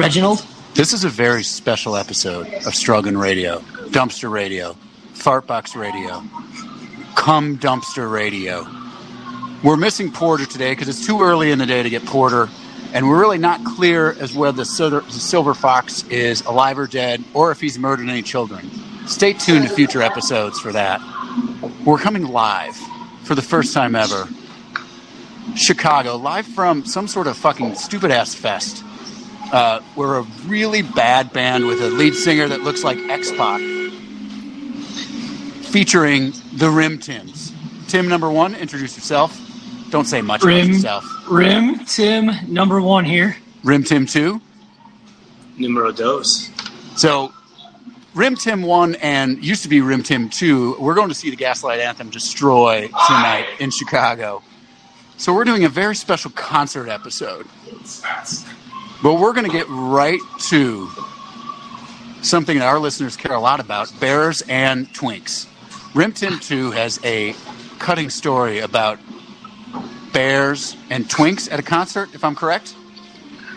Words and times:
Reginald? 0.00 0.46
This 0.72 0.94
is 0.94 1.04
a 1.04 1.10
very 1.10 1.42
special 1.42 1.94
episode 1.94 2.46
of 2.64 2.74
Struggling 2.74 3.18
Radio, 3.18 3.58
Dumpster 3.90 4.30
Radio, 4.30 4.74
Fartbox 5.12 5.78
Radio, 5.78 6.24
Come 7.16 7.58
Dumpster 7.58 8.10
Radio. 8.10 8.66
We're 9.62 9.76
missing 9.76 10.10
Porter 10.10 10.46
today 10.46 10.72
because 10.72 10.88
it's 10.88 11.04
too 11.04 11.20
early 11.20 11.50
in 11.50 11.58
the 11.58 11.66
day 11.66 11.82
to 11.82 11.90
get 11.90 12.06
Porter, 12.06 12.48
and 12.94 13.10
we're 13.10 13.20
really 13.20 13.36
not 13.36 13.62
clear 13.62 14.12
as 14.12 14.32
whether 14.32 14.56
the 14.56 14.64
silver, 14.64 15.00
the 15.00 15.12
silver 15.12 15.52
fox 15.52 16.02
is 16.04 16.40
alive 16.46 16.78
or 16.78 16.86
dead, 16.86 17.22
or 17.34 17.50
if 17.50 17.60
he's 17.60 17.78
murdered 17.78 18.08
any 18.08 18.22
children. 18.22 18.70
Stay 19.06 19.34
tuned 19.34 19.68
to 19.68 19.74
future 19.74 20.00
episodes 20.00 20.58
for 20.58 20.72
that. 20.72 20.98
We're 21.84 21.98
coming 21.98 22.24
live 22.24 22.74
for 23.24 23.34
the 23.34 23.42
first 23.42 23.74
time 23.74 23.94
ever. 23.94 24.26
Chicago, 25.56 26.16
live 26.16 26.46
from 26.46 26.86
some 26.86 27.06
sort 27.06 27.26
of 27.26 27.36
fucking 27.36 27.74
stupid 27.74 28.10
ass 28.10 28.34
fest. 28.34 28.82
Uh, 29.52 29.80
we're 29.96 30.18
a 30.18 30.22
really 30.46 30.82
bad 30.82 31.32
band 31.32 31.66
with 31.66 31.80
a 31.80 31.90
lead 31.90 32.14
singer 32.14 32.46
that 32.48 32.60
looks 32.62 32.84
like 32.84 32.98
X 32.98 33.32
Pac, 33.32 33.60
featuring 35.70 36.32
the 36.54 36.70
Rim 36.70 36.98
Tims. 36.98 37.52
Tim, 37.88 38.08
number 38.08 38.30
one, 38.30 38.54
introduce 38.54 38.96
yourself. 38.96 39.38
Don't 39.90 40.04
say 40.04 40.22
much 40.22 40.42
Rim. 40.44 40.58
about 40.58 40.68
yourself. 40.74 41.04
Rim, 41.28 41.84
Tim, 41.84 42.30
number 42.46 42.80
one 42.80 43.04
here. 43.04 43.36
Rim 43.64 43.82
Tim 43.82 44.06
two. 44.06 44.40
Numero 45.58 45.90
dos. 45.90 46.48
So, 46.96 47.32
Rim 48.14 48.36
Tim 48.36 48.62
one 48.62 48.94
and 48.96 49.44
used 49.44 49.62
to 49.64 49.68
be 49.68 49.80
Rim 49.80 50.02
Tim 50.04 50.28
two. 50.28 50.76
We're 50.78 50.94
going 50.94 51.08
to 51.08 51.14
see 51.14 51.30
the 51.30 51.36
Gaslight 51.36 51.80
Anthem 51.80 52.10
destroy 52.10 52.86
tonight 53.08 53.46
in 53.58 53.70
Chicago. 53.70 54.42
So 55.16 55.34
we're 55.34 55.44
doing 55.44 55.64
a 55.64 55.68
very 55.68 55.94
special 55.96 56.30
concert 56.30 56.88
episode. 56.88 57.46
But 59.02 59.14
we're 59.14 59.32
going 59.32 59.46
to 59.46 59.52
get 59.52 59.66
right 59.68 60.20
to 60.48 60.88
something 62.22 62.58
that 62.58 62.66
our 62.66 62.78
listeners 62.78 63.16
care 63.16 63.32
a 63.32 63.40
lot 63.40 63.60
about 63.60 63.92
bears 63.98 64.42
and 64.42 64.86
twinks. 64.92 65.46
Rim 65.94 66.12
Tim 66.12 66.38
2 66.38 66.70
has 66.72 67.00
a 67.04 67.34
cutting 67.78 68.10
story 68.10 68.58
about 68.58 68.98
bears 70.12 70.76
and 70.90 71.06
twinks 71.08 71.50
at 71.50 71.58
a 71.58 71.62
concert, 71.62 72.14
if 72.14 72.22
I'm 72.24 72.34
correct. 72.34 72.74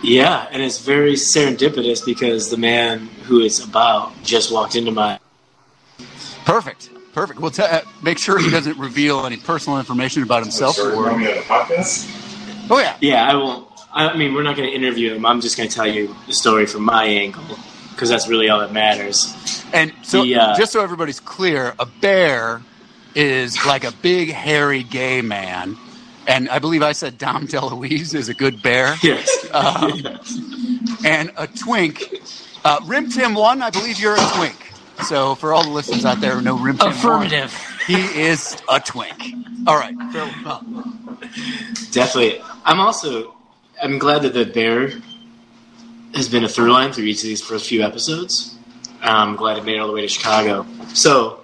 Yeah, 0.01 0.47
and 0.51 0.61
it's 0.61 0.79
very 0.79 1.13
serendipitous 1.13 2.05
because 2.05 2.49
the 2.49 2.57
man 2.57 3.07
who 3.23 3.41
it's 3.41 3.63
about 3.63 4.11
just 4.23 4.51
walked 4.51 4.75
into 4.75 4.91
my. 4.91 5.19
Perfect. 6.45 6.89
Perfect. 7.13 7.39
Well, 7.39 7.51
t- 7.51 7.61
uh, 7.63 7.81
make 8.01 8.17
sure 8.17 8.39
he 8.39 8.49
doesn't 8.49 8.77
reveal 8.77 9.25
any 9.25 9.37
personal 9.37 9.77
information 9.79 10.23
about 10.23 10.41
himself. 10.41 10.75
Sorry, 10.75 10.93
Or, 10.93 11.03
want 11.03 11.19
me 11.19 11.27
on 11.29 11.35
the 11.35 11.41
podcast? 11.41 12.67
oh, 12.71 12.79
yeah. 12.79 12.97
Yeah, 13.01 13.29
I 13.29 13.35
won't. 13.35 13.67
I 13.93 14.15
mean, 14.17 14.33
we're 14.33 14.43
not 14.43 14.55
going 14.57 14.69
to 14.69 14.75
interview 14.75 15.13
him. 15.13 15.25
I'm 15.25 15.39
just 15.41 15.55
going 15.55 15.69
to 15.69 15.75
tell 15.75 15.87
you 15.87 16.15
the 16.27 16.33
story 16.33 16.65
from 16.65 16.83
my 16.83 17.05
angle 17.05 17.43
because 17.91 18.09
that's 18.09 18.27
really 18.27 18.49
all 18.49 18.59
that 18.59 18.73
matters. 18.73 19.35
And 19.71 19.93
so, 20.01 20.23
The, 20.23 20.35
uh, 20.35 20.57
just 20.57 20.71
so 20.71 20.81
everybody's 20.81 21.19
clear, 21.19 21.73
a 21.79 21.85
bear 21.85 22.61
is 23.15 23.63
like 23.65 23.83
a 23.83 23.91
big, 24.01 24.31
hairy, 24.31 24.81
gay 24.83 25.21
man. 25.21 25.77
And 26.27 26.49
I 26.49 26.57
believe 26.59 26.81
I 26.81 26.93
said 26.93 27.17
Dom 27.17 27.47
DeLuise 27.47 28.15
is 28.15 28.29
a 28.29 28.33
good 28.33 28.61
bear. 28.63 28.95
Yes. 29.03 29.29
Um, 29.53 30.01
and 31.05 31.31
a 31.37 31.45
twink. 31.47 32.03
Uh, 32.65 32.79
Rim 32.85 33.09
Tim 33.11 33.35
1, 33.35 33.61
I 33.61 33.69
believe 33.69 33.99
you're 33.99 34.15
a 34.15 34.29
twink. 34.37 34.71
So, 35.03 35.35
for 35.35 35.53
all 35.53 35.63
the 35.63 35.69
listeners 35.69 36.05
out 36.05 36.21
there 36.21 36.35
who 36.35 36.41
know 36.41 36.57
Rim 36.57 36.77
Tim 36.77 36.87
1, 36.87 36.95
Affirmative. 36.95 37.53
he 37.85 37.95
is 37.95 38.57
a 38.69 38.79
twink. 38.79 39.21
All 39.67 39.75
right. 39.75 39.93
Definitely. 41.91 42.41
I'm 42.65 42.79
also. 42.79 43.35
I'm 43.81 43.97
glad 43.99 44.21
that 44.21 44.33
the 44.33 44.45
bear 44.45 44.91
has 46.13 46.29
been 46.29 46.43
a 46.43 46.49
through 46.49 46.71
line 46.71 46.93
through 46.93 47.05
each 47.05 47.17
of 47.17 47.23
these 47.23 47.41
first 47.41 47.67
few 47.67 47.81
episodes. 47.81 48.55
I'm 49.01 49.35
glad 49.35 49.57
it 49.57 49.65
made 49.65 49.75
it 49.75 49.79
all 49.79 49.87
the 49.87 49.93
way 49.93 50.01
to 50.01 50.07
Chicago. 50.07 50.65
So, 50.93 51.41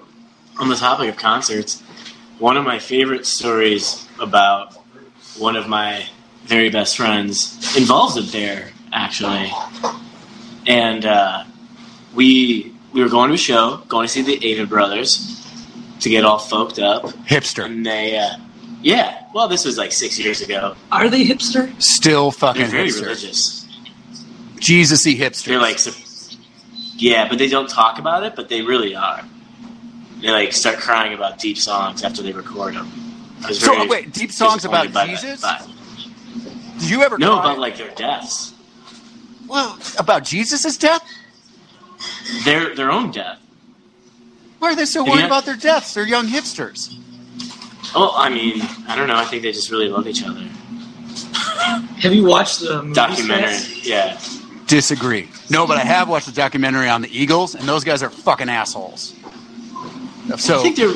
on 0.57 0.69
the 0.69 0.75
topic 0.75 1.09
of 1.09 1.17
concerts, 1.17 1.81
one 2.37 2.55
of 2.55 2.63
my 2.63 2.79
favorite 2.79 3.25
stories 3.25 4.07
about 4.19 4.73
one 5.37 5.55
of 5.55 5.67
my 5.67 6.07
very 6.43 6.69
best 6.69 6.97
friends 6.97 7.75
involves 7.75 8.15
a 8.17 8.31
bear, 8.31 8.69
actually. 8.93 9.51
And 10.67 11.05
uh, 11.05 11.43
we 12.13 12.73
we 12.93 13.01
were 13.01 13.09
going 13.09 13.29
to 13.29 13.35
a 13.35 13.37
show, 13.37 13.77
going 13.87 14.07
to 14.07 14.13
see 14.13 14.21
the 14.21 14.39
Avett 14.39 14.69
Brothers 14.69 15.35
to 15.99 16.09
get 16.09 16.23
all 16.23 16.39
folked 16.39 16.81
up, 16.81 17.03
Hipster. 17.27 17.65
and 17.65 17.85
they. 17.85 18.17
Uh, 18.17 18.37
yeah, 18.81 19.25
well, 19.33 19.47
this 19.47 19.65
was 19.65 19.77
like 19.77 19.91
six 19.91 20.17
years 20.19 20.41
ago. 20.41 20.75
Are 20.91 21.09
they 21.09 21.25
hipster? 21.25 21.69
Still 21.81 22.31
fucking 22.31 22.61
They're 22.63 22.71
very 22.71 22.87
hipster. 22.89 23.01
religious. 23.03 23.67
Jesus-y 24.59 25.13
hipster. 25.15 25.45
They're 25.45 25.59
like, 25.59 25.79
yeah, 26.97 27.27
but 27.29 27.37
they 27.37 27.47
don't 27.47 27.69
talk 27.69 27.97
about 27.99 28.23
it, 28.23 28.35
but 28.35 28.49
they 28.49 28.61
really 28.61 28.95
are. 28.95 29.23
They 30.21 30.31
like 30.31 30.51
start 30.53 30.77
crying 30.79 31.13
about 31.13 31.39
deep 31.39 31.57
songs 31.57 32.03
after 32.03 32.21
they 32.21 32.33
record 32.33 32.75
them. 32.75 32.91
So, 33.51 33.87
wait, 33.87 34.11
deep 34.11 34.33
songs 34.33 34.65
about 34.65 34.87
disappointed 34.87 35.15
that 35.15 35.21
Jesus? 35.21 35.41
fact. 35.41 35.67
Did 36.79 36.89
you 36.89 37.03
ever 37.03 37.17
No, 37.17 37.35
cry- 37.39 37.45
about 37.51 37.59
like 37.59 37.77
their 37.77 37.91
deaths, 37.91 38.53
well, 39.47 39.77
about 39.97 40.23
Jesus' 40.25 40.77
death? 40.77 41.01
their 42.43 42.75
their 42.75 42.91
own 42.91 43.11
death. 43.11 43.39
Why 44.59 44.71
are 44.71 44.75
they 44.75 44.85
so 44.85 45.03
worried 45.05 45.21
you- 45.21 45.25
about 45.25 45.45
their 45.45 45.55
deaths? 45.55 45.93
They're 45.93 46.05
young 46.05 46.27
hipsters. 46.27 46.93
Oh, 47.95 48.13
I 48.15 48.29
mean, 48.29 48.61
I 48.87 48.95
don't 48.95 49.07
know. 49.07 49.15
I 49.15 49.25
think 49.25 49.43
they 49.43 49.51
just 49.51 49.71
really 49.71 49.89
love 49.89 50.07
each 50.07 50.23
other. 50.23 50.39
Have 52.01 52.13
you 52.13 52.23
watched 52.23 52.61
the 52.61 52.81
movie 52.83 52.93
Documentary, 52.93 53.49
Stats? 53.53 53.85
yeah. 53.85 54.19
Disagree. 54.67 55.27
No, 55.49 55.65
but 55.65 55.77
I 55.77 55.83
have 55.83 56.07
watched 56.07 56.27
the 56.27 56.31
documentary 56.31 56.87
on 56.89 57.01
the 57.01 57.09
Eagles, 57.09 57.55
and 57.55 57.67
those 57.67 57.83
guys 57.83 58.03
are 58.03 58.09
fucking 58.11 58.49
assholes. 58.49 59.15
So, 60.37 60.59
I 60.59 60.63
think 60.63 60.75
they're, 60.75 60.93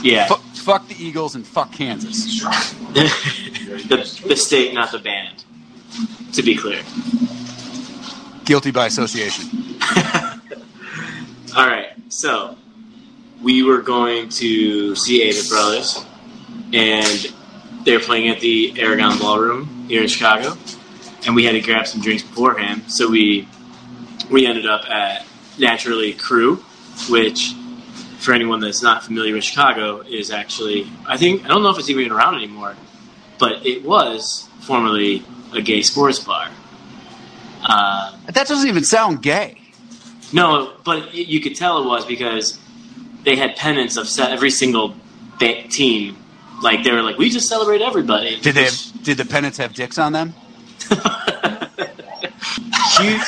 yeah, 0.00 0.26
fu- 0.28 0.36
fuck 0.62 0.86
the 0.86 0.94
Eagles 0.94 1.34
and 1.34 1.44
fuck 1.44 1.72
Kansas. 1.72 2.40
the 2.92 4.22
the 4.28 4.36
state, 4.36 4.72
not 4.74 4.92
the 4.92 5.00
band. 5.00 5.44
To 6.34 6.42
be 6.44 6.54
clear. 6.56 6.82
Guilty 8.44 8.70
by 8.70 8.86
association. 8.86 9.44
All 11.56 11.66
right, 11.66 11.88
so 12.08 12.56
we 13.44 13.62
were 13.62 13.82
going 13.82 14.28
to 14.30 14.96
see 14.96 15.28
Avett 15.28 15.48
Brothers, 15.50 16.04
and 16.72 17.32
they 17.84 17.92
were 17.92 18.02
playing 18.02 18.28
at 18.30 18.40
the 18.40 18.74
Aragon 18.80 19.18
Ballroom 19.18 19.84
here 19.86 20.02
in 20.02 20.08
Chicago, 20.08 20.56
and 21.26 21.34
we 21.36 21.44
had 21.44 21.52
to 21.52 21.60
grab 21.60 21.86
some 21.86 22.00
drinks 22.00 22.22
beforehand. 22.22 22.90
So 22.90 23.08
we 23.08 23.46
we 24.30 24.46
ended 24.46 24.66
up 24.66 24.88
at 24.90 25.26
Naturally 25.58 26.14
Crew, 26.14 26.56
which, 27.10 27.52
for 28.18 28.32
anyone 28.32 28.60
that's 28.60 28.82
not 28.82 29.04
familiar 29.04 29.34
with 29.34 29.44
Chicago, 29.44 30.00
is 30.00 30.30
actually 30.30 30.90
I 31.06 31.16
think 31.18 31.44
I 31.44 31.48
don't 31.48 31.62
know 31.62 31.70
if 31.70 31.78
it's 31.78 31.90
even 31.90 32.10
around 32.10 32.36
anymore, 32.36 32.74
but 33.38 33.64
it 33.66 33.84
was 33.84 34.48
formerly 34.62 35.22
a 35.52 35.60
gay 35.60 35.82
sports 35.82 36.18
bar. 36.18 36.48
Uh, 37.62 38.16
That 38.26 38.46
doesn't 38.46 38.68
even 38.68 38.84
sound 38.84 39.22
gay. 39.22 39.58
no, 40.32 40.72
but 40.84 41.14
you 41.14 41.40
could 41.40 41.54
tell 41.56 41.82
it 41.82 41.86
was 41.86 42.04
because 42.06 42.58
they 43.24 43.36
had 43.36 43.56
pennants 43.56 43.96
of 43.96 44.06
every 44.20 44.50
single 44.50 44.94
ba- 45.38 45.62
team. 45.68 46.16
Like 46.62 46.84
they 46.84 46.92
were 46.92 47.02
like, 47.02 47.18
we 47.18 47.30
just 47.30 47.48
celebrate 47.48 47.82
everybody. 47.82 48.38
Did 48.40 48.54
they? 48.54 48.64
Have, 48.64 49.02
did 49.02 49.16
the 49.18 49.24
pennants 49.24 49.58
have 49.58 49.74
dicks 49.74 49.98
on 49.98 50.12
them? 50.12 50.34
huge, 52.98 53.22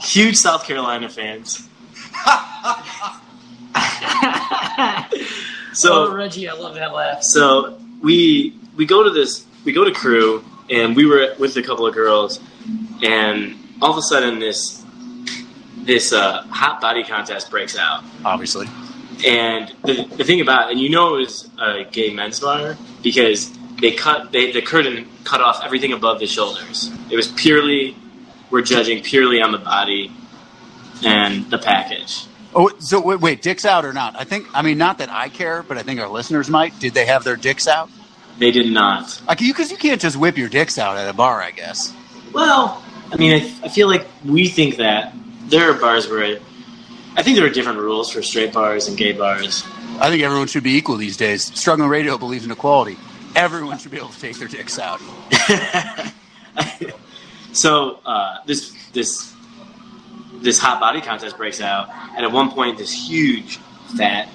huge 0.00 0.36
South 0.36 0.64
Carolina 0.64 1.08
fans. 1.08 1.68
oh, 3.74 5.08
So 5.72 6.12
Reggie, 6.14 6.48
I 6.48 6.52
love 6.52 6.74
that 6.74 6.92
laugh. 6.92 7.22
so 7.22 7.78
we 8.02 8.54
we 8.76 8.84
go 8.86 9.02
to 9.02 9.10
this 9.10 9.44
we 9.64 9.72
go 9.72 9.84
to 9.84 9.92
crew 9.92 10.44
and 10.70 10.94
we 10.94 11.06
were 11.06 11.34
with 11.38 11.56
a 11.56 11.62
couple 11.62 11.86
of 11.86 11.94
girls 11.94 12.40
and 13.02 13.56
all 13.80 13.90
of 13.90 13.96
a 13.96 14.02
sudden 14.02 14.38
this 14.38 14.81
this 15.82 16.12
uh, 16.12 16.42
hot 16.44 16.80
body 16.80 17.02
contest 17.04 17.50
breaks 17.50 17.76
out 17.76 18.04
Obviously. 18.24 18.68
And 19.26 19.72
the, 19.84 20.04
the 20.16 20.24
thing 20.24 20.40
about 20.40 20.68
it, 20.68 20.72
and 20.72 20.80
you 20.80 20.88
know 20.88 21.16
it 21.16 21.20
was 21.20 21.50
a 21.58 21.84
gay 21.84 22.12
men's 22.12 22.40
bar 22.40 22.76
because 23.02 23.56
they 23.80 23.92
cut 23.92 24.32
they, 24.32 24.52
the 24.52 24.62
curtain 24.62 25.08
cut 25.24 25.40
off 25.40 25.60
everything 25.64 25.92
above 25.92 26.18
the 26.18 26.26
shoulders. 26.26 26.90
It 27.10 27.16
was 27.16 27.28
purely 27.28 27.96
we're 28.50 28.62
judging 28.62 29.02
purely 29.02 29.40
on 29.40 29.52
the 29.52 29.58
body 29.58 30.12
and 31.04 31.48
the 31.50 31.58
package. 31.58 32.26
Oh, 32.54 32.70
so 32.78 33.00
wait, 33.00 33.20
wait, 33.20 33.42
dicks 33.42 33.64
out 33.64 33.84
or 33.84 33.92
not? 33.92 34.14
I 34.18 34.24
think. 34.24 34.46
I 34.54 34.62
mean, 34.62 34.78
not 34.78 34.98
that 34.98 35.10
I 35.10 35.28
care, 35.28 35.62
but 35.62 35.78
I 35.78 35.82
think 35.82 36.00
our 36.00 36.08
listeners 36.08 36.50
might. 36.50 36.78
Did 36.78 36.94
they 36.94 37.06
have 37.06 37.24
their 37.24 37.36
dicks 37.36 37.66
out? 37.66 37.90
They 38.38 38.50
did 38.50 38.72
not. 38.72 39.22
Like 39.26 39.40
you, 39.40 39.52
because 39.52 39.70
you 39.70 39.76
can't 39.76 40.00
just 40.00 40.16
whip 40.16 40.36
your 40.36 40.48
dicks 40.48 40.78
out 40.78 40.96
at 40.96 41.08
a 41.08 41.12
bar, 41.12 41.40
I 41.40 41.50
guess. 41.50 41.94
Well, 42.32 42.82
I 43.10 43.16
mean, 43.16 43.32
I, 43.34 43.66
I 43.66 43.68
feel 43.68 43.88
like 43.88 44.06
we 44.24 44.48
think 44.48 44.76
that 44.76 45.14
there 45.52 45.70
are 45.70 45.74
bars 45.74 46.08
where 46.08 46.22
it, 46.22 46.42
I 47.14 47.22
think 47.22 47.36
there 47.36 47.46
are 47.46 47.50
different 47.50 47.78
rules 47.78 48.10
for 48.10 48.22
straight 48.22 48.52
bars 48.52 48.88
and 48.88 48.98
gay 48.98 49.12
bars. 49.12 49.62
I 50.00 50.10
think 50.10 50.24
everyone 50.24 50.48
should 50.48 50.64
be 50.64 50.74
equal 50.76 50.96
these 50.96 51.16
days. 51.16 51.44
Struggling 51.56 51.88
Radio 51.88 52.18
believes 52.18 52.44
in 52.44 52.50
equality. 52.50 52.96
Everyone 53.36 53.78
should 53.78 53.92
be 53.92 53.98
able 53.98 54.08
to 54.08 54.20
take 54.20 54.36
their 54.38 54.48
dicks 54.48 54.80
out. 54.80 55.00
So 57.52 58.00
uh, 58.06 58.38
this 58.46 58.72
this 58.92 59.34
this 60.40 60.58
hot 60.58 60.80
body 60.80 61.00
contest 61.00 61.36
breaks 61.36 61.60
out, 61.60 61.90
and 62.16 62.24
at 62.24 62.32
one 62.32 62.50
point, 62.50 62.78
this 62.78 62.92
huge 62.92 63.58
fat 63.96 64.28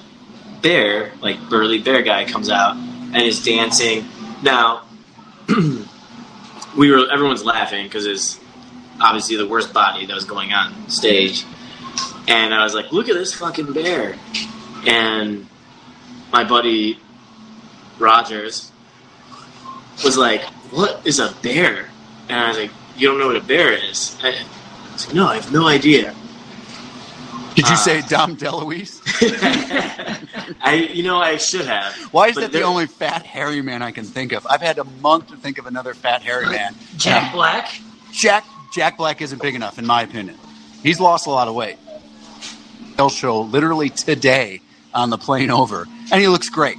bear, 0.62 1.12
like 1.20 1.38
burly 1.50 1.80
bear 1.80 2.04
guy, 2.04 2.26
comes 2.26 2.50
out 2.50 2.76
and 2.76 3.18
is 3.18 3.44
dancing. 3.44 4.06
Now, 4.44 4.84
we 6.78 6.92
were 6.92 7.12
everyone's 7.12 7.44
laughing 7.44 7.86
because 7.86 8.06
it's 8.06 8.40
obviously 9.02 9.36
the 9.38 9.48
worst 9.48 9.74
body 9.74 10.06
that 10.06 10.14
was 10.14 10.26
going 10.26 10.54
on 10.54 10.90
stage, 10.90 11.46
and 12.28 12.54
I 12.54 12.64
was 12.64 12.74
like, 12.74 12.92
"Look 12.92 13.10
at 13.10 13.16
this 13.16 13.34
fucking 13.34 13.74
bear!" 13.74 14.16
And 14.86 15.48
my 16.32 16.44
buddy 16.44 17.00
Rogers 18.00 18.72
was 20.04 20.18
like, 20.18 20.42
"What 20.72 21.02
is 21.06 21.20
a 21.20 21.34
bear?" 21.42 21.90
And 22.30 22.40
I 22.40 22.48
was 22.50 22.58
like, 22.58 22.72
"You 22.98 23.08
don't 23.08 23.20
know 23.20 23.28
what 23.28 23.36
a 23.38 23.42
bear 23.42 23.72
is?" 23.72 24.18
I, 24.22 24.30
I 24.30 24.94
was 24.94 25.06
like, 25.08 25.16
"No, 25.16 25.28
I 25.28 25.36
have 25.36 25.52
no 25.52 25.68
idea." 25.68 26.14
Did 27.56 27.68
you 27.70 27.74
Uh, 27.74 27.78
say 27.78 28.02
Dom 28.02 28.38
DeLuise? 28.38 29.02
I, 30.62 30.74
you 30.94 31.02
know, 31.02 31.18
I 31.20 31.38
should 31.38 31.66
have. 31.66 31.96
Why 32.14 32.28
is 32.28 32.36
that 32.36 32.52
the 32.52 32.62
only 32.62 32.86
fat 32.86 33.26
hairy 33.26 33.64
man 33.64 33.82
I 33.82 33.90
can 33.92 34.06
think 34.06 34.32
of? 34.32 34.46
I've 34.46 34.62
had 34.62 34.78
a 34.78 34.84
month 34.84 35.30
to 35.30 35.38
think 35.38 35.58
of 35.58 35.66
another 35.66 35.96
fat 35.96 36.22
hairy 36.22 36.46
man. 36.46 36.76
Jack 36.98 37.34
Black. 37.34 37.70
Jack 38.12 38.46
Jack 38.74 38.98
Black 38.98 39.22
isn't 39.22 39.42
big 39.42 39.56
enough, 39.56 39.80
in 39.80 39.86
my 39.86 40.02
opinion. 40.04 40.38
He's 40.84 41.00
lost 41.00 41.28
a 41.28 41.30
lot 41.30 41.48
of 41.48 41.56
weight. 41.56 41.78
He'll 42.96 43.10
show 43.10 43.42
literally 43.42 43.90
today 43.90 44.62
on 44.94 45.10
the 45.10 45.18
plane 45.18 45.50
over, 45.52 45.88
and 46.12 46.22
he 46.22 46.28
looks 46.28 46.50
great. 46.50 46.78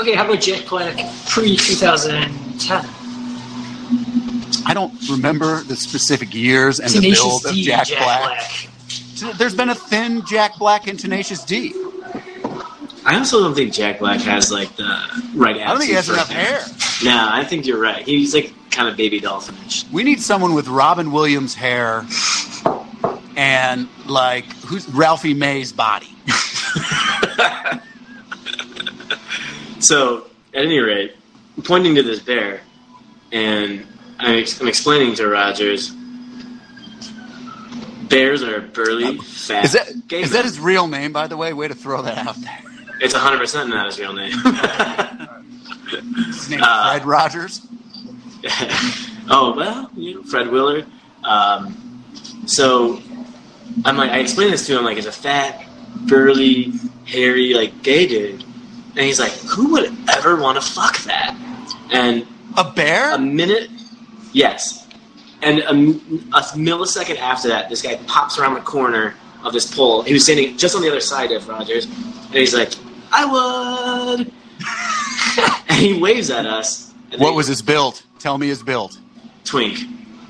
Okay, 0.00 0.14
how 0.14 0.24
about 0.24 0.40
Jack 0.40 0.66
Black 0.68 0.96
pre 1.28 1.56
2010? 1.56 2.84
I 4.64 4.74
don't 4.74 4.92
remember 5.10 5.62
the 5.64 5.76
specific 5.76 6.32
years 6.34 6.80
and 6.80 6.88
the 6.90 6.94
Tenacious 7.00 7.20
build 7.24 7.46
of 7.46 7.52
D, 7.52 7.64
Jack, 7.64 7.86
Jack 7.88 7.98
Black. 7.98 8.20
Black. 9.20 9.38
There's 9.38 9.54
been 9.54 9.68
a 9.70 9.74
thin 9.74 10.24
Jack 10.26 10.56
Black 10.58 10.86
and 10.88 10.98
Tenacious 10.98 11.44
D. 11.44 11.72
I 13.04 13.16
also 13.18 13.40
don't 13.40 13.54
think 13.54 13.72
Jack 13.72 13.98
Black 13.98 14.20
has 14.20 14.52
like 14.52 14.74
the 14.76 14.84
right. 15.34 15.56
I 15.56 15.68
don't 15.68 15.78
think 15.78 15.90
he 15.90 15.96
has 15.96 16.08
enough 16.08 16.28
for- 16.28 16.34
hair. 16.34 16.64
No, 17.04 17.28
I 17.30 17.44
think 17.44 17.66
you're 17.66 17.80
right. 17.80 18.06
He's 18.06 18.32
like 18.34 18.52
kind 18.72 18.88
of 18.88 18.96
baby 18.96 19.20
dolphinish. 19.20 19.84
We 19.92 20.02
need 20.02 20.20
someone 20.20 20.54
with 20.54 20.66
Robin 20.68 21.12
Williams 21.12 21.54
hair 21.54 22.04
and 23.36 23.88
like 24.06 24.44
who's 24.64 24.88
Ralphie 24.88 25.34
May's 25.34 25.72
body. 25.72 26.08
So, 29.80 30.26
at 30.54 30.64
any 30.64 30.78
rate, 30.78 31.16
I'm 31.56 31.64
pointing 31.64 31.96
to 31.96 32.04
this 32.04 32.20
bear, 32.20 32.60
and 33.32 33.84
I'm, 34.20 34.38
ex- 34.38 34.60
I'm 34.60 34.68
explaining 34.68 35.16
to 35.16 35.26
Rogers. 35.26 35.90
Bears 38.08 38.44
are 38.44 38.60
burly, 38.60 39.18
fat. 39.18 39.64
Is 39.64 39.72
that 39.72 40.06
gay 40.06 40.20
is 40.22 40.30
that 40.30 40.44
his 40.44 40.60
real 40.60 40.86
name, 40.86 41.12
by 41.12 41.26
the 41.26 41.36
way? 41.36 41.52
Way 41.52 41.66
to 41.66 41.74
throw 41.74 42.00
that 42.02 42.16
out 42.18 42.36
there. 42.42 42.60
It's 43.00 43.14
100 43.14 43.38
percent 43.38 43.70
not 43.70 43.86
his 43.86 43.98
real 43.98 44.12
name. 44.12 44.30
His 46.26 46.48
name's 46.48 46.62
Uh, 46.64 46.90
Fred 46.92 47.04
Rogers. 47.04 47.60
oh 49.30 49.54
well, 49.56 49.90
you 49.94 50.16
know, 50.16 50.22
Fred 50.24 50.48
Willard. 50.48 50.86
Um, 51.24 52.02
so 52.46 53.00
I'm 53.84 53.96
like, 53.96 54.10
I 54.10 54.18
explained 54.18 54.52
this 54.52 54.66
to 54.66 54.78
him 54.78 54.84
like 54.84 54.98
as 54.98 55.06
a 55.06 55.12
fat, 55.12 55.64
burly, 56.06 56.72
hairy, 57.04 57.54
like 57.54 57.82
gay 57.82 58.06
dude, 58.06 58.42
and 58.42 58.98
he's 59.00 59.20
like, 59.20 59.32
"Who 59.32 59.72
would 59.72 59.92
ever 60.10 60.36
want 60.36 60.60
to 60.60 60.68
fuck 60.68 60.98
that?" 61.04 61.36
And 61.92 62.26
A 62.56 62.70
bear? 62.70 63.14
a 63.14 63.18
minute, 63.18 63.70
yes, 64.32 64.86
and 65.42 65.60
a 65.60 65.72
millisecond 65.72 67.18
after 67.18 67.48
that, 67.48 67.68
this 67.68 67.82
guy 67.82 67.96
pops 68.06 68.38
around 68.38 68.54
the 68.54 68.60
corner 68.60 69.14
of 69.44 69.52
this 69.52 69.72
pole. 69.72 70.02
He 70.02 70.12
was 70.12 70.24
standing 70.24 70.56
just 70.56 70.74
on 70.74 70.82
the 70.82 70.88
other 70.88 71.00
side 71.00 71.30
of 71.32 71.48
Rogers, 71.48 71.84
and 71.86 72.34
he's 72.34 72.54
like, 72.54 72.72
"I 73.12 73.24
would," 74.18 74.32
and 75.68 75.78
he 75.78 76.00
waves 76.00 76.30
at 76.30 76.46
us. 76.46 76.92
what 77.18 77.34
was 77.34 77.46
his 77.46 77.62
build? 77.62 78.02
Tell 78.22 78.38
me 78.38 78.46
his 78.46 78.62
build. 78.62 78.98
twink? 79.44 79.80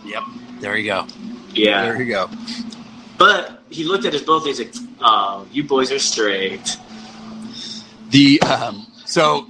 Yep. 0.07 0.23
There 0.61 0.77
you 0.79 0.87
go. 0.87 1.07
Yeah. 1.55 1.83
There 1.83 2.01
you 2.03 2.11
go. 2.11 2.31
But 3.19 3.61
he 3.69 3.85
looked 3.85 4.07
at 4.07 4.15
his 4.15 4.23
both 4.23 4.47
and 4.47 4.57
he's 4.57 4.61
like, 4.61 4.75
oh, 5.03 5.47
you 5.53 5.63
boys 5.63 5.93
are 5.93 5.99
straight. 5.99 6.79
The 8.11 8.41
um, 8.43 8.87
so 9.05 9.47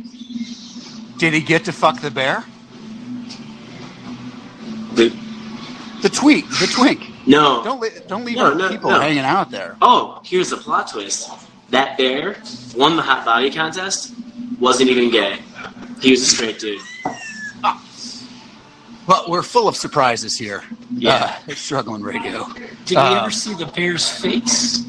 did 1.18 1.32
he 1.34 1.40
get 1.40 1.64
to 1.66 1.72
fuck 1.72 2.00
the 2.00 2.10
bear? 2.10 2.44
The, 4.94 5.08
The 6.02 6.08
tweak, 6.08 6.48
the 6.58 6.66
twink. 6.66 7.00
no. 7.26 7.62
Don't 7.62 7.80
li- 7.80 7.90
don't 8.08 8.24
leave 8.24 8.36
No, 8.36 8.52
no, 8.54 8.68
people 8.68 8.90
no. 8.90 9.00
hanging 9.00 9.20
out 9.20 9.50
there. 9.52 9.76
Oh, 9.80 10.20
here's 10.24 10.50
the 10.50 10.56
plot 10.56 10.88
twist. 10.90 11.30
That 11.70 11.96
bear 11.96 12.36
won 12.76 12.96
the 12.96 13.02
hot 13.02 13.24
body 13.24 13.50
contest, 13.50 14.12
wasn't 14.60 14.90
even 14.90 15.10
gay. 15.10 15.38
He 16.00 16.10
was 16.10 16.22
a 16.22 16.26
straight 16.26 16.58
dude. 16.58 16.80
Well, 19.06 19.24
we're 19.28 19.42
full 19.42 19.66
of 19.68 19.76
surprises 19.76 20.38
here. 20.38 20.62
Yeah. 20.94 21.36
Uh, 21.48 21.54
struggling 21.54 22.02
radio. 22.02 22.46
Did 22.84 22.90
we 22.90 22.96
Uh, 22.96 23.20
ever 23.22 23.30
see 23.30 23.54
the 23.54 23.66
bear's 23.66 24.08
face? 24.08 24.84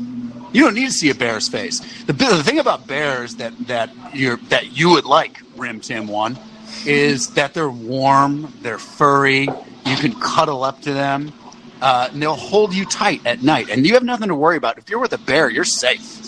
You 0.52 0.62
don't 0.64 0.76
need 0.76 0.86
to 0.86 0.92
see 0.94 1.10
a 1.10 1.16
bear's 1.16 1.48
face. 1.50 1.80
The, 2.06 2.14
the 2.14 2.44
thing 2.44 2.60
about 2.60 2.86
bears 2.86 3.36
that 3.38 3.54
that 3.68 3.90
you 4.14 4.38
that 4.50 4.78
you 4.78 4.90
would 4.92 5.06
like, 5.06 5.42
Rim 5.56 5.80
Tim 5.80 6.08
one, 6.08 6.38
is 6.86 7.30
that 7.34 7.56
they're 7.56 7.70
warm, 7.72 8.54
they're 8.62 8.78
furry. 8.78 9.48
You 9.86 9.96
can 9.98 10.14
cuddle 10.20 10.64
up 10.64 10.80
to 10.84 10.94
them, 10.94 11.34
uh, 11.82 12.10
and 12.12 12.22
they'll 12.22 12.36
hold 12.36 12.74
you 12.74 12.86
tight 12.86 13.26
at 13.26 13.42
night, 13.42 13.70
and 13.70 13.86
you 13.86 13.96
have 13.96 14.04
nothing 14.04 14.28
to 14.28 14.36
worry 14.36 14.58
about. 14.58 14.78
If 14.78 14.90
you're 14.92 15.00
with 15.00 15.14
a 15.14 15.18
bear, 15.18 15.50
you're 15.50 15.66
safe. 15.66 16.20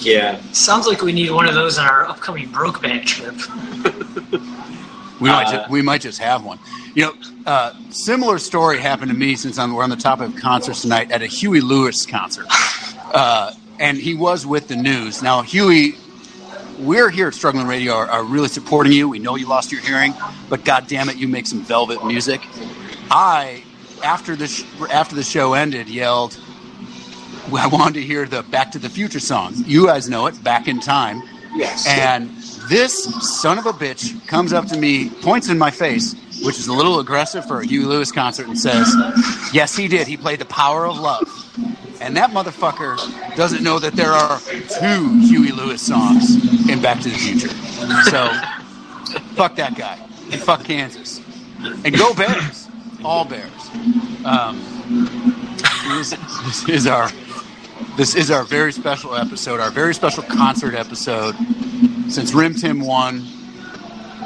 Yeah. 0.00 0.40
Sounds 0.52 0.86
like 0.88 1.02
we 1.02 1.12
need 1.12 1.30
one 1.30 1.46
of 1.46 1.54
those 1.54 1.78
on 1.78 1.86
our 1.86 2.06
upcoming 2.06 2.48
Brokeback 2.48 3.04
trip. 3.06 3.36
We 5.20 5.28
might 5.28 5.46
Uh, 5.48 5.64
ju- 5.66 5.72
we 5.72 5.82
might 5.82 6.00
just 6.00 6.18
have 6.18 6.44
one. 6.44 6.58
You 6.94 7.04
know, 7.04 7.14
uh, 7.46 7.72
similar 7.90 8.38
story 8.38 8.78
happened 8.80 9.10
to 9.10 9.16
me 9.16 9.36
since 9.36 9.58
I'm, 9.58 9.74
we're 9.74 9.84
on 9.84 9.90
the 9.90 9.96
topic 9.96 10.28
of 10.28 10.36
concerts 10.36 10.82
tonight 10.82 11.10
at 11.10 11.22
a 11.22 11.26
Huey 11.26 11.60
Lewis 11.60 12.06
concert, 12.06 12.46
uh, 13.14 13.52
and 13.78 13.96
he 13.98 14.14
was 14.14 14.46
with 14.46 14.68
the 14.68 14.76
news. 14.76 15.22
Now, 15.22 15.42
Huey, 15.42 15.94
we're 16.78 17.10
here 17.10 17.28
at 17.28 17.34
Struggling 17.34 17.66
Radio 17.66 17.92
are, 17.94 18.06
are 18.10 18.24
really 18.24 18.48
supporting 18.48 18.92
you. 18.92 19.08
We 19.08 19.18
know 19.18 19.36
you 19.36 19.46
lost 19.46 19.70
your 19.70 19.82
hearing, 19.82 20.14
but 20.48 20.64
God 20.64 20.86
damn 20.88 21.08
it, 21.10 21.16
you 21.16 21.28
make 21.28 21.46
some 21.46 21.62
velvet 21.62 22.04
music. 22.04 22.40
I, 23.10 23.62
after 24.02 24.34
the 24.36 24.46
sh- 24.48 24.64
after 24.90 25.14
the 25.14 25.22
show 25.22 25.52
ended, 25.54 25.88
yelled, 25.88 26.38
"I 27.56 27.66
wanted 27.66 27.94
to 27.94 28.02
hear 28.02 28.26
the 28.26 28.42
Back 28.42 28.72
to 28.72 28.78
the 28.78 28.88
Future 28.88 29.20
song. 29.20 29.52
You 29.66 29.86
guys 29.86 30.08
know 30.08 30.26
it, 30.26 30.42
Back 30.42 30.66
in 30.68 30.80
Time." 30.80 31.22
Yes. 31.54 31.86
And 31.86 32.30
this 32.70 33.04
son 33.40 33.58
of 33.58 33.66
a 33.66 33.72
bitch 33.72 34.26
comes 34.28 34.52
up 34.52 34.66
to 34.66 34.78
me, 34.78 35.10
points 35.10 35.48
in 35.48 35.58
my 35.58 35.72
face, 35.72 36.14
which 36.44 36.56
is 36.56 36.68
a 36.68 36.72
little 36.72 37.00
aggressive 37.00 37.44
for 37.44 37.60
a 37.60 37.66
Huey 37.66 37.84
Lewis 37.84 38.12
concert, 38.12 38.46
and 38.46 38.56
says, 38.56 38.94
Yes, 39.52 39.76
he 39.76 39.88
did. 39.88 40.06
He 40.06 40.16
played 40.16 40.38
The 40.38 40.44
Power 40.44 40.86
of 40.86 40.98
Love. 40.98 41.28
And 42.00 42.16
that 42.16 42.30
motherfucker 42.30 42.96
doesn't 43.34 43.64
know 43.64 43.80
that 43.80 43.94
there 43.94 44.12
are 44.12 44.38
two 44.38 45.18
Huey 45.18 45.50
Lewis 45.50 45.82
songs 45.82 46.68
in 46.70 46.80
Back 46.80 47.00
to 47.00 47.08
the 47.10 47.18
Future. 47.18 47.48
So, 48.08 48.28
fuck 49.34 49.56
that 49.56 49.74
guy. 49.76 49.98
And 50.30 50.40
fuck 50.40 50.62
Kansas. 50.64 51.20
And 51.84 51.92
go 51.92 52.14
Bears. 52.14 52.68
All 53.04 53.24
Bears. 53.24 53.50
Um, 54.24 54.62
this, 55.88 56.68
is 56.68 56.86
our 56.86 57.10
this 58.00 58.14
is 58.14 58.30
our 58.30 58.44
very 58.44 58.72
special 58.72 59.14
episode, 59.14 59.60
our 59.60 59.70
very 59.70 59.94
special 59.94 60.22
concert 60.22 60.72
episode. 60.74 61.36
Since 62.08 62.32
Rim 62.32 62.54
Tim 62.54 62.80
won, 62.80 63.22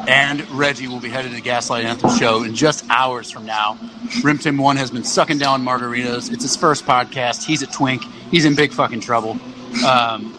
and 0.06 0.48
Reggie 0.50 0.86
will 0.86 1.00
be 1.00 1.08
headed 1.08 1.32
to 1.32 1.34
the 1.34 1.40
Gaslight 1.42 1.84
Anthem 1.84 2.16
show 2.16 2.44
in 2.44 2.54
just 2.54 2.84
hours 2.88 3.32
from 3.32 3.44
now. 3.44 3.76
Rim 4.22 4.38
Tim 4.38 4.58
one 4.58 4.76
has 4.76 4.92
been 4.92 5.02
sucking 5.02 5.38
down 5.38 5.64
margaritas. 5.64 6.32
It's 6.32 6.44
his 6.44 6.54
first 6.54 6.86
podcast. 6.86 7.42
He's 7.42 7.62
a 7.62 7.66
twink. 7.66 8.04
He's 8.30 8.44
in 8.44 8.54
big 8.54 8.72
fucking 8.72 9.00
trouble. 9.00 9.40
Um, 9.84 10.38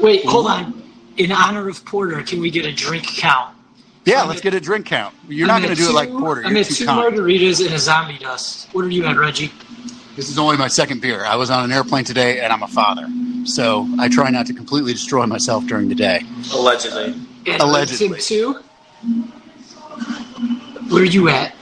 Wait, 0.00 0.24
hold 0.24 0.46
on. 0.46 0.80
In 1.16 1.32
honor 1.32 1.68
of 1.68 1.84
Porter, 1.84 2.22
can 2.22 2.40
we 2.40 2.48
get 2.48 2.64
a 2.64 2.72
drink 2.72 3.08
count? 3.08 3.56
yeah, 4.04 4.22
I'm 4.22 4.28
let's 4.28 4.38
at- 4.38 4.44
get 4.44 4.54
a 4.54 4.60
drink 4.60 4.86
count. 4.86 5.16
You're 5.28 5.48
not 5.48 5.56
I'm 5.56 5.62
going 5.64 5.74
to 5.74 5.82
do 5.82 5.88
it 5.90 5.94
like 5.94 6.10
Porter. 6.10 6.44
I'm 6.44 6.52
You're 6.52 6.60
at 6.60 6.68
two 6.68 6.86
kind. 6.86 7.12
margaritas 7.12 7.66
and 7.66 7.74
a 7.74 7.78
zombie 7.80 8.18
dust. 8.18 8.68
What 8.72 8.84
are 8.84 8.88
you 8.88 9.04
at, 9.06 9.16
Reggie? 9.16 9.50
This 10.18 10.30
is 10.30 10.36
only 10.36 10.56
my 10.56 10.66
second 10.66 11.00
beer. 11.00 11.24
I 11.24 11.36
was 11.36 11.48
on 11.48 11.62
an 11.62 11.70
airplane 11.70 12.02
today, 12.02 12.40
and 12.40 12.52
I'm 12.52 12.64
a 12.64 12.66
father, 12.66 13.06
so 13.44 13.88
I 14.00 14.08
try 14.08 14.30
not 14.30 14.46
to 14.46 14.52
completely 14.52 14.92
destroy 14.92 15.24
myself 15.26 15.64
during 15.66 15.88
the 15.88 15.94
day. 15.94 16.24
Allegedly. 16.52 17.14
And 17.46 17.62
Allegedly. 17.62 18.18
Two. 18.18 18.54
Where 20.88 21.02
are 21.02 21.06
you 21.06 21.28
at? 21.28 21.54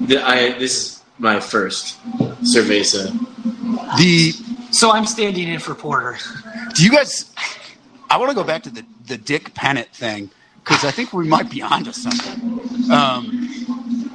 The, 0.00 0.20
I, 0.20 0.58
this 0.58 0.96
is 0.96 1.02
my 1.18 1.38
first 1.38 1.96
cerveza. 2.42 3.16
The 3.98 4.32
So 4.72 4.90
I'm 4.90 5.06
standing 5.06 5.46
in 5.46 5.60
for 5.60 5.76
Porter. 5.76 6.18
Do 6.74 6.82
you 6.82 6.90
guys? 6.90 7.32
I 8.10 8.16
want 8.16 8.30
to 8.30 8.34
go 8.34 8.42
back 8.42 8.64
to 8.64 8.70
the 8.70 8.84
the 9.06 9.16
Dick 9.16 9.54
Pennant 9.54 9.86
thing 9.90 10.28
because 10.64 10.84
I 10.84 10.90
think 10.90 11.12
we 11.12 11.28
might 11.28 11.48
be 11.48 11.62
onto 11.62 11.92
something. 11.92 12.90
Um, 12.90 13.49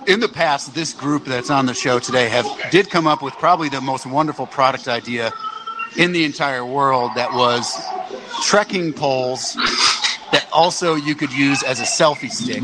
in 0.08 0.20
the 0.20 0.28
past, 0.28 0.74
this 0.74 0.94
group 0.94 1.26
that's 1.26 1.50
on 1.50 1.66
the 1.66 1.74
show 1.74 2.00
today 2.00 2.30
have 2.30 2.46
did 2.72 2.90
come 2.90 3.08
up 3.08 3.22
with 3.22 3.34
probably 3.36 3.70
the 3.70 3.82
most 3.82 4.06
wonderful 4.06 4.48
product 4.48 4.88
idea 4.88 5.32
in 5.98 6.12
the 6.12 6.24
entire 6.26 6.66
world. 6.66 7.12
That 7.16 7.32
was 7.34 7.76
trekking 8.44 8.94
poles 8.94 9.54
that 10.32 10.48
also 10.52 10.96
you 10.96 11.16
could 11.16 11.32
use 11.32 11.64
as 11.64 11.80
a 11.80 11.84
selfie 11.84 12.32
stick. 12.32 12.64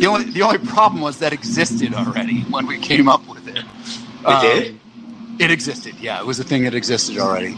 The 0.00 0.06
only 0.06 0.30
the 0.30 0.42
only 0.42 0.58
problem 0.58 1.00
was 1.00 1.18
that 1.18 1.32
existed 1.32 1.94
already 1.94 2.42
when 2.42 2.66
we 2.66 2.78
came 2.78 3.08
up 3.08 3.26
with 3.28 3.46
it. 3.48 3.58
It 4.26 4.40
did? 4.40 4.72
Um, 4.72 4.80
it 5.38 5.50
existed. 5.50 5.94
Yeah, 6.00 6.20
it 6.20 6.26
was 6.26 6.40
a 6.40 6.44
thing 6.44 6.64
that 6.64 6.74
existed 6.74 7.18
already. 7.18 7.56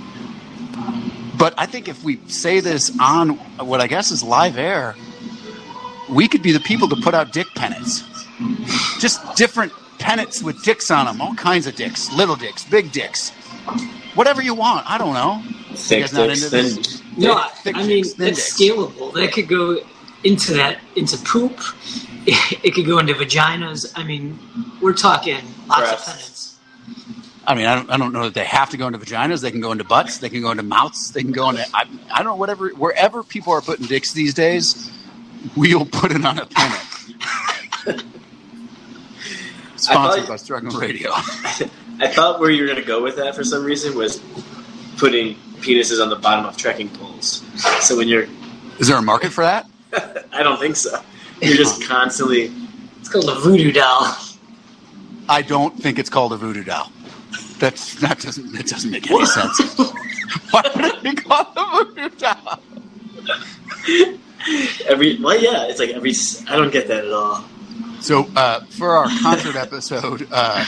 But 1.38 1.54
I 1.56 1.64
think 1.64 1.88
if 1.88 2.04
we 2.04 2.20
say 2.26 2.60
this 2.60 2.92
on 3.00 3.30
what 3.66 3.80
I 3.80 3.86
guess 3.86 4.10
is 4.10 4.22
live 4.22 4.58
air, 4.58 4.94
we 6.10 6.28
could 6.28 6.42
be 6.42 6.52
the 6.52 6.60
people 6.60 6.88
to 6.88 6.96
put 6.96 7.14
out 7.14 7.32
dick 7.32 7.46
pennants. 7.54 8.04
Just 8.98 9.36
different 9.36 9.72
pennants 9.98 10.42
with 10.42 10.62
dicks 10.62 10.90
on 10.90 11.06
them, 11.06 11.20
all 11.20 11.34
kinds 11.34 11.66
of 11.66 11.74
dicks, 11.76 12.12
little 12.12 12.36
dicks, 12.36 12.64
big 12.64 12.90
dicks, 12.92 13.30
whatever 14.14 14.40
you 14.42 14.54
want. 14.54 14.88
I 14.90 14.98
don't 14.98 15.14
know. 15.14 15.42
Thick 15.74 16.00
guys 16.00 16.12
not 16.12 16.26
dicks, 16.28 16.44
into 16.44 16.50
thin 16.50 16.76
this? 16.76 17.02
No, 17.16 17.34
Thick- 17.34 17.36
I- 17.36 17.48
thick 17.48 17.76
I 17.76 17.78
mean 17.80 17.88
dicks, 18.02 18.12
thin 18.14 18.28
it's 18.28 18.56
dicks. 18.58 18.70
scalable. 18.72 19.12
That 19.14 19.32
could 19.32 19.48
go 19.48 19.78
into 20.24 20.54
that 20.54 20.78
into 20.96 21.16
poop. 21.18 21.58
It 22.62 22.74
could 22.74 22.84
go 22.84 22.98
into 22.98 23.14
vaginas. 23.14 23.90
I 23.96 24.04
mean, 24.04 24.38
we're 24.82 24.92
talking 24.92 25.38
lots 25.66 25.80
Breasts. 25.80 26.06
of 26.06 26.12
pennants. 26.14 26.58
I 27.46 27.54
mean, 27.54 27.64
I 27.64 27.74
don't, 27.74 27.90
I 27.90 27.96
don't 27.96 28.12
know 28.12 28.24
that 28.24 28.34
they 28.34 28.44
have 28.44 28.68
to 28.70 28.76
go 28.76 28.86
into 28.86 28.98
vaginas. 28.98 29.40
They 29.40 29.50
can 29.50 29.62
go 29.62 29.72
into 29.72 29.84
butts. 29.84 30.18
They 30.18 30.28
can 30.28 30.42
go 30.42 30.50
into 30.50 30.62
mouths. 30.62 31.10
They 31.12 31.22
can 31.22 31.32
go 31.32 31.48
into, 31.48 31.64
I, 31.72 31.86
I 32.12 32.16
don't 32.18 32.26
know, 32.26 32.36
whatever, 32.36 32.68
wherever 32.76 33.22
people 33.22 33.54
are 33.54 33.62
putting 33.62 33.86
dicks 33.86 34.12
these 34.12 34.34
days, 34.34 34.92
we'll 35.56 35.86
put 35.86 36.12
it 36.12 36.22
on 36.24 36.38
a 36.38 36.46
pennant. 36.46 38.04
Sponsored 39.80 40.20
thought- 40.24 40.28
by 40.28 40.36
Struggling 40.36 40.76
Radio. 40.76 41.10
I 42.00 42.08
thought 42.08 42.40
where 42.40 42.50
you 42.50 42.62
were 42.62 42.66
going 42.66 42.80
to 42.80 42.86
go 42.86 43.02
with 43.02 43.16
that 43.16 43.34
for 43.34 43.44
some 43.44 43.64
reason 43.64 43.96
was 43.96 44.22
putting 44.96 45.34
penises 45.60 46.02
on 46.02 46.08
the 46.08 46.16
bottom 46.16 46.46
of 46.46 46.56
trekking 46.56 46.88
poles. 46.88 47.42
So 47.80 47.96
when 47.96 48.08
you're, 48.08 48.26
Is 48.78 48.88
there 48.88 48.96
a 48.96 49.02
market 49.02 49.32
for 49.32 49.44
that? 49.44 49.68
I 50.32 50.42
don't 50.42 50.58
think 50.58 50.76
so. 50.76 51.02
You're 51.42 51.56
just 51.56 51.82
constantly. 51.84 52.52
It's 53.00 53.08
called 53.08 53.28
a 53.28 53.34
voodoo 53.40 53.72
doll. 53.72 54.14
I 55.28 55.42
don't 55.42 55.78
think 55.80 55.98
it's 55.98 56.10
called 56.10 56.32
a 56.32 56.36
voodoo 56.36 56.64
doll. 56.64 56.90
That's 57.58 57.94
that 58.00 58.20
doesn't 58.20 58.52
that 58.52 58.66
doesn't 58.66 58.90
make 58.90 59.10
any 59.10 59.26
sense. 59.26 59.58
Why 60.50 60.62
would 60.74 60.84
it 60.84 61.02
be 61.02 61.14
called 61.14 61.46
a 61.56 61.84
voodoo 61.84 62.08
doll? 62.16 62.60
Every 64.86 65.20
well, 65.20 65.40
yeah, 65.40 65.66
it's 65.66 65.78
like 65.78 65.90
every. 65.90 66.12
I 66.48 66.56
don't 66.56 66.72
get 66.72 66.88
that 66.88 67.04
at 67.04 67.12
all. 67.12 67.44
So 68.00 68.28
uh, 68.34 68.60
for 68.64 68.90
our 68.96 69.08
concert 69.22 69.56
episode, 69.56 70.26
uh, 70.32 70.64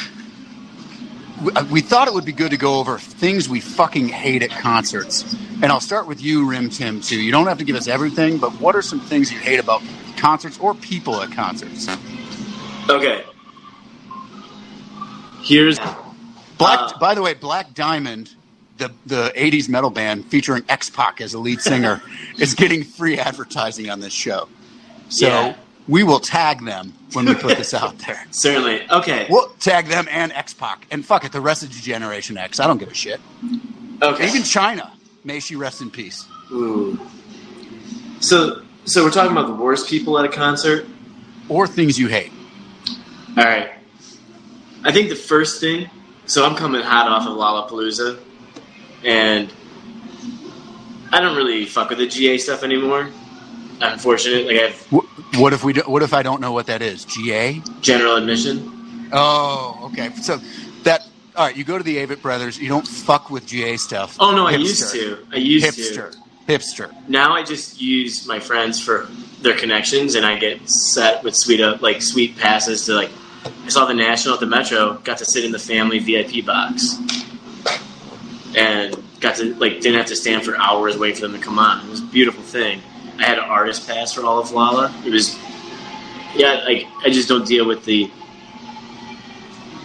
we, 1.42 1.52
we 1.70 1.80
thought 1.80 2.08
it 2.08 2.14
would 2.14 2.24
be 2.24 2.32
good 2.32 2.50
to 2.50 2.56
go 2.56 2.78
over 2.78 2.98
things 2.98 3.48
we 3.48 3.60
fucking 3.60 4.08
hate 4.08 4.42
at 4.42 4.50
concerts. 4.50 5.34
And 5.62 5.66
I'll 5.66 5.80
start 5.80 6.06
with 6.06 6.22
you, 6.22 6.48
Rim 6.48 6.68
Tim, 6.70 7.00
too. 7.00 7.20
You 7.20 7.32
don't 7.32 7.46
have 7.46 7.58
to 7.58 7.64
give 7.64 7.76
us 7.76 7.88
everything, 7.88 8.38
but 8.38 8.52
what 8.60 8.76
are 8.76 8.82
some 8.82 9.00
things 9.00 9.32
you 9.32 9.38
hate 9.38 9.60
about 9.60 9.82
concerts 10.16 10.58
or 10.58 10.74
people 10.74 11.20
at 11.22 11.32
concerts? 11.32 11.88
Okay. 12.88 13.24
Here's 15.42 15.78
Black, 16.58 16.78
Uh, 16.78 16.98
by 16.98 17.14
the 17.14 17.22
way, 17.22 17.34
Black 17.34 17.74
Diamond, 17.74 18.34
the 18.76 18.92
the 19.06 19.32
'80s 19.34 19.68
metal 19.68 19.90
band 19.90 20.26
featuring 20.26 20.62
X 20.68 20.90
Pac 20.90 21.20
as 21.20 21.32
the 21.32 21.38
lead 21.38 21.60
singer, 21.60 22.00
is 22.38 22.54
getting 22.54 22.84
free 22.84 23.18
advertising 23.18 23.90
on 23.90 23.98
this 24.00 24.12
show. 24.12 24.48
So 25.08 25.26
Yeah. 25.26 25.56
We 25.88 26.04
will 26.04 26.20
tag 26.20 26.64
them 26.64 26.92
when 27.12 27.26
we 27.26 27.34
put 27.34 27.58
this 27.58 27.74
out 27.74 27.98
there. 27.98 28.24
certainly 28.30 28.88
okay. 28.90 29.26
We'll 29.28 29.48
tag 29.60 29.86
them 29.86 30.06
and 30.10 30.32
X 30.32 30.54
Pac, 30.54 30.86
and 30.90 31.04
fuck 31.04 31.24
it, 31.24 31.32
the 31.32 31.40
rest 31.40 31.62
of 31.62 31.70
Generation 31.70 32.36
X. 32.36 32.60
I 32.60 32.66
don't 32.66 32.78
give 32.78 32.90
a 32.90 32.94
shit. 32.94 33.20
Okay. 34.00 34.28
Even 34.28 34.42
Chyna, 34.42 34.90
may 35.24 35.40
she 35.40 35.56
rest 35.56 35.80
in 35.80 35.90
peace. 35.90 36.26
Ooh. 36.52 36.98
So 38.20 38.62
so 38.84 39.04
we're 39.04 39.10
talking 39.10 39.32
about 39.32 39.46
the 39.46 39.54
worst 39.54 39.88
people 39.88 40.18
at 40.18 40.24
a 40.24 40.28
concert. 40.28 40.86
Or 41.48 41.66
things 41.66 41.98
you 41.98 42.08
hate. 42.08 42.32
All 43.36 43.44
right. 43.44 43.72
I 44.84 44.92
think 44.92 45.08
the 45.08 45.16
first 45.16 45.60
thing. 45.60 45.90
So 46.26 46.44
I'm 46.46 46.54
coming 46.56 46.80
hot 46.80 47.08
off 47.08 47.26
of 47.26 47.36
Lollapalooza, 47.36 48.18
and 49.04 49.52
I 51.12 51.20
don't 51.20 51.36
really 51.36 51.66
fuck 51.66 51.90
with 51.90 51.98
the 51.98 52.06
GA 52.06 52.38
stuff 52.38 52.62
anymore. 52.62 53.10
Unfortunately, 53.80 54.44
like 54.44 54.62
I 54.62 54.68
have 54.68 54.86
Wh- 54.86 55.11
What 55.36 55.52
if 55.52 55.64
we? 55.64 55.72
Do, 55.72 55.82
what 55.86 56.02
if 56.02 56.12
I 56.12 56.22
don't 56.22 56.40
know 56.40 56.52
what 56.52 56.66
that 56.66 56.82
is? 56.82 57.04
GA? 57.04 57.62
general 57.80 58.16
admission. 58.16 59.08
Oh, 59.12 59.90
okay. 59.92 60.10
So 60.16 60.38
that. 60.82 61.06
All 61.34 61.46
right, 61.46 61.56
you 61.56 61.64
go 61.64 61.78
to 61.78 61.84
the 61.84 61.96
Avett 61.96 62.20
Brothers. 62.20 62.58
You 62.58 62.68
don't 62.68 62.86
fuck 62.86 63.30
with 63.30 63.46
GA 63.46 63.78
stuff. 63.78 64.16
Oh 64.20 64.32
no, 64.32 64.46
I 64.46 64.52
used 64.52 64.92
to. 64.92 65.26
I 65.32 65.36
used 65.36 65.64
Hipster. 65.64 66.12
to. 66.12 66.18
Hipster. 66.46 66.88
Hipster. 66.90 67.08
Now 67.08 67.32
I 67.32 67.42
just 67.42 67.80
use 67.80 68.26
my 68.26 68.38
friends 68.38 68.78
for 68.78 69.08
their 69.40 69.56
connections, 69.56 70.14
and 70.14 70.26
I 70.26 70.38
get 70.38 70.68
set 70.68 71.22
with 71.24 71.34
sweet 71.34 71.60
up 71.60 71.80
like 71.80 72.02
sweet 72.02 72.36
passes 72.36 72.84
to 72.86 72.94
like. 72.94 73.10
I 73.64 73.68
saw 73.70 73.86
the 73.86 73.94
National 73.94 74.34
at 74.34 74.40
the 74.40 74.46
Metro. 74.46 74.94
Got 74.98 75.18
to 75.18 75.24
sit 75.24 75.44
in 75.44 75.50
the 75.52 75.58
family 75.58 75.98
VIP 75.98 76.44
box, 76.44 76.96
and 78.54 79.02
got 79.20 79.36
to 79.36 79.54
like 79.54 79.80
didn't 79.80 79.96
have 79.96 80.06
to 80.06 80.16
stand 80.16 80.44
for 80.44 80.56
hours 80.56 80.98
wait 80.98 81.16
for 81.16 81.22
them 81.22 81.32
to 81.32 81.42
come 81.42 81.58
on. 81.58 81.86
It 81.86 81.90
was 81.90 82.00
a 82.00 82.06
beautiful 82.06 82.42
thing. 82.42 82.82
I 83.22 83.26
had 83.26 83.38
an 83.38 83.44
artist 83.44 83.86
pass 83.86 84.12
for 84.12 84.24
all 84.24 84.40
of 84.40 84.50
Lolla. 84.50 84.92
It 85.06 85.10
was 85.10 85.38
yeah. 86.34 86.62
Like 86.64 86.86
I 87.04 87.10
just 87.10 87.28
don't 87.28 87.46
deal 87.46 87.66
with 87.66 87.84
the 87.84 88.10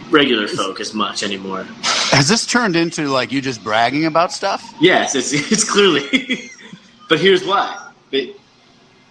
regular 0.10 0.48
folk 0.48 0.80
as 0.80 0.94
much 0.94 1.22
anymore. 1.22 1.64
Has 2.12 2.28
this 2.28 2.46
turned 2.46 2.76
into 2.76 3.08
like 3.10 3.32
you 3.32 3.42
just 3.42 3.64
bragging 3.64 4.06
about 4.06 4.32
stuff? 4.32 4.74
Yes, 4.80 5.14
it's, 5.14 5.34
it's 5.52 5.70
clearly. 5.70 6.50
but 7.10 7.20
here's 7.20 7.46
why. 7.46 7.92
But, 8.12 8.30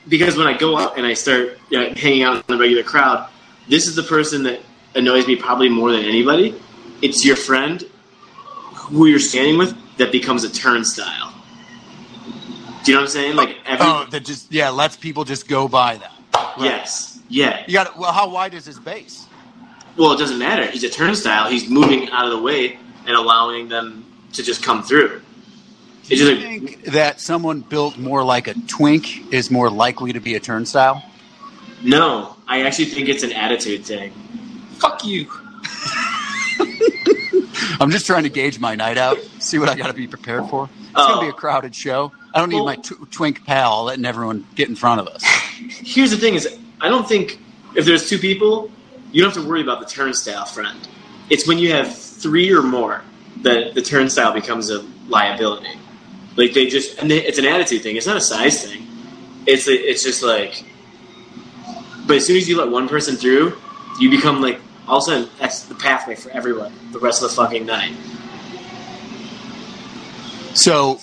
because 0.08 0.36
when 0.36 0.46
I 0.46 0.56
go 0.56 0.76
out 0.76 0.96
and 0.96 1.06
I 1.06 1.14
start 1.14 1.58
you 1.68 1.78
know, 1.78 1.92
hanging 1.94 2.22
out 2.22 2.36
in 2.36 2.42
the 2.48 2.58
regular 2.58 2.82
crowd, 2.82 3.28
this 3.68 3.86
is 3.86 3.96
the 3.96 4.02
person 4.02 4.42
that 4.44 4.60
annoys 4.94 5.26
me 5.26 5.36
probably 5.36 5.68
more 5.68 5.92
than 5.92 6.04
anybody. 6.04 6.60
It's 7.02 7.24
your 7.24 7.36
friend 7.36 7.84
who 8.74 9.06
you're 9.06 9.18
standing 9.18 9.58
with 9.58 9.76
that 9.98 10.12
becomes 10.12 10.44
a 10.44 10.50
turnstile. 10.50 11.25
Do 12.86 12.92
you 12.92 12.98
know 12.98 13.02
what 13.02 13.08
I'm 13.08 13.12
saying? 13.12 13.34
Like 13.36 13.56
every 13.66 13.84
Oh, 13.84 14.06
that 14.10 14.24
just 14.24 14.52
yeah 14.52 14.70
lets 14.70 14.96
people 14.96 15.24
just 15.24 15.48
go 15.48 15.66
by 15.66 15.96
that. 15.96 16.12
yes, 16.56 17.18
yeah. 17.28 17.64
You 17.66 17.72
got 17.72 17.98
well. 17.98 18.12
How 18.12 18.28
wide 18.30 18.54
is 18.54 18.64
his 18.64 18.78
base? 18.78 19.26
Well, 19.96 20.12
it 20.12 20.18
doesn't 20.18 20.38
matter. 20.38 20.70
He's 20.70 20.84
a 20.84 20.88
turnstile. 20.88 21.50
He's 21.50 21.68
moving 21.68 22.08
out 22.10 22.26
of 22.26 22.30
the 22.30 22.40
way 22.40 22.78
and 23.06 23.16
allowing 23.16 23.68
them 23.68 24.04
to 24.34 24.42
just 24.44 24.62
come 24.62 24.84
through. 24.84 25.20
It's 26.00 26.08
Do 26.10 26.16
just 26.16 26.30
you 26.30 26.36
like, 26.36 26.70
think 26.70 26.84
that 26.92 27.20
someone 27.20 27.62
built 27.62 27.98
more 27.98 28.22
like 28.22 28.46
a 28.46 28.54
twink 28.68 29.32
is 29.32 29.50
more 29.50 29.68
likely 29.68 30.12
to 30.12 30.20
be 30.20 30.36
a 30.36 30.40
turnstile? 30.40 31.02
no. 31.82 32.36
I 32.48 32.62
actually 32.62 32.84
think 32.84 33.08
it's 33.08 33.24
an 33.24 33.32
attitude 33.32 33.84
thing. 33.84 34.12
Fuck 34.78 35.04
you. 35.04 35.26
I'm 37.80 37.90
just 37.90 38.06
trying 38.06 38.22
to 38.22 38.28
gauge 38.28 38.60
my 38.60 38.76
night 38.76 38.98
out, 38.98 39.18
see 39.40 39.58
what 39.58 39.68
I 39.68 39.74
got 39.74 39.88
to 39.88 39.92
be 39.92 40.06
prepared 40.06 40.48
for. 40.48 40.68
It's 40.80 40.90
Oh. 40.94 41.08
gonna 41.08 41.20
be 41.22 41.26
a 41.28 41.32
oh. 41.32 41.34
crowded 41.34 41.74
show. 41.74 42.12
I 42.36 42.40
don't 42.40 42.50
need 42.50 42.56
Well- 42.56 42.66
my 42.66 42.76
tw- 42.76 43.10
twink 43.10 43.44
pal 43.46 43.84
letting 43.84 44.04
everyone 44.04 44.46
get 44.54 44.68
in 44.68 44.76
front 44.76 45.00
of 45.00 45.08
us. 45.08 45.24
Here's 45.58 46.10
the 46.10 46.18
thing: 46.18 46.34
is 46.34 46.46
I 46.82 46.88
don't 46.90 47.08
think 47.08 47.38
if 47.74 47.86
there's 47.86 48.08
two 48.10 48.18
people, 48.18 48.70
you 49.10 49.22
don't 49.22 49.32
have 49.34 49.42
to 49.42 49.48
worry 49.48 49.62
about 49.62 49.80
the 49.80 49.86
turnstile 49.86 50.44
friend. 50.44 50.86
It's 51.30 51.48
when 51.48 51.58
you 51.58 51.72
have 51.72 51.96
three 51.96 52.52
or 52.52 52.62
more 52.62 53.02
that 53.42 53.74
the 53.74 53.80
turnstile 53.80 54.34
becomes 54.34 54.70
a 54.70 54.84
liability. 55.08 55.70
Like 56.36 56.52
they 56.52 56.66
just, 56.66 56.98
and 56.98 57.10
they, 57.10 57.24
it's 57.24 57.38
an 57.38 57.46
attitude 57.46 57.82
thing. 57.82 57.96
It's 57.96 58.06
not 58.06 58.16
a 58.18 58.20
size 58.20 58.62
thing. 58.64 58.86
It's 59.46 59.66
it's 59.66 60.02
just 60.02 60.22
like, 60.22 60.62
but 62.06 62.16
as 62.16 62.26
soon 62.26 62.36
as 62.36 62.46
you 62.48 62.58
let 62.58 62.68
one 62.68 62.86
person 62.86 63.16
through, 63.16 63.56
you 63.98 64.10
become 64.10 64.42
like 64.42 64.60
all 64.86 64.98
of 64.98 65.02
a 65.04 65.06
sudden 65.06 65.28
that's 65.38 65.62
the 65.62 65.74
pathway 65.74 66.14
for 66.14 66.30
everyone 66.32 66.72
the 66.92 66.98
rest 66.98 67.22
of 67.22 67.30
the 67.30 67.34
fucking 67.36 67.64
night. 67.64 67.92
So, 70.54 71.00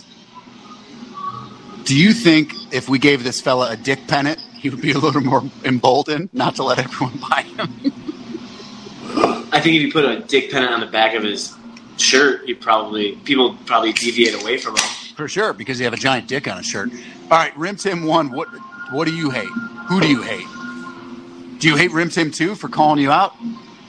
do 1.85 1.97
you 1.97 2.13
think 2.13 2.53
if 2.73 2.87
we 2.89 2.99
gave 2.99 3.23
this 3.23 3.41
fella 3.41 3.71
a 3.71 3.77
dick 3.77 4.07
pennant, 4.07 4.39
he 4.55 4.69
would 4.69 4.81
be 4.81 4.91
a 4.91 4.97
little 4.97 5.21
more 5.21 5.43
emboldened 5.63 6.29
not 6.33 6.55
to 6.55 6.63
let 6.63 6.79
everyone 6.79 7.17
buy 7.29 7.41
him? 7.41 7.69
I 9.51 9.59
think 9.61 9.75
if 9.75 9.81
you 9.83 9.91
put 9.91 10.05
a 10.05 10.19
dick 10.21 10.51
pennant 10.51 10.71
on 10.71 10.79
the 10.79 10.85
back 10.87 11.13
of 11.13 11.23
his 11.23 11.55
shirt, 11.97 12.47
you 12.47 12.55
probably 12.55 13.13
people 13.17 13.55
probably 13.65 13.93
deviate 13.93 14.41
away 14.41 14.57
from 14.57 14.73
him. 14.75 14.83
For 15.15 15.27
sure, 15.27 15.53
because 15.53 15.79
you 15.79 15.85
have 15.85 15.93
a 15.93 15.97
giant 15.97 16.27
dick 16.27 16.47
on 16.47 16.57
his 16.57 16.65
shirt. 16.65 16.89
All 17.29 17.37
right, 17.37 17.55
Rim 17.57 17.75
Tim 17.75 18.03
one. 18.05 18.31
What 18.31 18.47
what 18.91 19.05
do 19.07 19.15
you 19.15 19.29
hate? 19.29 19.47
Who 19.89 20.01
do 20.01 20.07
you 20.07 20.21
hate? 20.23 20.47
Do 21.59 21.67
you 21.69 21.75
hate 21.75 21.91
Rim 21.91 22.09
Tim 22.09 22.31
two 22.31 22.55
for 22.55 22.67
calling 22.67 22.99
you 22.99 23.11
out? 23.11 23.33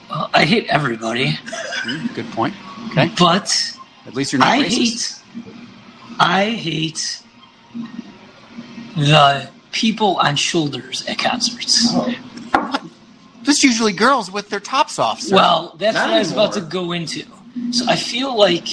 Well, 0.09 0.29
I 0.33 0.45
hate 0.45 0.67
everybody, 0.67 1.31
Hmm, 1.31 2.13
good 2.13 2.29
point. 2.31 2.53
Okay, 2.91 3.11
but 3.17 3.77
at 4.05 4.13
least 4.13 4.31
you're 4.33 4.39
not 4.39 4.49
I 4.49 4.63
racist. 4.65 5.23
hate. 5.33 5.45
I 6.19 6.49
hate 6.51 7.21
the 8.95 9.49
people 9.71 10.17
on 10.17 10.35
shoulders 10.35 11.05
at 11.07 11.17
concerts. 11.19 11.93
This 13.43 13.63
usually 13.63 13.93
girls 13.93 14.31
with 14.31 14.49
their 14.49 14.59
tops 14.59 14.97
off. 14.97 15.21
Sir. 15.21 15.35
Well, 15.35 15.75
that's 15.77 15.93
Not 15.95 16.07
what 16.07 16.15
I 16.15 16.19
was 16.19 16.31
about 16.31 16.53
to 16.53 16.61
go 16.61 16.91
into. 16.93 17.23
So 17.71 17.85
I 17.87 17.95
feel 17.95 18.35
like 18.37 18.67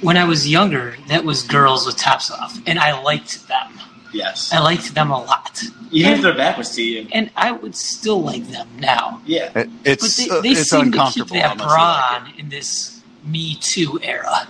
when 0.00 0.16
I 0.16 0.24
was 0.24 0.48
younger, 0.48 0.96
that 1.08 1.24
was 1.24 1.42
girls 1.42 1.86
with 1.86 1.96
tops 1.96 2.30
off, 2.30 2.58
and 2.66 2.78
I 2.78 3.00
liked 3.02 3.46
them. 3.48 3.72
Yes. 4.12 4.52
I 4.52 4.58
liked 4.58 4.94
them 4.94 5.10
a 5.12 5.22
lot, 5.22 5.62
Even 5.92 6.10
if 6.10 6.16
And- 6.16 6.24
they're 6.24 6.34
backwards 6.36 6.74
to 6.74 6.82
you. 6.82 7.06
and 7.12 7.30
I 7.36 7.52
would 7.52 7.76
still 7.76 8.20
like 8.20 8.50
them 8.50 8.66
now. 8.80 9.20
Yeah. 9.24 9.44
It- 9.44 9.52
But 9.54 9.68
it's 9.84 10.16
they, 10.16 10.28
uh, 10.28 10.42
it's 10.44 10.68
seem 10.68 10.80
to 10.80 10.84
keep 10.86 10.94
uncomfortable. 10.94 11.36
that 11.36 11.52
unless 11.52 11.60
you 11.70 11.76
like 11.76 12.10
brawn 12.22 12.32
in 12.36 12.48
this 12.48 13.00
Me 13.24 13.54
Too 13.60 14.00
era. 14.02 14.48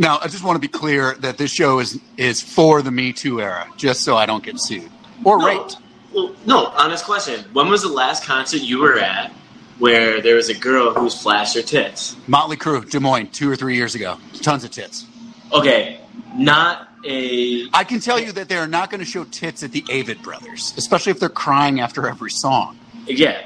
Now, 0.00 0.18
I 0.22 0.28
just 0.28 0.42
want 0.42 0.56
to 0.56 0.60
be 0.60 0.66
clear 0.66 1.14
that 1.20 1.36
this 1.36 1.50
show 1.52 1.78
is 1.78 2.00
is 2.16 2.40
for 2.40 2.80
the 2.80 2.90
Me 2.90 3.12
Too 3.12 3.40
era, 3.42 3.66
just 3.76 4.00
so 4.00 4.16
I 4.16 4.24
don't 4.24 4.42
get 4.42 4.58
sued 4.58 4.90
or 5.24 5.38
No. 5.38 5.46
raped. 5.46 5.76
Well, 6.12 6.34
no, 6.46 6.66
honest 6.68 7.04
question. 7.04 7.44
When 7.52 7.68
was 7.68 7.82
the 7.82 7.88
last 7.88 8.24
concert 8.24 8.62
you 8.62 8.78
were 8.80 8.98
at 8.98 9.30
where 9.78 10.20
there 10.22 10.36
was 10.36 10.48
a 10.48 10.54
girl 10.54 10.94
who's 10.94 11.14
flashed 11.20 11.54
her 11.54 11.60
tits? 11.62 12.16
Motley 12.26 12.56
Crue, 12.56 12.88
Des 12.90 12.98
Moines, 12.98 13.28
two 13.28 13.50
or 13.50 13.56
three 13.56 13.76
years 13.76 13.94
ago, 13.94 14.16
tons 14.40 14.64
of 14.64 14.70
tits. 14.70 15.04
Okay, 15.52 16.00
not 16.34 16.88
a. 17.06 17.68
I 17.74 17.84
can 17.84 18.00
tell 18.00 18.18
you 18.18 18.32
that 18.32 18.48
they 18.48 18.56
are 18.56 18.66
not 18.66 18.88
going 18.90 19.00
to 19.00 19.06
show 19.06 19.24
tits 19.24 19.62
at 19.62 19.70
the 19.72 19.82
Avett 19.82 20.22
Brothers, 20.22 20.72
especially 20.78 21.10
if 21.12 21.20
they're 21.20 21.28
crying 21.28 21.78
after 21.80 22.08
every 22.08 22.30
song. 22.30 22.78
Yeah. 23.06 23.36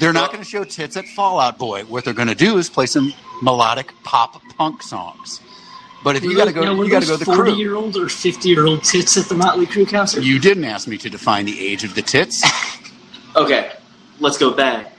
They're 0.00 0.12
not 0.12 0.22
Well- 0.22 0.32
going 0.32 0.44
to 0.44 0.50
show 0.50 0.64
tits 0.64 0.96
at 0.96 1.06
Fallout 1.06 1.58
Boy. 1.58 1.84
What 1.84 2.04
they're 2.04 2.12
going 2.14 2.26
to 2.28 2.34
do 2.34 2.58
is 2.58 2.68
play 2.68 2.86
some 2.86 3.14
melodic 3.40 3.92
pop 4.02 4.42
punk 4.58 4.82
songs. 4.82 5.40
But 6.04 6.16
if 6.16 6.24
you 6.24 6.36
got 6.36 6.46
to 6.46 6.52
go, 6.52 6.62
Now, 6.62 6.82
you 6.82 6.90
got 6.90 7.02
to 7.02 7.08
go 7.08 7.16
the 7.16 7.24
crew. 7.24 7.36
Forty-year-old 7.36 7.96
or 7.96 8.08
fifty-year-old 8.08 8.82
tits 8.82 9.16
at 9.16 9.26
the 9.26 9.34
Motley 9.34 9.66
Crue 9.66 9.88
concert? 9.88 10.24
You 10.24 10.40
didn't 10.40 10.64
ask 10.64 10.88
me 10.88 10.98
to 10.98 11.08
define 11.08 11.46
the 11.46 11.58
age 11.60 11.84
of 11.84 11.94
the 11.94 12.02
tits. 12.02 12.42
Okay, 13.34 13.72
let's 14.20 14.36
go 14.36 14.50
back. 14.50 14.92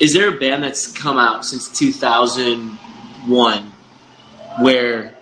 Is 0.00 0.14
there 0.14 0.34
a 0.34 0.38
band 0.38 0.62
that's 0.62 0.90
come 0.90 1.18
out 1.18 1.44
since 1.44 1.68
2001 1.68 3.72
where. 4.58 5.14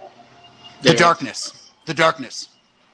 The 0.83 0.95
Darkness. 0.95 1.71
The 1.87 1.95
Darkness. 1.95 2.49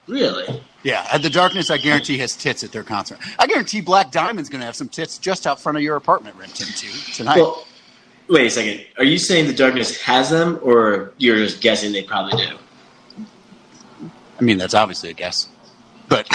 Really? 0.07 0.63
Yeah, 0.83 1.07
at 1.13 1.23
the 1.23 1.31
Darkness, 1.31 1.71
I 1.71 1.77
guarantee 1.77 2.19
has 2.19 2.35
tits 2.35 2.65
at 2.65 2.73
their 2.73 2.83
concert. 2.83 3.19
I 3.39 3.47
guarantee 3.47 3.81
Black 3.81 4.11
Diamond's 4.11 4.49
going 4.49 4.61
to 4.61 4.67
have 4.67 4.75
some 4.75 4.89
tits 4.89 5.19
just 5.19 5.47
out 5.47 5.61
front 5.61 5.77
of 5.77 5.85
your 5.85 5.97
apartment, 5.97 6.37
Renton, 6.37 6.67
too, 6.69 6.91
tonight. 7.13 7.37
Well, 7.37 7.65
wait 8.31 8.47
a 8.47 8.51
second. 8.51 8.85
Are 8.97 9.05
you 9.05 9.19
saying 9.19 9.47
the 9.47 9.53
darkness 9.53 10.01
has 10.01 10.31
them, 10.31 10.59
or 10.63 11.13
you're 11.19 11.37
just 11.37 11.61
guessing 11.61 11.93
they 11.93 12.03
probably 12.03 12.47
do? 12.47 12.57
I 14.39 14.43
mean, 14.43 14.57
that's 14.57 14.75
obviously 14.75 15.11
a 15.11 15.13
guess. 15.13 15.49
But, 16.09 16.27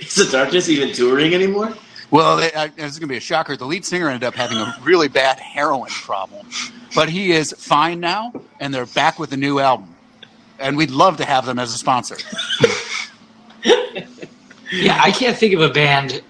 Is 0.00 0.14
the 0.14 0.28
darkness 0.30 0.68
even 0.68 0.92
touring 0.92 1.34
anymore? 1.34 1.74
well, 2.10 2.38
it, 2.38 2.56
I, 2.56 2.68
this 2.68 2.92
is 2.92 2.98
going 2.98 3.08
to 3.08 3.12
be 3.12 3.16
a 3.16 3.20
shocker. 3.20 3.56
The 3.56 3.66
lead 3.66 3.84
singer 3.84 4.08
ended 4.08 4.24
up 4.26 4.34
having 4.34 4.56
a 4.56 4.74
really 4.82 5.08
bad 5.08 5.38
heroin 5.40 5.90
problem. 5.90 6.46
But 6.94 7.10
he 7.10 7.32
is 7.32 7.52
fine 7.58 8.00
now, 8.00 8.32
and 8.60 8.72
they're 8.72 8.86
back 8.86 9.18
with 9.18 9.32
a 9.32 9.36
new 9.36 9.58
album. 9.58 9.94
And 10.58 10.76
we'd 10.76 10.90
love 10.90 11.18
to 11.18 11.24
have 11.24 11.44
them 11.44 11.58
as 11.58 11.74
a 11.74 11.78
sponsor. 11.78 12.16
Yeah, 14.70 15.00
I 15.02 15.10
can't 15.10 15.36
think 15.36 15.54
of 15.54 15.60
a 15.60 15.70
band. 15.70 16.22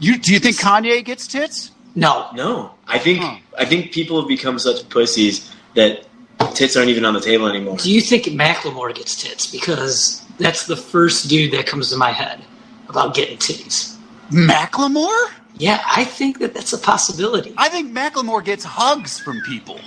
You 0.00 0.18
Do 0.18 0.32
you 0.32 0.38
think 0.38 0.56
Kanye 0.56 1.04
gets 1.04 1.26
tits? 1.26 1.70
No, 1.96 2.28
No, 2.34 2.72
I 2.86 2.98
think 2.98 3.20
Huh. 3.22 3.36
I 3.58 3.64
think 3.64 3.90
people 3.90 4.20
have 4.20 4.28
become 4.28 4.58
such 4.58 4.86
pussies 4.90 5.50
that 5.74 6.06
tits 6.54 6.76
aren't 6.76 6.90
even 6.90 7.04
on 7.06 7.14
the 7.14 7.20
table 7.20 7.46
anymore. 7.48 7.78
Do 7.78 7.90
you 7.90 8.00
think 8.02 8.26
Macklemore 8.26 8.94
gets 8.94 9.20
tits? 9.20 9.46
Because 9.50 10.22
that's 10.38 10.66
the 10.66 10.76
first 10.76 11.28
dude 11.28 11.52
that 11.54 11.66
comes 11.66 11.88
to 11.90 11.96
my 11.96 12.12
head 12.12 12.42
about 12.90 13.14
getting 13.14 13.38
titties. 13.38 13.96
Macklemore? 14.30 15.30
Yeah, 15.56 15.82
I 15.86 16.04
think 16.04 16.38
that 16.40 16.52
that's 16.52 16.74
a 16.74 16.78
possibility. 16.78 17.54
I 17.56 17.70
think 17.70 17.92
Macklemore 17.92 18.44
gets 18.44 18.62
hugs 18.64 19.18
from 19.18 19.40
people. 19.46 19.80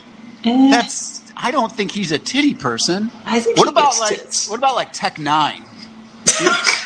Eh, 0.43 0.72
That's. 0.72 1.22
I 1.38 1.52
don't 1.52 1.72
think 1.72 1.91
he's 1.91 2.12
a 2.12 2.17
titty 2.17 2.56
person. 2.56 3.12
I 3.26 3.39
think 3.39 3.58
What 3.58 3.67
he 3.67 3.69
about 3.72 3.91
gets 3.91 4.00
like 4.00 4.10
tits. 4.17 4.50
what 4.50 4.58
about 4.58 4.76
like 4.76 4.91
Tech 4.93 5.15
N9ne? 5.17 5.63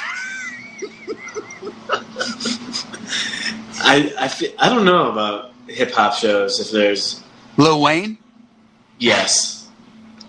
I 3.84 4.14
I, 4.18 4.28
fe- 4.28 4.54
I 4.58 4.70
don't 4.70 4.86
know 4.86 5.12
about 5.12 5.52
hip 5.68 5.92
hop 5.92 6.14
shows 6.14 6.60
if 6.60 6.72
there's 6.72 7.22
Lil 7.58 7.82
Wayne? 7.82 8.18
yes, 9.00 9.70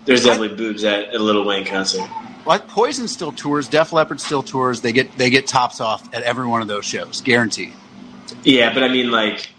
there's 0.05 0.23
definitely 0.23 0.55
boobs 0.57 0.83
at 0.83 1.13
a 1.13 1.19
Lil 1.19 1.45
Wayne 1.45 1.65
concert. 1.65 2.07
Like 2.45 2.67
Poison 2.67 3.07
still 3.07 3.31
tours, 3.31 3.67
Def 3.67 3.91
Leppard 3.91 4.21
still 4.21 4.43
tours. 4.43 4.81
They 4.81 4.91
get 4.91 5.17
they 5.17 5.29
get 5.29 5.47
tops 5.47 5.81
off 5.81 6.13
at 6.13 6.21
every 6.23 6.45
one 6.47 6.61
of 6.61 6.67
those 6.67 6.85
shows, 6.85 7.21
guaranteed. 7.21 7.73
Yeah, 8.43 8.73
but 8.73 8.83
I 8.83 8.87
mean 8.89 9.09
like, 9.09 9.49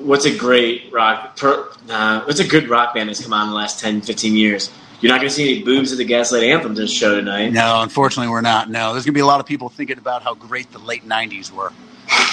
what's 0.00 0.24
a 0.24 0.34
great 0.36 0.92
rock? 0.92 1.36
Per, 1.36 1.68
uh, 1.90 2.22
what's 2.24 2.40
a 2.40 2.46
good 2.46 2.68
rock 2.68 2.94
band 2.94 3.08
that's 3.10 3.22
come 3.22 3.32
out 3.32 3.44
in 3.44 3.50
the 3.50 3.56
last 3.56 3.80
10, 3.80 4.00
15 4.02 4.34
years? 4.34 4.70
You're 5.00 5.10
not 5.12 5.18
going 5.18 5.28
to 5.28 5.34
see 5.34 5.56
any 5.56 5.62
boobs 5.62 5.92
at 5.92 5.98
the 5.98 6.04
Gaslight 6.04 6.44
Anthem 6.44 6.74
this 6.74 6.90
show 6.90 7.14
tonight. 7.16 7.52
No, 7.52 7.82
unfortunately, 7.82 8.30
we're 8.30 8.40
not. 8.40 8.70
No, 8.70 8.92
there's 8.92 9.04
gonna 9.04 9.12
be 9.12 9.20
a 9.20 9.26
lot 9.26 9.40
of 9.40 9.44
people 9.44 9.68
thinking 9.68 9.98
about 9.98 10.22
how 10.22 10.32
great 10.34 10.72
the 10.72 10.78
late 10.78 11.06
'90s 11.06 11.50
were, 11.52 11.72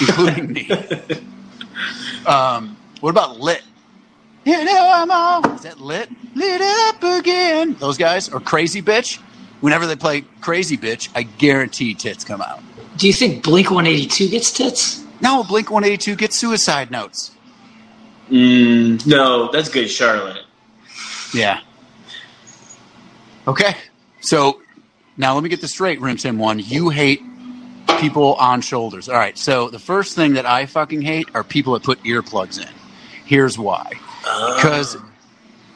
including 0.00 0.52
me. 0.52 0.68
Um, 2.26 2.76
what 3.00 3.10
about 3.10 3.40
Lit? 3.40 3.62
You 4.44 4.64
know 4.64 4.90
I'm 4.94 5.10
all. 5.10 5.54
Is 5.54 5.62
that 5.62 5.80
Lit? 5.80 6.08
Lit 6.34 6.60
up 6.60 7.02
again. 7.02 7.74
Those 7.78 7.96
guys 7.96 8.28
or 8.28 8.40
Crazy 8.40 8.82
Bitch. 8.82 9.18
Whenever 9.60 9.86
they 9.86 9.96
play 9.96 10.22
Crazy 10.40 10.76
Bitch, 10.76 11.08
I 11.14 11.22
guarantee 11.22 11.94
tits 11.94 12.24
come 12.24 12.40
out. 12.42 12.60
Do 12.96 13.06
you 13.06 13.12
think 13.12 13.44
Blink 13.44 13.70
182 13.70 14.28
gets 14.28 14.52
tits? 14.52 15.04
No, 15.20 15.44
Blink 15.44 15.70
182 15.70 16.16
gets 16.16 16.36
suicide 16.36 16.90
notes. 16.90 17.30
Mm, 18.30 19.06
no, 19.06 19.50
that's 19.52 19.68
good, 19.68 19.88
Charlotte. 19.88 20.44
Yeah. 21.32 21.60
Okay. 23.46 23.76
So 24.20 24.60
now 25.16 25.34
let 25.34 25.42
me 25.42 25.48
get 25.48 25.60
this 25.60 25.72
straight, 25.72 26.00
Rim 26.00 26.16
Tim 26.16 26.38
One. 26.38 26.58
You 26.58 26.90
hate 26.90 27.22
people 28.02 28.34
on 28.34 28.60
shoulders. 28.60 29.08
All 29.08 29.14
right. 29.14 29.36
So 29.38 29.68
the 29.68 29.78
first 29.78 30.14
thing 30.16 30.34
that 30.34 30.44
I 30.46 30.66
fucking 30.66 31.02
hate 31.02 31.28
are 31.34 31.44
people 31.44 31.72
that 31.74 31.82
put 31.82 32.02
earplugs 32.02 32.60
in. 32.60 32.68
Here's 33.24 33.58
why. 33.58 33.90
Oh. 34.26 34.56
Because 34.56 34.96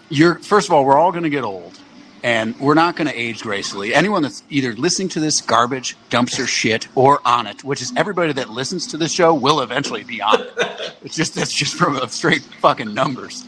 you're 0.09 0.37
first 0.41 0.69
of 0.69 0.75
all, 0.75 0.85
we're 0.85 0.99
all 0.99 1.12
going 1.12 1.25
to 1.25 1.31
get 1.31 1.45
old, 1.45 1.79
and 2.23 2.59
we're 2.61 2.75
not 2.75 2.97
going 2.97 3.09
to 3.09 3.15
age 3.15 3.43
gracefully. 3.43 3.95
Anyone 3.95 4.23
that's 4.23 4.43
either 4.51 4.75
listening 4.75 5.09
to 5.11 5.21
this 5.21 5.41
garbage 5.41 5.97
dumpster 6.11 6.47
shit 6.47 6.89
or 6.95 7.21
on 7.25 7.47
it, 7.47 7.65
which 7.65 7.81
is 7.81 7.93
everybody 7.97 8.33
that 8.33 8.51
listens 8.51 8.87
to 8.89 8.97
this 8.97 9.12
show, 9.12 9.33
will 9.33 9.61
eventually 9.61 10.05
be 10.05 10.21
on 10.21 10.41
it. 10.41 10.97
It's 11.03 11.17
just 11.17 11.35
that's 11.35 11.53
just 11.53 11.75
from 11.75 11.97
a 11.97 12.09
straight 12.09 12.43
fucking 12.43 12.93
numbers. 12.93 13.45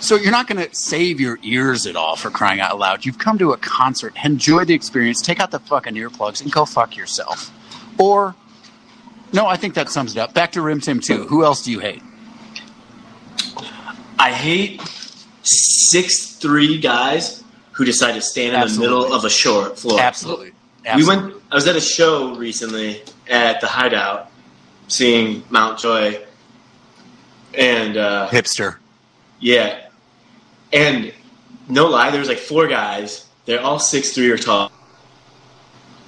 So 0.00 0.16
you're 0.16 0.30
not 0.30 0.46
going 0.46 0.64
to 0.66 0.74
save 0.74 1.20
your 1.20 1.38
ears 1.42 1.86
at 1.86 1.96
all 1.96 2.16
for 2.16 2.30
crying 2.30 2.60
out 2.60 2.78
loud. 2.78 3.04
You've 3.04 3.18
come 3.18 3.38
to 3.38 3.52
a 3.52 3.56
concert, 3.56 4.14
enjoy 4.24 4.64
the 4.64 4.74
experience, 4.74 5.20
take 5.22 5.40
out 5.40 5.50
the 5.50 5.58
fucking 5.58 5.94
earplugs, 5.94 6.42
and 6.42 6.52
go 6.52 6.64
fuck 6.64 6.96
yourself. 6.96 7.50
Or, 7.98 8.34
no, 9.32 9.46
I 9.46 9.56
think 9.56 9.74
that 9.74 9.88
sums 9.90 10.14
it 10.14 10.18
up. 10.20 10.34
Back 10.34 10.52
to 10.52 10.60
Rim 10.62 10.80
Tim 10.80 11.00
2. 11.00 11.26
Who 11.26 11.44
else 11.44 11.62
do 11.62 11.72
you 11.72 11.80
hate? 11.80 12.02
I 14.18 14.32
hate 14.32 14.80
six 15.42 16.36
three 16.36 16.78
guys 16.78 17.42
who 17.72 17.84
decide 17.84 18.12
to 18.12 18.20
stand 18.22 18.54
in 18.54 18.60
Absolutely. 18.60 18.86
the 18.86 18.90
middle 19.00 19.14
of 19.14 19.24
a 19.24 19.30
short 19.30 19.78
floor. 19.78 20.00
Absolutely. 20.00 20.52
We 20.94 21.06
went. 21.06 21.34
I 21.50 21.54
was 21.54 21.66
at 21.66 21.74
a 21.76 21.80
show 21.80 22.34
recently 22.36 23.02
at 23.28 23.60
the 23.60 23.66
Hideout, 23.66 24.30
seeing 24.88 25.42
Mount 25.50 25.78
Joy, 25.78 26.20
and 27.54 27.96
uh, 27.96 28.28
Hipster. 28.30 28.76
yeah, 29.40 29.85
and 30.76 31.12
no 31.68 31.86
lie, 31.88 32.10
there 32.10 32.20
was 32.20 32.28
like 32.28 32.38
four 32.38 32.68
guys. 32.68 33.26
They're 33.46 33.60
all 33.60 33.78
six 33.78 34.12
three 34.12 34.30
or 34.30 34.38
tall, 34.38 34.70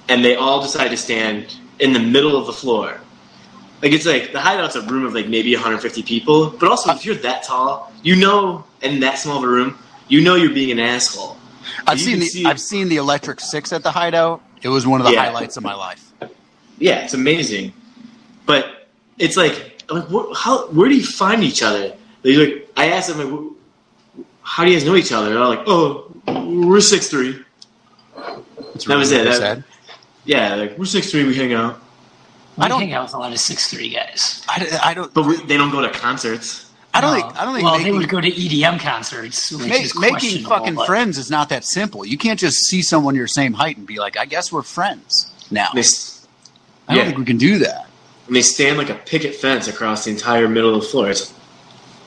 and 0.07 0.23
they 0.23 0.35
all 0.35 0.61
decide 0.61 0.89
to 0.89 0.97
stand 0.97 1.55
in 1.79 1.93
the 1.93 1.99
middle 1.99 2.35
of 2.37 2.45
the 2.47 2.53
floor. 2.53 2.99
Like 3.81 3.93
it's 3.93 4.05
like 4.05 4.31
the 4.33 4.39
Hideout's 4.41 4.75
a 4.75 4.81
room 4.81 5.05
of 5.05 5.13
like 5.13 5.27
maybe 5.27 5.53
150 5.55 6.03
people, 6.03 6.49
but 6.51 6.69
also 6.69 6.91
if 6.91 7.05
you're 7.05 7.15
that 7.15 7.43
tall, 7.43 7.91
you 8.03 8.15
know, 8.15 8.65
in 8.81 8.99
that 9.01 9.17
small 9.19 9.37
of 9.37 9.43
a 9.43 9.47
room, 9.47 9.77
you 10.09 10.21
know 10.21 10.35
you're 10.35 10.53
being 10.53 10.71
an 10.71 10.79
asshole. 10.79 11.37
I've 11.87 11.99
seen 11.99 12.19
the 12.19 12.25
see- 12.25 12.45
I've 12.45 12.59
seen 12.59 12.89
the 12.89 12.97
Electric 12.97 13.39
Six 13.39 13.71
at 13.71 13.83
the 13.83 13.91
Hideout. 13.91 14.41
It 14.61 14.69
was 14.69 14.85
one 14.85 14.99
of 14.99 15.07
the 15.07 15.13
Yeah. 15.13 15.25
highlights 15.25 15.55
of 15.55 15.63
my 15.63 15.75
life. 15.75 16.03
Yeah, 16.77 17.03
it's 17.05 17.13
amazing, 17.13 17.71
but 18.45 18.87
it's 19.17 19.37
like, 19.37 19.83
like, 19.89 20.07
wh- 20.09 20.33
how? 20.35 20.67
Where 20.67 20.89
do 20.89 20.95
you 20.95 21.03
find 21.05 21.43
each 21.43 21.61
other? 21.63 21.93
Like, 22.23 22.67
I 22.75 22.87
asked 22.89 23.07
them, 23.09 23.19
like, 23.19 23.51
how 24.51 24.65
do 24.65 24.71
you 24.71 24.77
guys 24.77 24.85
know 24.87 24.95
each 24.95 25.11
other? 25.11 25.29
They're 25.29 25.39
like, 25.45 25.63
oh, 25.67 26.11
we're 26.27 26.81
six 26.81 27.07
three. 27.07 27.39
That's 28.15 28.85
That 28.85 28.97
was 28.97 29.11
really 29.11 29.29
it. 29.29 29.39
That- 29.39 29.63
Yeah, 30.25 30.55
like 30.55 30.77
we're 30.77 30.85
six 30.85 31.11
three. 31.11 31.23
We 31.23 31.35
hang 31.35 31.53
out, 31.53 31.79
I 32.57 32.65
I 32.65 32.67
don't- 32.67 32.81
hang 32.81 32.93
out 32.93 33.03
with 33.03 33.13
a 33.13 33.17
lot 33.17 33.31
of 33.31 33.39
six 33.39 33.69
three 33.71 33.89
guys. 33.89 34.43
I, 34.47 34.79
I 34.83 34.93
don't. 34.93 35.13
but 35.13 35.25
we, 35.25 35.37
they 35.45 35.57
don't 35.57 35.71
go 35.71 35.81
to 35.81 35.89
concerts. 35.89 36.65
I 36.93 37.01
don't 37.01 37.13
No. 37.15 37.21
think. 37.21 37.39
I 37.39 37.45
don't 37.45 37.53
think 37.53 37.65
Well, 37.65 37.77
making, 37.77 37.93
they 37.93 37.97
would 37.99 38.09
go 38.09 38.19
to 38.19 38.29
EDM 38.31 38.79
concerts, 38.79 39.51
which 39.51 39.69
make- 39.69 39.83
is 39.83 39.97
making 39.99 40.43
fucking 40.45 40.75
but- 40.75 40.87
friends 40.87 41.17
is 41.19 41.29
not 41.29 41.49
that 41.49 41.63
simple. 41.63 42.05
You 42.05 42.17
can't 42.17 42.39
just 42.39 42.57
see 42.65 42.81
someone 42.81 43.13
your 43.15 43.27
same 43.27 43.53
height 43.53 43.77
and 43.77 43.85
be 43.85 43.99
like, 43.99 44.17
"I 44.17 44.25
guess 44.25 44.51
we're 44.51 44.63
friends 44.63 45.27
now." 45.51 45.69
They, 45.73 45.81
s- 45.81 46.27
I 46.87 46.95
don't 46.95 47.03
yeah. 47.03 47.05
think 47.09 47.19
we 47.19 47.25
can 47.25 47.37
do 47.37 47.59
that. 47.59 47.85
and 48.27 48.35
they 48.35 48.41
stand 48.41 48.77
like 48.79 48.89
a 48.89 48.95
picket 48.95 49.35
fence 49.35 49.67
across 49.67 50.05
the 50.05 50.11
entire 50.11 50.47
middle 50.47 50.73
of 50.75 50.81
the 50.81 50.87
floor. 50.87 51.09
It's 51.09 51.31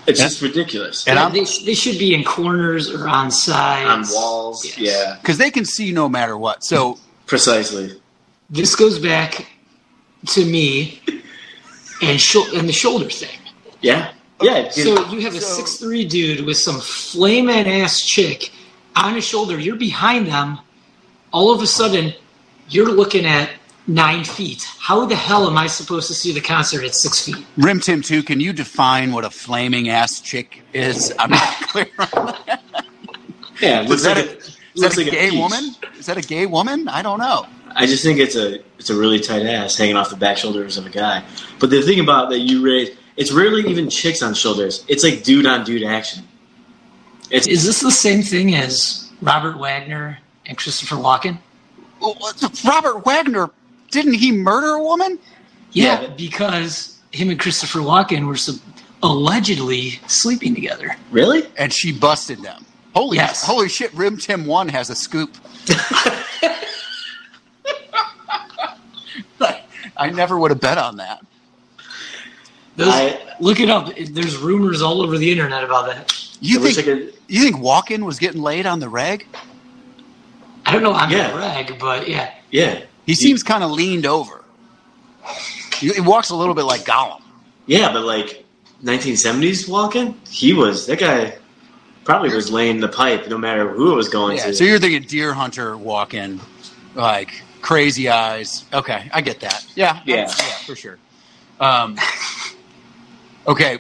it's 0.07 0.19
Yeah. 0.21 0.27
just 0.27 0.43
ridiculous. 0.43 1.07
And 1.07 1.17
Yeah, 1.19 1.29
they, 1.29 1.45
they 1.65 1.75
should 1.75 1.99
be 1.99 2.15
in 2.15 2.25
corners 2.25 2.91
or 2.91 3.09
on 3.09 3.31
sides. 3.31 3.89
on 4.11 4.15
walls, 4.15 4.65
Yes. 4.65 4.79
yeah, 4.79 5.17
because 5.21 5.39
they 5.39 5.51
can 5.51 5.65
see 5.65 5.93
no 5.93 6.09
matter 6.09 6.37
what. 6.37 6.65
So 6.65 6.99
precisely. 7.27 7.99
This 8.51 8.75
goes 8.77 8.99
back 8.99 9.47
to 10.29 10.45
me 10.45 11.01
and, 12.03 12.21
shou- 12.21 12.47
and 12.55 12.69
the 12.69 12.73
shoulder 12.73 13.09
thing. 13.09 13.39
Yeah, 13.81 14.13
yeah. 14.43 14.71
So 14.71 15.09
you 15.11 15.21
have 15.23 15.35
a 15.35 15.41
So- 15.41 15.57
six 15.57 15.77
three 15.77 16.05
dude 16.05 16.45
with 16.45 16.57
some 16.59 16.81
flaming 16.81 17.67
ass 17.67 18.01
chick 18.03 18.51
on 18.97 19.15
his 19.15 19.25
shoulder. 19.25 19.59
You're 19.59 19.77
behind 19.77 20.27
them. 20.27 20.59
All 21.33 21.51
of 21.55 21.63
a 21.63 21.67
sudden, 21.67 22.13
you're 22.69 22.91
looking 22.93 23.25
at 23.25 23.49
nine 23.87 24.25
feet. 24.25 24.63
How 24.79 25.05
the 25.07 25.17
hell 25.17 25.47
am 25.49 25.57
I 25.59 25.67
supposed 25.67 26.09
to 26.09 26.15
see 26.15 26.33
the 26.33 26.41
concert 26.41 26.85
at 26.85 26.95
six 26.95 27.25
feet? 27.25 27.45
Rim 27.57 27.81
Tim 27.81 28.03
two, 28.03 28.23
can 28.23 28.41
you 28.41 28.53
define 28.53 29.13
what 29.13 29.25
a 29.25 29.31
flaming 29.31 29.89
ass 29.89 30.21
chick 30.21 30.63
is? 30.73 31.13
I'm 31.19 31.31
not 31.31 31.55
clear. 31.69 31.87
on 31.99 32.27
that. 32.47 32.63
yeah, 33.61 33.81
it 33.81 33.85
Is 33.85 33.91
looks 33.91 34.03
that 34.05 34.17
like 34.17 34.27
a, 34.27 34.31
a, 34.31 34.37
is 34.37 34.81
that 34.83 34.97
a 34.97 35.01
like 35.03 35.11
gay 35.11 35.31
peach. 35.31 35.39
woman? 35.39 35.75
Is 35.99 36.07
that 36.07 36.17
a 36.17 36.23
gay 36.23 36.47
woman? 36.47 36.89
I 36.89 37.03
don't 37.03 37.19
know. 37.19 37.47
I 37.75 37.87
just 37.87 38.05
think 38.05 38.19
it's 38.19 38.37
a 38.37 38.61
it's 38.79 38.91
a 38.91 38.95
really 38.97 39.19
tight 39.21 39.47
ass 39.47 39.77
hanging 39.77 39.97
off 39.97 40.11
the 40.11 40.17
back 40.17 40.37
shoulders 40.37 40.77
of 40.77 40.87
a 40.87 40.91
guy. 40.91 41.25
But 41.59 41.71
the 41.71 41.81
thing 41.83 42.01
about 42.01 42.29
that 42.31 42.41
you 42.41 42.63
raised, 42.65 42.93
it's 43.17 43.33
rarely 43.33 43.63
even 43.69 43.89
chicks 43.89 44.23
on 44.23 44.35
shoulders. 44.35 44.85
It's 44.89 45.03
like 45.05 45.23
dude 45.23 45.47
on 45.47 45.65
dude 45.65 45.83
action. 45.85 46.25
It's 47.31 47.47
Is 47.47 47.65
this 47.65 47.81
the 47.81 47.91
same 47.91 48.23
thing 48.23 48.55
as 48.55 49.11
Robert 49.23 49.57
Wagner 49.59 50.19
and 50.45 50.59
Christopher 50.59 50.97
Walken? 50.97 51.39
Well, 52.01 52.17
Robert 52.65 53.07
Wagner 53.07 53.49
didn't 53.93 54.15
he 54.15 54.33
murder 54.33 54.73
a 54.75 54.83
woman? 54.83 55.19
Yeah, 55.71 56.01
Yeah. 56.03 56.09
because 56.17 56.99
him 57.13 57.31
and 57.31 57.39
Christopher 57.39 57.79
Walken 57.79 58.27
were 58.27 58.37
sub- 58.37 58.59
allegedly 59.05 60.01
sleeping 60.09 60.55
together. 60.55 60.97
really 61.13 61.45
And 61.57 61.73
she 61.73 61.93
busted 61.93 62.43
them. 62.43 62.67
Holy 62.95 63.17
Yes. 63.17 63.43
holy 63.45 63.69
shit! 63.69 63.93
Rim 63.95 64.17
Tim 64.19 64.45
one 64.45 64.69
has 64.69 64.91
a 64.91 64.95
scoop. 64.95 65.37
I 69.97 70.11
never 70.11 70.39
would 70.39 70.51
have 70.51 70.61
bet 70.61 70.79
on 70.79 70.97
that. 70.97 71.25
Those, 72.77 72.89
I- 72.89 73.21
look 73.41 73.61
it 73.61 73.69
up. 73.71 73.95
There's 73.97 74.37
rumors 74.39 74.81
all 74.83 75.03
over 75.03 75.19
the 75.19 75.31
internet 75.31 75.63
about 75.65 75.87
that. 75.87 76.19
You 76.41 76.59
I 76.61 76.73
think 76.73 76.85
could- 76.87 77.15
you 77.29 77.43
think 77.43 77.57
Walken 77.57 78.05
was 78.05 78.19
getting 78.19 78.43
laid 78.43 78.67
on 78.67 78.81
the 78.81 78.89
reg? 78.89 79.27
I 80.67 80.73
don't 80.73 80.83
know 80.83 80.93
on 80.93 81.11
Yeah. 81.11 81.31
the 81.31 81.39
rag, 81.39 81.79
but 81.79 82.09
yeah. 82.09 82.31
yeah, 82.51 82.83
He 83.07 83.15
seems 83.15 83.43
kind 83.43 83.65
of 83.65 83.71
leaned 83.71 84.07
over. 84.07 84.45
He, 85.79 85.89
he 85.91 86.01
walks 86.01 86.31
a 86.31 86.37
little 86.37 86.55
bit 86.55 86.63
like 86.65 86.83
Gollum. 86.83 87.21
yeah, 87.67 87.93
but 87.93 88.05
like 88.05 88.45
1970s 88.83 89.69
Walken, 89.69 90.15
he 90.29 90.53
was 90.53 90.87
that 90.87 90.99
guy. 90.99 91.37
Probably 92.05 92.35
was 92.35 92.51
laying 92.51 92.81
the 92.81 92.89
pipe, 92.89 93.29
no 93.29 93.39
matter 93.39 93.69
who 93.71 93.93
it 93.93 93.95
was 93.95 94.09
going 94.09 94.37
Yeah, 94.39 94.47
to. 94.47 94.55
so 94.55 94.65
you're 94.65 94.81
thinking 94.81 95.03
deer 95.09 95.33
hunter 95.33 95.75
Walken, 95.77 96.41
like 96.97 97.31
crazy 97.61 98.09
eyes. 98.09 98.65
Okay, 98.73 99.09
I 99.15 99.21
get 99.21 99.39
that. 99.41 99.65
Yeah, 99.77 100.01
Yeah. 100.05 100.17
yeah, 100.27 100.27
for 100.67 100.75
sure. 100.75 100.99
Um, 101.61 101.97
okay, 103.47 103.79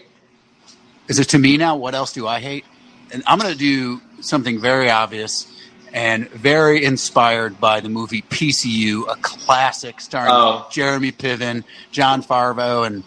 is 1.08 1.18
it 1.18 1.30
to 1.30 1.38
me 1.38 1.56
now? 1.56 1.74
What 1.76 1.94
else 1.96 2.12
do 2.12 2.28
I 2.28 2.38
hate? 2.38 2.64
And 3.12 3.24
I'm 3.26 3.38
going 3.40 3.52
to 3.52 3.58
do 3.58 4.00
something 4.20 4.61
very 4.61 4.88
obvious 4.88 5.48
and 5.92 6.28
very 6.31 6.85
inspired 6.85 7.61
by 7.61 7.81
the 7.81 7.88
movie 7.88 8.22
PCU, 8.22 9.02
a 9.11 9.16
classic 9.16 10.00
starring 10.00 10.31
Oh. 10.33 10.66
Jeremy 10.70 11.12
Piven, 11.12 11.64
Jon 11.90 12.22
Favreau, 12.22 12.87
and 12.87 13.05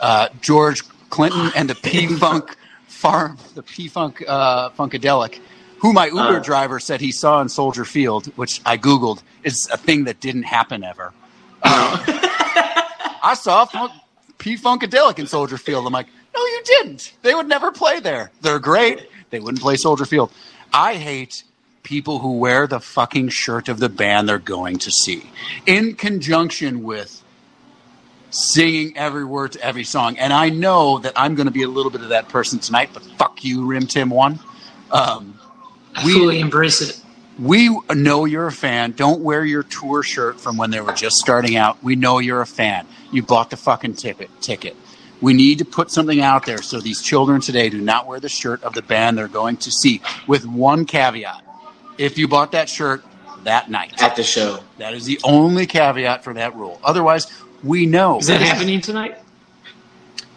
uh, 0.00 0.28
George 0.40 0.82
Clinton, 1.10 1.50
and 1.56 1.70
the 1.70 1.74
P 1.74 2.06
Funk 2.06 2.56
farm, 2.86 3.38
the 3.54 3.62
P 3.62 3.88
Funk 3.88 4.22
uh, 4.28 4.70
Funkadelic, 4.70 5.40
who 5.78 5.92
my 5.92 6.06
Uber 6.06 6.36
Uh. 6.38 6.40
driver 6.40 6.78
said 6.80 7.00
he 7.00 7.12
saw 7.12 7.40
in 7.40 7.48
Soldier 7.48 7.84
Field, 7.84 8.26
which 8.36 8.60
I 8.66 8.76
googled. 8.76 9.22
is 9.44 9.68
a 9.72 9.76
thing 9.76 10.04
that 10.04 10.20
didn't 10.20 10.42
happen 10.44 10.84
ever. 10.84 11.12
I 11.62 13.34
saw 13.38 13.64
Funk, 13.64 13.92
P 14.38 14.56
Funkadelic 14.56 15.18
in 15.18 15.26
Soldier 15.26 15.58
Field. 15.58 15.86
I'm 15.86 15.92
like, 15.92 16.06
no, 16.34 16.40
you 16.44 16.62
didn't. 16.64 17.12
They 17.22 17.34
would 17.34 17.48
never 17.48 17.72
play 17.72 18.00
there. 18.00 18.30
They're 18.42 18.58
great. 18.58 19.08
They 19.30 19.40
wouldn't 19.40 19.60
play 19.62 19.76
Soldier 19.76 20.04
Field. 20.04 20.30
I 20.72 20.94
hate 20.94 21.42
people 21.88 22.18
who 22.18 22.32
wear 22.36 22.66
the 22.66 22.78
fucking 22.78 23.30
shirt 23.30 23.70
of 23.70 23.78
the 23.80 23.88
band 23.88 24.28
they're 24.28 24.38
going 24.38 24.76
to 24.76 24.90
see 24.90 25.22
in 25.64 25.94
conjunction 25.94 26.82
with 26.82 27.22
singing 28.30 28.94
every 28.98 29.24
word 29.24 29.52
to 29.52 29.60
every 29.64 29.84
song. 29.84 30.18
And 30.18 30.30
I 30.30 30.50
know 30.50 30.98
that 30.98 31.14
I'm 31.16 31.34
going 31.34 31.46
to 31.46 31.50
be 31.52 31.62
a 31.62 31.68
little 31.68 31.90
bit 31.90 32.02
of 32.02 32.10
that 32.10 32.28
person 32.28 32.58
tonight, 32.58 32.90
but 32.92 33.02
fuck 33.16 33.42
you, 33.42 33.64
Rim 33.64 33.86
Tim 33.86 34.10
One. 34.10 34.38
Um, 34.92 35.38
We- 36.04 36.12
fully 36.12 36.40
embrace 36.40 36.82
it. 36.82 37.00
we 37.38 37.70
know 37.94 38.26
you're 38.26 38.48
a 38.48 38.52
fan. 38.52 38.92
Don't 38.92 39.22
wear 39.22 39.46
your 39.46 39.62
tour 39.62 40.02
shirt 40.02 40.38
from 40.38 40.58
when 40.58 40.70
they 40.70 40.82
were 40.82 40.92
just 40.92 41.16
starting 41.16 41.56
out. 41.56 41.82
We 41.82 41.96
know 41.96 42.18
you're 42.18 42.42
a 42.42 42.46
fan. 42.46 42.86
You 43.12 43.22
bought 43.22 43.48
the 43.48 43.56
fucking 43.56 43.94
ticket. 43.94 44.28
Ticket. 44.42 44.76
We 45.22 45.32
need 45.32 45.56
to 45.58 45.64
put 45.64 45.90
something 45.90 46.20
out 46.20 46.44
there 46.44 46.60
so 46.60 46.80
these 46.80 47.00
children 47.00 47.40
today 47.40 47.70
do 47.70 47.80
not 47.80 48.06
wear 48.06 48.20
the 48.20 48.28
shirt 48.28 48.62
of 48.62 48.74
the 48.74 48.82
band 48.82 49.16
they're 49.16 49.26
going 49.26 49.56
to 49.58 49.70
see. 49.70 50.02
With 50.26 50.44
one 50.46 50.84
caveat: 50.84 51.42
if 51.98 52.16
you 52.16 52.28
bought 52.28 52.52
that 52.52 52.68
shirt 52.68 53.04
that 53.44 53.70
night, 53.70 54.00
at 54.02 54.16
the 54.16 54.22
show. 54.22 54.60
that 54.78 54.94
is 54.94 55.04
the 55.04 55.20
only 55.24 55.66
caveat 55.66 56.24
for 56.24 56.34
that 56.34 56.54
rule. 56.56 56.80
Otherwise, 56.82 57.30
we 57.62 57.86
know. 57.86 58.18
Is 58.18 58.26
that 58.28 58.40
happening 58.40 58.80
tonight? 58.80 59.18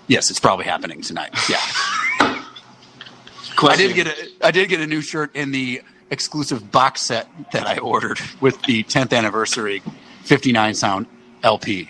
Yes, 0.07 0.29
it's 0.29 0.39
probably 0.39 0.65
happening 0.65 1.01
tonight. 1.01 1.31
Yeah. 1.49 1.57
I 2.19 3.53
Question. 3.55 3.87
did 3.87 3.95
get 3.95 4.07
a 4.07 4.47
I 4.47 4.51
did 4.51 4.69
get 4.69 4.79
a 4.81 4.87
new 4.87 5.01
shirt 5.01 5.35
in 5.35 5.51
the 5.51 5.81
exclusive 6.09 6.71
box 6.71 7.01
set 7.01 7.27
that 7.53 7.67
I 7.67 7.77
ordered 7.77 8.19
with 8.39 8.61
the 8.63 8.83
10th 8.83 9.15
anniversary 9.15 9.81
59 10.23 10.73
sound 10.73 11.05
LP. 11.43 11.89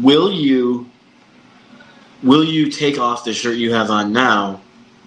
Will 0.00 0.30
you? 0.32 0.88
Will 2.22 2.44
you 2.44 2.70
take 2.70 2.98
off 2.98 3.24
the 3.24 3.34
shirt 3.34 3.56
you 3.56 3.72
have 3.74 3.90
on 3.90 4.12
now 4.12 4.60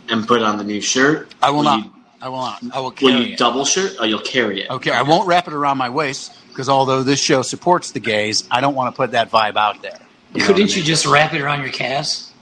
and 0.10 0.28
put 0.28 0.42
on 0.44 0.58
the 0.58 0.64
new 0.64 0.82
shirt? 0.82 1.34
I 1.42 1.50
will 1.50 1.64
not. 1.64 1.84
You, 1.86 1.92
I 2.22 2.30
will 2.30 2.38
not. 2.38 2.64
I 2.74 2.80
will 2.80 2.92
carry 2.92 3.12
it. 3.12 3.16
will 3.16 3.20
carry 3.20 3.28
you 3.30 3.34
it. 3.34 3.40
double 3.40 3.66
shirt? 3.66 4.00
or 4.00 4.06
you'll 4.06 4.20
carry 4.22 4.62
it. 4.64 4.70
Okay, 4.72 4.92
I 4.92 5.04
won't 5.04 5.28
wrap 5.28 5.48
it 5.48 5.54
around 5.54 5.78
my 5.78 5.90
waist 5.90 6.34
because 6.50 6.68
although 6.70 7.04
this 7.04 7.20
show 7.22 7.42
supports 7.44 7.92
the 7.92 8.00
gays, 8.00 8.48
I 8.50 8.62
don't 8.62 8.76
want 8.76 8.94
to 8.94 8.98
put 8.98 9.12
that 9.12 9.30
vibe 9.30 9.56
out 9.56 9.82
there. 9.82 10.00
You 10.34 10.40
know 10.42 10.48
Couldn't 10.48 10.64
what 10.64 10.72
I 10.72 10.74
you 10.74 10.82
mean? 10.82 10.86
just 10.86 11.06
wrap 11.06 11.34
it 11.34 11.42
around 11.42 11.62
your 11.62 11.72
calves? 11.72 12.34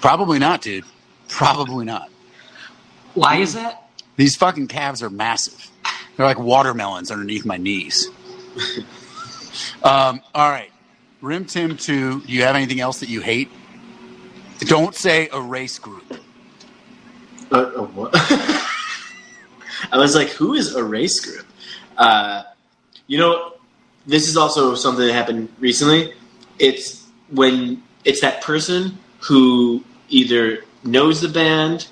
Probably 0.00 0.38
not, 0.38 0.62
dude. 0.62 0.84
Probably 1.28 1.84
not. 1.84 2.08
Why 3.14 3.36
is 3.38 3.54
that? 3.54 3.88
These 4.16 4.36
fucking 4.36 4.68
calves 4.68 5.02
are 5.02 5.10
massive. 5.10 5.70
They're 6.16 6.26
like 6.26 6.38
watermelons 6.38 7.10
underneath 7.10 7.44
my 7.44 7.56
knees. 7.56 8.08
um, 9.82 10.20
all 10.34 10.50
right. 10.50 10.70
Rim 11.20 11.44
Tim 11.44 11.76
2, 11.76 12.22
do 12.22 12.32
you 12.32 12.42
have 12.44 12.56
anything 12.56 12.80
else 12.80 13.00
that 13.00 13.08
you 13.08 13.20
hate? 13.20 13.50
Don't 14.60 14.94
say 14.94 15.28
a 15.32 15.40
race 15.40 15.78
group. 15.78 16.04
Uh, 17.52 17.56
uh, 17.56 17.82
what? 17.82 18.14
I 19.92 19.98
was 19.98 20.14
like, 20.14 20.28
who 20.28 20.54
is 20.54 20.74
a 20.74 20.84
race 20.84 21.20
group? 21.20 21.46
Uh, 21.96 22.44
you 23.06 23.18
know, 23.18 23.54
this 24.06 24.28
is 24.28 24.36
also 24.36 24.74
something 24.74 25.06
that 25.06 25.12
happened 25.12 25.48
recently. 25.58 26.14
It's 26.58 27.06
when 27.30 27.82
it's 28.04 28.20
that 28.20 28.42
person 28.42 28.98
who 29.20 29.84
either 30.08 30.64
knows 30.84 31.20
the 31.20 31.28
band, 31.28 31.88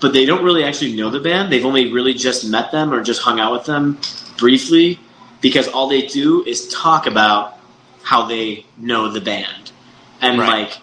but 0.00 0.12
they 0.12 0.24
don't 0.24 0.44
really 0.44 0.64
actually 0.64 0.94
know 0.94 1.10
the 1.10 1.20
band. 1.20 1.52
They've 1.52 1.64
only 1.64 1.92
really 1.92 2.14
just 2.14 2.46
met 2.48 2.70
them 2.70 2.92
or 2.92 3.02
just 3.02 3.22
hung 3.22 3.40
out 3.40 3.52
with 3.52 3.64
them 3.64 3.98
briefly 4.38 4.98
because 5.40 5.68
all 5.68 5.88
they 5.88 6.02
do 6.02 6.44
is 6.44 6.68
talk 6.68 7.06
about 7.06 7.58
how 8.02 8.26
they 8.26 8.64
know 8.78 9.10
the 9.10 9.20
band. 9.20 9.72
And 10.20 10.38
Right. 10.38 10.68
like 10.68 10.78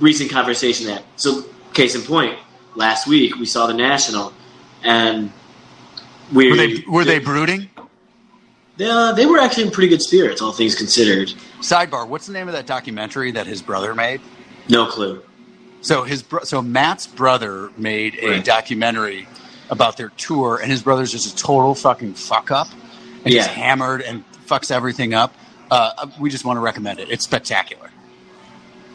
recent 0.00 0.30
conversation 0.30 0.86
that 0.86 1.02
so 1.16 1.44
case 1.74 1.94
in 1.94 2.02
point, 2.02 2.38
last 2.74 3.06
week 3.06 3.36
we 3.36 3.46
saw 3.46 3.66
the 3.66 3.74
National 3.74 4.32
and 4.82 5.32
we 6.32 6.50
Were 6.50 6.56
they 6.56 6.84
were 6.88 7.04
they 7.04 7.18
brooding? 7.18 7.68
they, 8.76 8.88
uh, 8.90 9.12
they 9.12 9.26
were 9.26 9.38
actually 9.38 9.64
in 9.64 9.70
pretty 9.70 9.88
good 9.88 10.02
spirits, 10.02 10.42
all 10.42 10.52
things 10.52 10.74
considered. 10.74 11.28
Sidebar, 11.60 12.06
what's 12.08 12.26
the 12.26 12.32
name 12.32 12.48
of 12.48 12.52
that 12.54 12.66
documentary 12.66 13.30
that 13.32 13.46
his 13.46 13.62
brother 13.62 13.94
made? 13.94 14.20
No 14.68 14.86
clue. 14.86 15.22
So 15.80 16.02
his 16.02 16.22
bro- 16.22 16.42
so 16.44 16.60
Matt's 16.62 17.06
brother 17.06 17.70
made 17.76 18.18
a 18.20 18.28
Right. 18.30 18.44
documentary 18.44 19.28
about 19.70 19.96
their 19.96 20.10
tour, 20.16 20.58
and 20.62 20.70
his 20.70 20.82
brother's 20.82 21.10
just 21.12 21.26
a 21.32 21.36
total 21.36 21.74
fucking 21.74 22.14
fuck 22.14 22.50
up, 22.50 22.68
and 23.24 23.26
he's 23.32 23.34
Yeah. 23.36 23.48
hammered 23.48 24.02
and 24.02 24.24
fucks 24.48 24.70
everything 24.70 25.14
up. 25.14 25.34
Uh, 25.70 26.06
we 26.20 26.30
just 26.30 26.44
want 26.44 26.56
to 26.56 26.60
recommend 26.60 27.00
it. 27.00 27.08
It's 27.10 27.24
spectacular. 27.24 27.90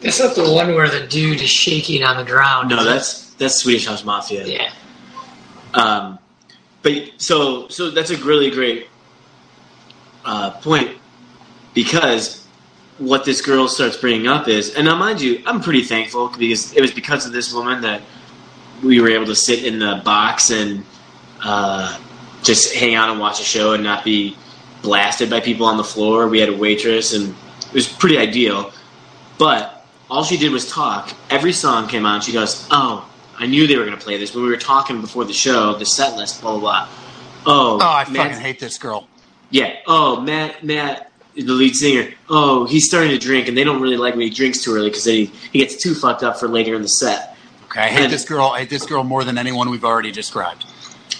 That's 0.00 0.18
not 0.18 0.34
the 0.34 0.50
one 0.50 0.74
where 0.74 0.88
the 0.88 1.06
dude 1.06 1.40
is 1.40 1.50
shaking 1.50 2.02
on 2.02 2.16
the 2.16 2.24
ground. 2.24 2.70
No, 2.70 2.84
that's 2.84 3.30
that's 3.38 3.56
Swedish 3.56 3.86
House 3.86 4.04
Mafia. 4.04 4.46
yeah. 4.46 4.70
Um, 5.74 6.18
but 6.82 7.10
so 7.18 7.68
so 7.68 7.90
that's 7.90 8.10
a 8.10 8.16
really 8.18 8.50
great 8.50 8.88
uh, 10.24 10.50
point 10.60 10.98
because 11.74 12.46
what 12.98 13.24
this 13.24 13.40
girl 13.40 13.68
starts 13.68 13.96
bringing 13.96 14.28
up 14.28 14.48
is, 14.48 14.74
and 14.74 14.84
now 14.86 14.96
mind 14.96 15.20
you, 15.20 15.42
I'm 15.46 15.60
pretty 15.60 15.82
thankful 15.82 16.28
because 16.28 16.72
it 16.74 16.80
was 16.80 16.92
because 16.92 17.26
of 17.26 17.32
this 17.32 17.52
woman 17.52 17.80
that 17.82 18.02
we 18.82 19.00
were 19.00 19.08
able 19.08 19.26
to 19.26 19.34
sit 19.34 19.64
in 19.64 19.78
the 19.78 20.02
box 20.04 20.50
and 20.50 20.84
uh, 21.42 21.98
just 22.42 22.74
hang 22.74 22.94
out 22.94 23.08
and 23.10 23.18
watch 23.18 23.40
a 23.40 23.44
show 23.44 23.72
and 23.74 23.82
not 23.82 24.04
be 24.04 24.36
blasted 24.82 25.30
by 25.30 25.40
people 25.40 25.66
on 25.66 25.76
the 25.76 25.84
floor. 25.84 26.28
We 26.28 26.40
had 26.40 26.48
a 26.48 26.56
waitress, 26.56 27.14
and 27.14 27.34
it 27.66 27.74
was 27.74 27.88
pretty 27.88 28.18
ideal. 28.18 28.72
But 29.38 29.86
all 30.10 30.24
she 30.24 30.36
did 30.36 30.52
was 30.52 30.70
talk. 30.70 31.12
Every 31.30 31.52
song 31.52 31.88
came 31.88 32.04
on. 32.04 32.20
She 32.20 32.32
goes, 32.32 32.66
"Oh, 32.70 33.08
I 33.38 33.46
knew 33.46 33.66
they 33.66 33.76
were 33.76 33.84
going 33.84 33.96
to 33.98 34.02
play 34.04 34.16
this 34.18 34.34
when 34.34 34.44
we 34.44 34.50
were 34.50 34.56
talking 34.56 35.00
before 35.00 35.24
the 35.24 35.32
show. 35.32 35.74
The 35.74 35.86
set 35.86 36.16
list, 36.16 36.40
blah 36.40 36.52
blah 36.52 36.60
blah." 36.60 36.88
Oh, 37.46 37.78
Oh, 37.80 37.80
I 37.80 38.08
Matt- 38.08 38.28
fucking 38.30 38.40
hate 38.40 38.60
this 38.60 38.78
girl. 38.78 39.08
yeah. 39.50 39.74
Oh, 39.86 40.20
Matt, 40.20 40.62
Matt, 40.64 41.10
the 41.34 41.42
lead 41.42 41.74
singer. 41.74 42.12
Oh, 42.28 42.64
he's 42.66 42.86
starting 42.86 43.10
to 43.10 43.18
drink, 43.18 43.48
and 43.48 43.56
they 43.56 43.64
don't 43.64 43.80
really 43.80 43.96
like 43.96 44.14
when 44.14 44.22
he 44.22 44.30
drinks 44.30 44.62
too 44.62 44.74
early 44.74 44.90
because 44.90 45.04
he 45.04 45.26
he 45.52 45.58
gets 45.58 45.82
too 45.82 45.94
fucked 45.94 46.22
up 46.22 46.38
for 46.38 46.48
later 46.48 46.74
in 46.74 46.82
the 46.82 46.88
set. 46.88 47.36
Okay, 47.70 47.80
I 47.82 47.88
hate 47.88 48.04
And- 48.04 48.12
this 48.12 48.24
girl. 48.24 48.46
I 48.48 48.60
hate 48.60 48.70
this 48.70 48.86
girl 48.86 49.02
more 49.02 49.24
than 49.24 49.38
anyone 49.38 49.70
we've 49.70 49.84
already 49.84 50.12
described. 50.12 50.66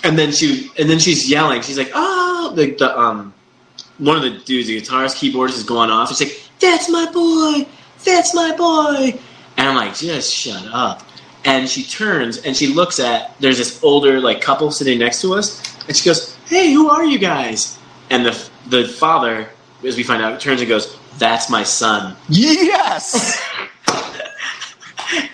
And 0.05 0.19
then 0.19 0.33
she 0.33 0.71
and 0.79 0.89
then 0.91 0.99
she's 0.99 1.29
yelling. 1.31 1.63
She's 1.63 1.79
like, 1.79 1.91
"Oh!" 1.95 2.53
The, 2.55 2.73
the 2.73 2.99
um, 2.99 3.33
one 3.99 4.17
of 4.17 4.23
the 4.23 4.31
dudes, 4.31 4.69
the 4.69 4.81
guitarist, 4.81 5.17
keyboardist, 5.17 5.57
is 5.57 5.63
going 5.65 5.91
off. 5.91 6.09
She's 6.11 6.21
like, 6.21 6.43
"That's 6.61 6.89
my 6.89 7.11
boy. 7.11 7.67
That's 8.05 8.35
my 8.35 8.55
boy." 8.57 9.19
And 9.57 9.69
I'm 9.69 9.77
like, 9.77 9.97
"Just 9.97 10.33
shut 10.35 10.65
up." 10.73 11.03
And 11.45 11.69
she 11.69 11.83
turns 11.85 12.39
and 12.39 12.57
she 12.57 12.69
looks 12.69 13.01
at. 13.01 13.39
There's 13.41 13.59
this 13.59 13.83
older 13.83 14.21
like 14.21 14.41
couple 14.41 14.71
sitting 14.71 14.99
next 14.99 15.21
to 15.23 15.35
us, 15.35 15.61
and 15.87 15.97
she 15.97 16.05
goes, 16.05 16.37
"Hey, 16.47 16.73
who 16.73 16.89
are 16.89 17.05
you 17.05 17.19
guys?" 17.19 17.79
And 18.11 18.25
the 18.25 18.49
the 18.69 18.87
father, 18.87 19.49
as 19.85 19.97
we 19.97 20.03
find 20.03 20.23
out, 20.23 20.41
turns 20.41 20.61
and 20.61 20.69
goes, 20.69 20.97
"That's 21.19 21.51
my 21.51 21.65
son." 21.65 22.17
Yes. 22.29 23.43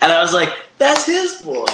And 0.00 0.10
I 0.10 0.20
was 0.20 0.32
like, 0.32 0.48
"That's 0.78 1.06
his 1.06 1.40
boy." 1.42 1.66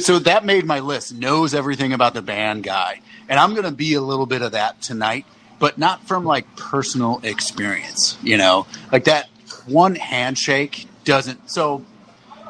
So 0.00 0.18
that 0.20 0.44
made 0.44 0.64
my 0.64 0.80
list. 0.80 1.14
Knows 1.14 1.54
everything 1.54 1.92
about 1.92 2.14
the 2.14 2.22
band 2.22 2.62
guy, 2.64 3.00
and 3.28 3.38
I'm 3.38 3.50
going 3.52 3.64
to 3.64 3.72
be 3.72 3.94
a 3.94 4.00
little 4.00 4.26
bit 4.26 4.42
of 4.42 4.52
that 4.52 4.80
tonight, 4.80 5.26
but 5.62 5.78
not 5.78 6.04
from 6.08 6.24
like 6.24 6.44
personal 6.56 7.20
experience. 7.22 8.18
You 8.20 8.36
know, 8.36 8.66
like 8.90 9.04
that 9.04 9.28
one 9.66 9.94
handshake 9.94 10.88
doesn't. 11.04 11.48
So, 11.48 11.84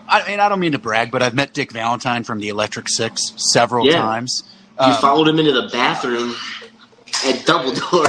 I 0.08 0.26
mean, 0.26 0.40
I 0.40 0.48
don't 0.48 0.60
mean 0.60 0.72
to 0.72 0.78
brag, 0.78 1.10
but 1.10 1.22
I've 1.22 1.34
met 1.34 1.52
Dick 1.52 1.72
Valentine 1.72 2.24
from 2.24 2.38
the 2.40 2.48
Electric 2.48 2.88
Six 2.88 3.34
several 3.52 3.86
Yeah. 3.86 3.98
times. 4.00 4.44
You 4.80 4.86
Um, 4.86 4.94
followed 5.02 5.28
him 5.28 5.38
into 5.38 5.52
the 5.52 5.68
bathroom 5.68 6.34
at 7.26 7.44
Double 7.44 7.72
Door. 7.74 8.06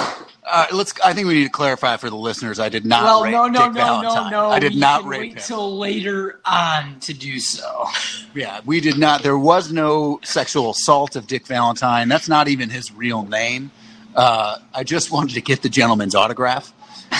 uh, 0.49 0.67
let's. 0.71 0.93
I 1.03 1.11
think 1.11 1.27
we 1.27 1.33
need 1.33 1.43
to 1.43 1.49
clarify 1.49 1.97
for 1.97 2.09
the 2.09 2.15
listeners. 2.15 2.57
I 2.57 2.69
did 2.69 2.85
not. 2.85 3.03
well, 3.03 3.23
rape 3.23 3.33
no, 3.33 3.47
no, 3.47 3.65
Dick 3.65 3.73
no, 3.73 4.01
no, 4.01 4.01
Valentine. 4.09 4.31
no. 4.31 4.49
I 4.51 4.59
did 4.59 4.73
we 4.75 4.79
not 4.79 5.03
rape 5.03 5.19
wait 5.19 5.31
him. 5.33 5.37
till 5.45 5.77
later 5.77 6.39
on 6.45 6.97
to 7.01 7.13
do 7.13 7.41
so. 7.41 7.87
Yeah, 8.33 8.61
we 8.65 8.79
did 8.79 8.97
not. 8.97 9.21
There 9.21 9.37
was 9.37 9.69
no 9.73 10.21
sexual 10.23 10.69
assault 10.71 11.17
of 11.17 11.27
Dick 11.27 11.45
Valentine. 11.45 12.07
That's 12.07 12.29
not 12.29 12.47
even 12.47 12.69
his 12.69 12.89
real 12.93 13.23
name. 13.23 13.69
Uh, 14.15 14.57
I 14.73 14.83
just 14.83 15.11
wanted 15.11 15.33
to 15.35 15.41
get 15.41 15.61
the 15.61 15.69
gentleman's 15.69 16.13
autograph, 16.15 16.71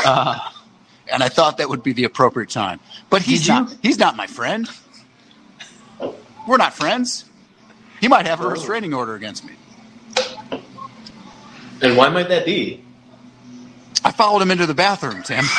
uh, 0.05 0.39
and 1.11 1.23
I 1.23 1.29
thought 1.29 1.57
that 1.57 1.69
would 1.69 1.81
be 1.83 1.93
the 1.93 2.03
appropriate 2.03 2.49
time. 2.49 2.79
But 3.09 3.21
he's 3.23 3.47
not. 3.47 3.75
He's 3.81 3.97
not 3.99 4.15
my 4.15 4.27
friend. 4.27 4.69
We're 6.47 6.57
not 6.57 6.73
friends. 6.73 7.25
He 8.01 8.07
might 8.07 8.25
have 8.27 8.41
a 8.41 8.45
Oh. 8.45 8.49
restraining 8.49 8.93
order 8.93 9.15
against 9.15 9.43
me. 9.45 9.53
And 11.81 11.97
why 11.97 12.09
might 12.09 12.29
that 12.29 12.45
be? 12.45 12.83
I 14.05 14.11
followed 14.11 14.41
him 14.41 14.51
into 14.51 14.65
the 14.65 14.73
bathroom, 14.73 15.23
Tim. 15.23 15.45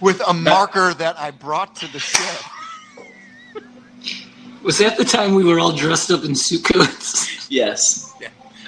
With 0.00 0.20
a 0.26 0.34
marker 0.34 0.92
that 0.94 1.18
I 1.18 1.30
brought 1.30 1.76
to 1.76 1.90
the 1.92 1.98
shed. 1.98 2.38
Was 4.64 4.78
that 4.78 4.96
the 4.96 5.04
time 5.04 5.34
we 5.34 5.44
were 5.44 5.60
all 5.60 5.72
dressed 5.72 6.10
up 6.10 6.24
in 6.24 6.34
suit 6.34 6.64
coats? 6.64 7.50
Yes. 7.50 8.12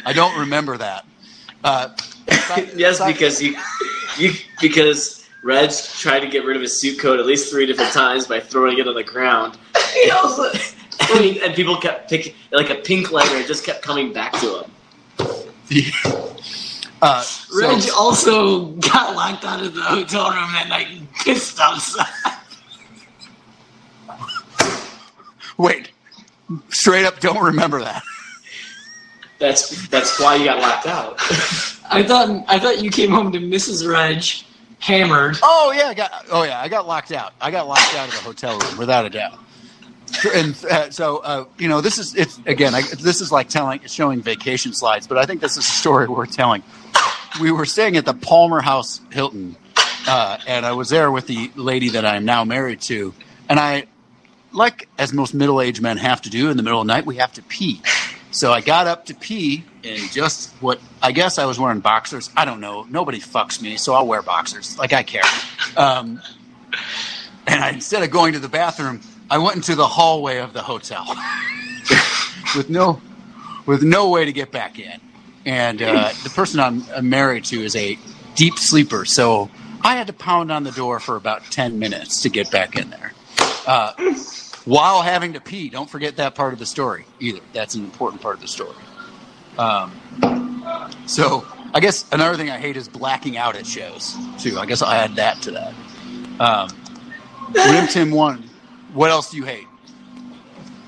I 0.04 0.12
don't 0.12 0.38
remember 0.38 0.76
that. 0.76 1.06
Uh, 1.64 1.88
yes, 2.76 3.04
because 3.04 3.42
you, 3.42 3.56
you 4.18 4.32
because 4.60 5.26
Reg 5.42 5.70
tried 5.70 6.20
to 6.20 6.28
get 6.28 6.44
rid 6.44 6.54
of 6.54 6.62
his 6.62 6.78
suit 6.78 6.98
coat 6.98 7.18
at 7.18 7.24
least 7.26 7.50
three 7.50 7.66
different 7.66 7.92
times 7.92 8.26
by 8.26 8.40
throwing 8.40 8.78
it 8.78 8.86
on 8.86 8.94
the 8.94 9.02
ground. 9.02 9.58
He 9.94 10.10
also- 10.10 10.50
I 11.00 11.40
and 11.42 11.54
people 11.54 11.76
kept 11.76 12.10
picking 12.10 12.34
like 12.52 12.70
a 12.70 12.74
pink 12.76 13.10
lighter 13.10 13.42
just 13.46 13.64
kept 13.64 13.82
coming 13.82 14.12
back 14.12 14.32
to 14.34 14.64
him. 14.64 14.70
uh, 17.02 17.20
so- 17.22 17.58
Reg 17.58 17.82
also 17.96 18.66
got 18.76 19.16
locked 19.16 19.44
out 19.44 19.64
of 19.64 19.74
the 19.74 19.82
hotel 19.82 20.30
room 20.30 20.52
that 20.52 20.68
night 20.68 20.88
and 20.90 21.12
pissed 21.14 21.58
outside. 21.58 22.35
Wait, 25.56 25.90
straight 26.68 27.04
up, 27.04 27.20
don't 27.20 27.42
remember 27.42 27.80
that. 27.80 28.02
That's 29.38 29.88
that's 29.88 30.18
why 30.18 30.36
you 30.36 30.46
got 30.46 30.60
locked 30.60 30.86
out. 30.86 31.16
I 31.90 32.02
thought 32.02 32.44
I 32.48 32.58
thought 32.58 32.82
you 32.82 32.90
came 32.90 33.10
home 33.10 33.32
to 33.32 33.38
Mrs. 33.38 33.86
Reg 33.86 34.24
hammered. 34.78 35.38
Oh 35.42 35.72
yeah, 35.76 35.88
I 35.88 35.94
got. 35.94 36.26
Oh 36.30 36.42
yeah, 36.42 36.60
I 36.60 36.68
got 36.68 36.86
locked 36.86 37.12
out. 37.12 37.34
I 37.40 37.50
got 37.50 37.68
locked 37.68 37.94
out 37.94 38.08
of 38.08 38.14
the 38.14 38.20
hotel 38.20 38.58
room 38.58 38.78
without 38.78 39.04
a 39.04 39.10
doubt. 39.10 39.38
And 40.34 40.56
uh, 40.70 40.90
so, 40.90 41.18
uh, 41.18 41.44
you 41.58 41.68
know, 41.68 41.80
this 41.80 41.98
is 41.98 42.14
it's 42.14 42.38
again. 42.46 42.74
I, 42.74 42.82
this 42.82 43.20
is 43.20 43.30
like 43.30 43.48
telling, 43.48 43.80
showing 43.86 44.22
vacation 44.22 44.72
slides, 44.72 45.06
but 45.06 45.18
I 45.18 45.26
think 45.26 45.40
this 45.40 45.52
is 45.52 45.58
a 45.58 45.62
story 45.62 46.06
worth 46.08 46.32
telling. 46.32 46.62
We 47.40 47.50
were 47.50 47.66
staying 47.66 47.96
at 47.96 48.04
the 48.06 48.14
Palmer 48.14 48.60
House 48.60 49.00
Hilton, 49.12 49.56
uh, 50.06 50.38
and 50.46 50.64
I 50.64 50.72
was 50.72 50.88
there 50.88 51.10
with 51.10 51.26
the 51.26 51.50
lady 51.56 51.90
that 51.90 52.06
I'm 52.06 52.24
now 52.24 52.44
married 52.44 52.80
to, 52.82 53.12
and 53.48 53.60
I, 53.60 53.86
like 54.56 54.88
as 54.98 55.12
most 55.12 55.34
middle-aged 55.34 55.82
men 55.82 55.98
have 55.98 56.22
to 56.22 56.30
do 56.30 56.50
in 56.50 56.56
the 56.56 56.62
middle 56.62 56.80
of 56.80 56.86
the 56.86 56.92
night, 56.92 57.06
we 57.06 57.16
have 57.16 57.32
to 57.34 57.42
pee. 57.42 57.82
So 58.30 58.52
I 58.52 58.60
got 58.60 58.86
up 58.86 59.06
to 59.06 59.14
pee 59.14 59.64
and 59.84 60.10
just 60.12 60.50
what 60.60 60.80
I 61.02 61.12
guess 61.12 61.38
I 61.38 61.44
was 61.44 61.58
wearing 61.58 61.80
boxers. 61.80 62.30
I 62.36 62.44
don't 62.44 62.60
know. 62.60 62.84
Nobody 62.90 63.20
fucks 63.20 63.62
me, 63.62 63.76
so 63.76 63.94
I'll 63.94 64.06
wear 64.06 64.22
boxers. 64.22 64.78
Like 64.78 64.92
I 64.92 65.02
care. 65.02 65.22
Um, 65.76 66.20
and 67.46 67.62
I, 67.62 67.70
instead 67.70 68.02
of 68.02 68.10
going 68.10 68.32
to 68.32 68.38
the 68.38 68.48
bathroom, 68.48 69.00
I 69.30 69.38
went 69.38 69.56
into 69.56 69.74
the 69.74 69.86
hallway 69.86 70.38
of 70.38 70.52
the 70.52 70.62
hotel 70.62 71.06
with 72.56 72.68
no 72.68 73.00
with 73.64 73.82
no 73.82 74.10
way 74.10 74.24
to 74.24 74.32
get 74.32 74.52
back 74.52 74.78
in. 74.78 75.00
And 75.44 75.80
uh, 75.80 76.12
the 76.24 76.30
person 76.30 76.60
I'm, 76.60 76.84
I'm 76.94 77.08
married 77.08 77.44
to 77.46 77.62
is 77.62 77.76
a 77.76 77.96
deep 78.34 78.58
sleeper, 78.58 79.04
so 79.04 79.48
I 79.82 79.96
had 79.96 80.08
to 80.08 80.12
pound 80.12 80.50
on 80.50 80.64
the 80.64 80.72
door 80.72 80.98
for 80.98 81.16
about 81.16 81.44
ten 81.44 81.78
minutes 81.78 82.22
to 82.22 82.28
get 82.28 82.50
back 82.50 82.76
in 82.76 82.90
there. 82.90 83.12
Uh, 83.66 83.92
while 84.66 85.00
having 85.00 85.32
to 85.32 85.40
pee. 85.40 85.70
Don't 85.70 85.88
forget 85.88 86.16
that 86.16 86.34
part 86.34 86.52
of 86.52 86.58
the 86.58 86.66
story 86.66 87.06
either. 87.20 87.40
That's 87.54 87.74
an 87.74 87.84
important 87.84 88.20
part 88.20 88.34
of 88.36 88.42
the 88.42 88.48
story. 88.48 88.76
Um, 89.58 89.92
so 91.06 91.46
I 91.72 91.80
guess 91.80 92.04
another 92.12 92.36
thing 92.36 92.50
I 92.50 92.58
hate 92.58 92.76
is 92.76 92.88
blacking 92.88 93.36
out 93.38 93.56
at 93.56 93.66
shows 93.66 94.14
too. 94.38 94.58
I 94.58 94.66
guess 94.66 94.82
I'll 94.82 94.92
add 94.92 95.16
that 95.16 95.40
to 95.42 95.50
that. 95.52 95.72
Um, 96.38 96.68
Rim 97.54 97.86
Tim 97.88 98.10
one. 98.10 98.42
What 98.92 99.10
else 99.10 99.30
do 99.30 99.36
you 99.38 99.44
hate? 99.44 99.66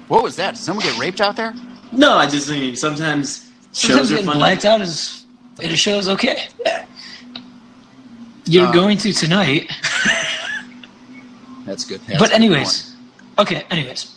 What 0.08 0.22
was 0.22 0.36
that? 0.36 0.54
Did 0.54 0.60
someone 0.60 0.84
get 0.84 0.98
raped 0.98 1.20
out 1.20 1.36
there? 1.36 1.54
No, 1.92 2.14
I 2.14 2.26
just 2.28 2.48
mean 2.50 2.76
sometimes 2.76 3.50
Sometimes 3.72 4.08
shows 4.10 4.12
are 4.20 4.22
fun. 4.24 4.38
blacked 4.38 4.64
out 4.64 4.80
is 4.80 5.24
at 5.62 5.70
a 5.70 5.76
show 5.76 5.98
is 5.98 6.08
okay. 6.08 6.48
You're 8.46 8.66
Um, 8.66 8.72
going 8.72 8.98
to 8.98 9.12
tonight. 9.12 9.70
That's 11.66 11.84
good. 11.84 12.00
but 12.18 12.32
anyways, 12.32 12.94
okay. 13.38 13.64
Anyways, 13.70 14.14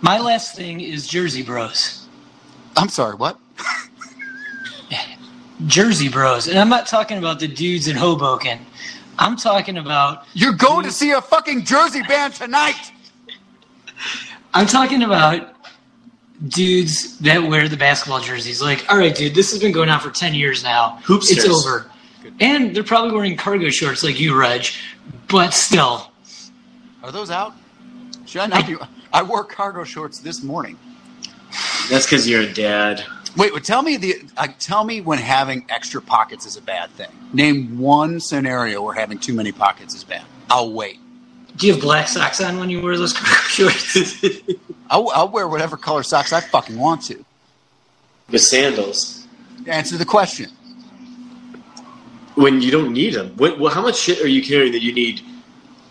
my 0.00 0.18
last 0.18 0.54
thing 0.56 0.80
is 0.80 1.06
Jersey 1.06 1.42
Bros. 1.42 2.08
I'm 2.76 2.88
sorry. 2.88 3.14
What? 3.14 3.38
Jersey 5.66 6.08
Bros, 6.08 6.48
and 6.48 6.58
I'm 6.58 6.68
not 6.68 6.86
talking 6.86 7.16
about 7.18 7.38
the 7.38 7.48
dudes 7.48 7.86
in 7.88 7.96
Hoboken. 7.96 8.58
I'm 9.18 9.36
talking 9.36 9.78
about 9.78 10.26
You're 10.34 10.52
going 10.52 10.84
to 10.84 10.90
see 10.90 11.12
a 11.12 11.20
fucking 11.20 11.64
Jersey 11.64 12.02
band 12.02 12.34
tonight. 12.34 12.90
I'm 14.54 14.66
talking 14.66 15.04
about 15.04 15.54
dudes 16.48 17.18
that 17.20 17.38
wear 17.42 17.68
the 17.68 17.76
basketball 17.76 18.20
jerseys. 18.20 18.60
Like, 18.60 18.84
all 18.90 18.98
right, 18.98 19.14
dude, 19.14 19.34
this 19.34 19.52
has 19.52 19.60
been 19.60 19.72
going 19.72 19.88
on 19.88 20.00
for 20.00 20.10
ten 20.10 20.34
years 20.34 20.64
now. 20.64 20.98
Hoopsters. 21.04 21.44
It's 21.44 21.48
over, 21.48 21.90
and 22.40 22.74
they're 22.74 22.82
probably 22.82 23.12
wearing 23.12 23.36
cargo 23.36 23.70
shorts 23.70 24.02
like 24.02 24.18
you, 24.18 24.38
Reg. 24.38 24.66
But 25.28 25.54
still, 25.54 26.10
Are 27.02 27.12
those 27.12 27.30
out? 27.30 27.54
Should 28.34 28.42
I 28.42 28.46
not 28.46 28.66
be? 28.66 28.74
I 29.12 29.22
wore 29.22 29.44
cargo 29.44 29.84
shorts 29.84 30.18
this 30.18 30.42
morning. 30.42 30.76
That's 31.88 32.04
because 32.04 32.28
you're 32.28 32.40
a 32.40 32.52
dad. 32.52 33.04
Wait, 33.36 33.52
well, 33.52 33.60
tell 33.60 33.80
me 33.80 33.96
the. 33.96 34.24
Uh, 34.36 34.48
tell 34.58 34.82
me 34.82 35.00
when 35.00 35.20
having 35.20 35.64
extra 35.68 36.02
pockets 36.02 36.44
is 36.44 36.56
a 36.56 36.60
bad 36.60 36.90
thing. 36.90 37.10
Name 37.32 37.78
one 37.78 38.18
scenario 38.18 38.82
where 38.82 38.92
having 38.92 39.20
too 39.20 39.34
many 39.34 39.52
pockets 39.52 39.94
is 39.94 40.02
bad. 40.02 40.24
I'll 40.50 40.72
wait. 40.72 40.98
do 41.58 41.68
you 41.68 41.74
have 41.74 41.82
black 41.82 42.08
socks 42.08 42.40
on 42.40 42.58
when 42.58 42.70
you 42.70 42.82
wear 42.82 42.96
those 42.96 43.12
cargo 43.12 43.34
shorts? 43.46 44.24
I'll, 44.90 45.10
I'll 45.10 45.28
wear 45.28 45.46
whatever 45.46 45.76
color 45.76 46.02
socks 46.02 46.32
I 46.32 46.40
fucking 46.40 46.76
want 46.76 47.02
to. 47.02 47.24
With 48.30 48.42
sandals. 48.42 49.28
Answer 49.68 49.96
the 49.96 50.04
question. 50.04 50.50
When 52.34 52.60
you 52.60 52.72
don't 52.72 52.92
need 52.92 53.14
them. 53.14 53.32
What, 53.36 53.60
well, 53.60 53.72
how 53.72 53.82
much 53.82 53.96
shit 53.96 54.20
are 54.22 54.26
you 54.26 54.42
carrying 54.42 54.72
that 54.72 54.82
you 54.82 54.92
need 54.92 55.20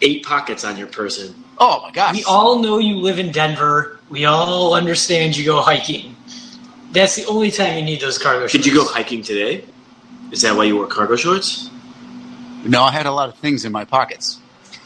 eight 0.02 0.26
pockets 0.26 0.66
on 0.66 0.76
your 0.76 0.88
person? 0.88 1.43
Oh 1.60 1.82
my 1.84 1.92
gosh. 1.92 2.16
We 2.16 2.24
all 2.24 2.60
know 2.60 2.78
you 2.80 2.98
live 2.98 3.20
in 3.20 3.32
Denver. 3.32 4.00
We 4.10 4.26
all 4.26 4.74
understand 4.74 5.38
you 5.38 5.46
go 5.46 5.62
hiking. 5.62 6.16
That's 6.92 7.16
the 7.16 7.26
only 7.26 7.52
time 7.52 7.78
you 7.78 7.84
need 7.84 8.02
those 8.02 8.18
cargo 8.18 8.42
shorts. 8.42 8.54
Did 8.54 8.66
you 8.66 8.74
go 8.74 8.86
hiking 8.86 9.22
today? 9.24 9.66
Is 10.32 10.42
that 10.42 10.56
why 10.56 10.66
you 10.66 10.76
wore 10.76 10.88
cargo 10.88 11.16
shorts? 11.16 11.70
no, 12.66 12.84
I 12.84 12.92
had 12.92 13.06
a 13.06 13.12
lot 13.12 13.30
of 13.30 13.36
things 13.38 13.66
in 13.66 13.72
my 13.72 13.84
pockets. 13.86 14.40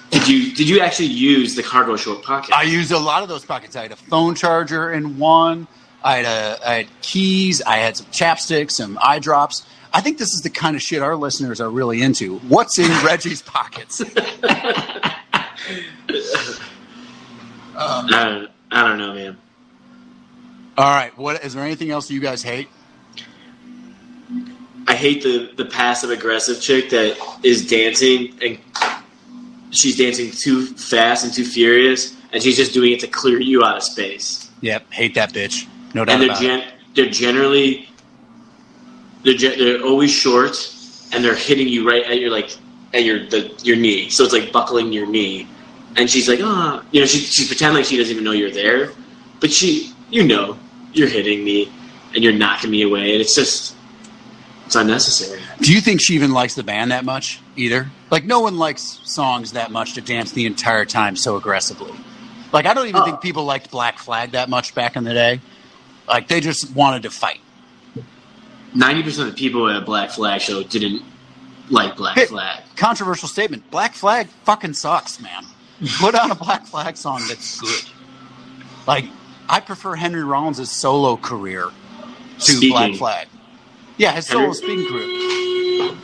Did 0.10 0.28
you 0.28 0.54
did 0.56 0.70
you 0.70 0.80
actually 0.80 1.08
use 1.08 1.56
the 1.56 1.64
cargo 1.64 1.96
short 1.98 2.24
pocket? 2.24 2.56
I 2.56 2.64
used 2.64 2.92
a 2.92 2.98
lot 2.98 3.24
of 3.24 3.30
those 3.30 3.46
pockets. 3.46 3.76
I 3.76 3.84
had 3.84 3.92
a 3.92 3.98
phone 3.98 4.36
charger 4.36 4.92
in 4.94 5.18
one. 5.18 5.68
I 6.04 6.18
had 6.18 6.26
a, 6.26 6.70
I 6.70 6.74
had 6.76 6.88
keys. 7.02 7.62
I 7.62 7.78
had 7.78 7.98
some 7.98 8.06
chapsticks, 8.08 8.72
some 8.72 8.98
eye 9.02 9.20
drops. 9.20 9.66
I 9.94 10.00
think 10.02 10.18
this 10.18 10.34
is 10.34 10.42
the 10.42 10.50
kind 10.50 10.76
of 10.76 10.82
shit 10.82 11.02
our 11.02 11.16
listeners 11.16 11.60
are 11.60 11.70
really 11.70 12.02
into. 12.02 12.40
What's 12.40 12.80
in 12.80 12.90
Reggie's 13.06 13.42
pockets? 13.42 14.02
Uh, 17.78 18.08
I 18.12 18.24
don't, 18.30 18.52
I 18.72 18.88
don't 18.88 18.98
know, 18.98 19.14
man. 19.14 19.38
All 20.78 20.86
right. 20.94 21.16
What 21.18 21.44
is 21.44 21.54
there 21.54 21.64
anything 21.64 21.92
else 21.92 22.10
you 22.10 22.20
guys 22.20 22.42
hate? 22.44 22.68
I 24.88 24.96
hate 24.96 25.22
the 25.24 25.52
the 25.56 25.66
passive 25.66 26.10
aggressive 26.12 26.62
chick 26.62 26.90
that 26.92 27.18
is 27.44 27.68
dancing 27.68 28.38
and 28.42 28.58
she's 29.72 29.98
dancing 29.98 30.32
too 30.32 30.66
fast 30.66 31.24
and 31.26 31.34
too 31.34 31.44
furious, 31.46 32.16
and 32.32 32.42
she's 32.42 32.56
just 32.56 32.74
doing 32.74 32.94
it 32.94 33.00
to 33.02 33.08
clear 33.08 33.40
you 33.40 33.64
out 33.64 33.78
of 33.78 33.84
space. 33.84 34.50
Yep, 34.62 34.92
hate 34.92 35.14
that 35.16 35.34
bitch. 35.34 35.68
No 35.94 36.06
doubt 36.06 36.14
And 36.14 36.22
they're 36.22 36.30
about 36.30 36.42
it. 36.42 36.46
gen- 36.48 36.74
they're 36.96 37.10
generally 37.10 37.90
they're 39.24 39.34
gen- 39.36 39.60
they're 39.60 39.82
always 39.84 40.12
short, 40.12 40.56
and 41.12 41.24
they're 41.24 41.36
hitting 41.36 41.68
you 41.68 41.88
right 41.88 42.04
at 42.06 42.20
your 42.20 42.30
like 42.32 42.50
at 42.94 43.04
your 43.04 43.26
the 43.28 43.54
your 43.64 43.76
knee. 43.76 44.10
So 44.10 44.24
it's 44.24 44.34
like 44.34 44.52
buckling 44.54 44.94
your 44.94 45.06
knee, 45.06 45.48
and 45.98 46.10
she's 46.10 46.28
like, 46.30 46.40
ah, 46.42 46.84
you 46.92 47.00
know, 47.02 47.06
she 47.06 47.20
she's 47.20 47.48
pretending 47.48 47.78
like 47.78 47.86
she 47.86 47.98
doesn't 47.98 48.12
even 48.12 48.24
know 48.24 48.32
you're 48.32 48.52
there, 48.52 48.92
but 49.40 49.52
she, 49.52 49.94
you 50.10 50.24
know, 50.24 50.58
you're 50.94 51.10
hitting 51.10 51.44
me, 51.44 51.72
and 52.14 52.24
you're 52.24 52.34
knocking 52.34 52.70
me 52.72 52.84
away, 52.84 53.12
and 53.14 53.22
it's 53.22 53.36
just 53.36 53.76
it's 54.66 54.76
unnecessary. 54.76 55.42
Do 55.60 55.74
you 55.74 55.82
think 55.82 56.02
she 56.02 56.14
even 56.16 56.32
likes 56.32 56.56
the 56.56 56.64
band 56.64 56.92
that 56.92 57.06
much 57.06 57.40
either? 57.56 57.90
Like 58.12 58.26
no 58.26 58.40
one 58.42 58.58
likes 58.58 59.00
songs 59.04 59.54
that 59.54 59.72
much 59.72 59.94
to 59.94 60.02
dance 60.02 60.32
the 60.32 60.46
entire 60.46 60.86
time 60.86 61.16
so 61.16 61.36
aggressively. 61.38 61.94
Like 62.54 62.66
I 62.66 62.74
don't 62.74 62.88
even 62.88 63.02
Oh. 63.02 63.06
think 63.06 63.22
people 63.22 63.44
liked 63.46 63.72
Black 63.72 63.98
Flag 63.98 64.32
that 64.32 64.50
much 64.50 64.74
back 64.76 64.96
in 64.96 65.04
the 65.04 65.14
day. 65.14 65.42
Like 66.08 66.28
they 66.28 66.40
just 66.40 66.74
wanted 66.76 67.04
to 67.04 67.10
fight. 67.10 67.40
Ninety 68.76 69.04
percent 69.04 69.30
of 69.30 69.36
the 69.36 69.40
people 69.40 69.70
at 69.70 69.76
a 69.78 69.82
Black 69.86 70.10
Flag 70.12 70.42
show 70.42 70.64
didn't 70.64 71.02
like 71.70 71.96
Black. 71.98 72.18
Flag. 72.28 72.64
Controversial 72.76 73.28
statement. 73.28 73.70
Black 73.72 73.94
Flag 73.94 74.28
fucking 74.46 74.74
sucks, 74.74 75.20
man. 75.20 75.46
Put 76.00 76.16
on 76.16 76.32
a 76.32 76.36
Black 76.36 76.66
Flag 76.66 76.98
song 76.98 77.22
that's 77.28 77.60
good. 77.62 77.84
Like 78.88 79.06
I 79.50 79.60
prefer 79.60 79.96
Henry 79.96 80.24
Rollins' 80.24 80.70
solo 80.72 81.18
career 81.18 81.70
to 82.40 82.42
Speaking. 82.42 82.70
Black 82.72 82.94
Flag. 82.96 83.28
Yeah, 83.98 84.12
his 84.14 84.26
solo 84.28 84.42
Henry- 84.42 84.54
speaking 84.56 84.88
career. 84.88 85.98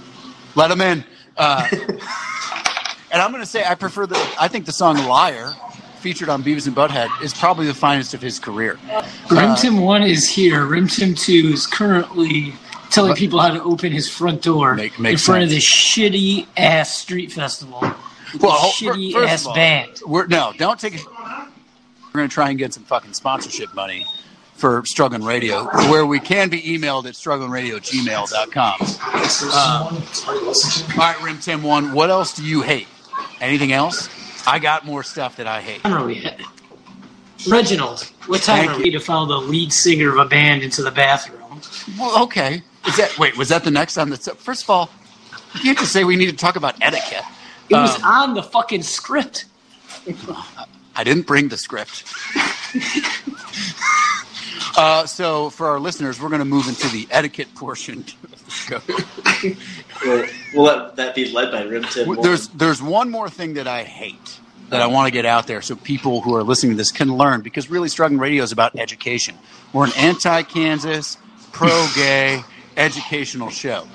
Let 0.55 0.69
him 0.71 0.81
in. 0.81 1.03
Uh, 1.37 1.67
and 3.11 3.21
I'm 3.21 3.31
going 3.31 3.41
to 3.43 3.49
say 3.49 3.63
I 3.65 3.75
prefer 3.75 4.05
the. 4.05 4.15
I 4.39 4.47
think 4.47 4.65
the 4.65 4.71
song 4.71 4.97
"Liar," 5.07 5.51
featured 5.99 6.29
on 6.29 6.43
Beavis 6.43 6.67
and 6.67 6.75
Butthead, 6.75 7.09
is 7.23 7.33
probably 7.33 7.65
the 7.65 7.73
finest 7.73 8.13
of 8.13 8.21
his 8.21 8.37
career. 8.39 8.77
Rim 9.31 9.55
Tim 9.55 9.81
1 9.81 10.03
is 10.03 10.29
here. 10.29 10.65
Rim 10.65 10.87
Tim 10.87 11.15
2 11.15 11.33
is 11.53 11.65
currently 11.65 12.53
telling 12.91 13.15
people 13.15 13.39
how 13.39 13.51
to 13.51 13.63
open 13.63 13.91
his 13.91 14.07
front 14.07 14.43
door 14.43 14.75
Make- 14.75 14.97
in 14.97 15.03
makes 15.03 15.25
front 15.25 15.43
of 15.43 15.49
sense. 15.49 15.63
this 15.63 15.67
shitty 15.71 16.45
ass 16.57 16.93
street 16.95 17.31
festival. 17.31 17.81
With 18.33 18.41
Well, 18.41 18.71
shitty 18.71 19.13
first 19.13 19.29
ass 19.31 19.41
of 19.41 19.47
all, 19.49 19.55
band. 19.55 19.99
We're 20.05 20.27
no, 20.27 20.53
don't 20.57 20.79
take. 20.79 20.95
it. 20.95 21.05
We're 21.05 22.19
going 22.19 22.29
to 22.29 22.33
try 22.33 22.49
and 22.49 22.59
get 22.59 22.73
some 22.73 22.83
fucking 22.83 23.13
sponsorship 23.13 23.73
money 23.73 24.05
for 24.53 24.83
Struggling 24.85 25.23
Radio, 25.23 25.65
where 25.89 26.05
we 26.05 26.19
can 26.19 26.49
be 26.49 26.61
emailed 26.61 27.05
at 27.05 27.15
strugglingradioGmail.com. 27.15 28.75
Uh, 29.51 30.01
all 30.91 30.97
right, 30.97 31.21
Rim 31.23 31.39
Tim 31.39 31.63
One. 31.63 31.91
What 31.93 32.09
else 32.09 32.33
do 32.35 32.43
you 32.45 32.61
hate? 32.61 32.87
Anything 33.41 33.71
else? 33.71 34.09
I 34.47 34.59
got 34.59 34.85
more 34.85 35.03
stuff 35.03 35.37
that 35.37 35.47
I 35.47 35.61
hate. 35.61 35.83
What 35.83 35.93
are 35.93 36.05
we 36.05 36.23
at? 36.25 36.39
Reginald, 37.49 38.03
what 38.27 38.41
time 38.41 38.59
Thank 38.67 38.71
are 38.71 38.77
you. 38.77 38.83
we 38.83 38.91
to 38.91 38.99
follow 38.99 39.25
the 39.41 39.47
lead 39.47 39.73
singer 39.73 40.09
of 40.11 40.17
a 40.17 40.25
band 40.25 40.63
into 40.63 40.81
the 40.81 40.91
bathroom? 40.91 41.59
Well, 41.99 42.23
okay. 42.23 42.61
Is 42.87 42.95
that 42.97 43.17
wait? 43.17 43.37
Was 43.37 43.49
that 43.49 43.63
the 43.63 43.71
next 43.71 43.97
on 43.97 44.09
the? 44.09 44.17
First 44.17 44.63
of 44.63 44.69
all, 44.69 44.89
you 45.61 45.69
have 45.69 45.77
to 45.79 45.85
say 45.85 46.03
we 46.03 46.15
need 46.15 46.29
to 46.29 46.35
talk 46.35 46.55
about 46.55 46.75
etiquette. 46.81 47.23
It 47.69 47.75
was 47.75 47.95
Um, 47.97 48.03
on 48.05 48.33
the 48.33 48.43
fucking 48.43 48.83
script. 48.83 49.45
I 50.95 51.03
didn't 51.03 51.25
bring 51.25 51.47
the 51.49 51.57
script. 51.57 52.03
uh, 54.77 55.05
so, 55.05 55.49
for 55.49 55.67
our 55.67 55.79
listeners, 55.79 56.19
we're 56.21 56.29
going 56.29 56.39
to 56.39 56.45
move 56.45 56.67
into 56.67 56.87
the 56.89 57.07
etiquette 57.11 57.53
portion 57.55 58.05
of 58.31 58.45
the 58.45 58.51
show. 58.51 58.81
We'll, 60.05 60.25
we'll 60.53 60.63
let 60.63 60.95
that 60.97 61.15
be 61.15 61.31
led 61.31 61.51
by 61.51 61.63
Rim 61.63 61.83
Tim. 61.83 62.15
There's 62.21 62.47
there's 62.49 62.81
one 62.81 63.09
more 63.09 63.29
thing 63.29 63.53
that 63.55 63.67
I 63.67 63.83
hate 63.83 64.39
that 64.69 64.81
I 64.81 64.87
want 64.87 65.07
to 65.07 65.11
get 65.11 65.25
out 65.25 65.45
there 65.47 65.61
so 65.61 65.75
people 65.75 66.21
who 66.21 66.35
are 66.35 66.43
listening 66.43 66.71
to 66.73 66.77
this 66.77 66.91
can 66.91 67.15
learn 67.15 67.41
because 67.41 67.69
really 67.69 67.89
struggling 67.89 68.19
radio 68.19 68.43
is 68.43 68.51
about 68.51 68.75
education. 68.77 69.35
We're 69.71 69.85
an 69.85 69.93
anti-Kansas, 69.95 71.17
pro-gay 71.51 72.43
educational 72.75 73.49
show. 73.51 73.87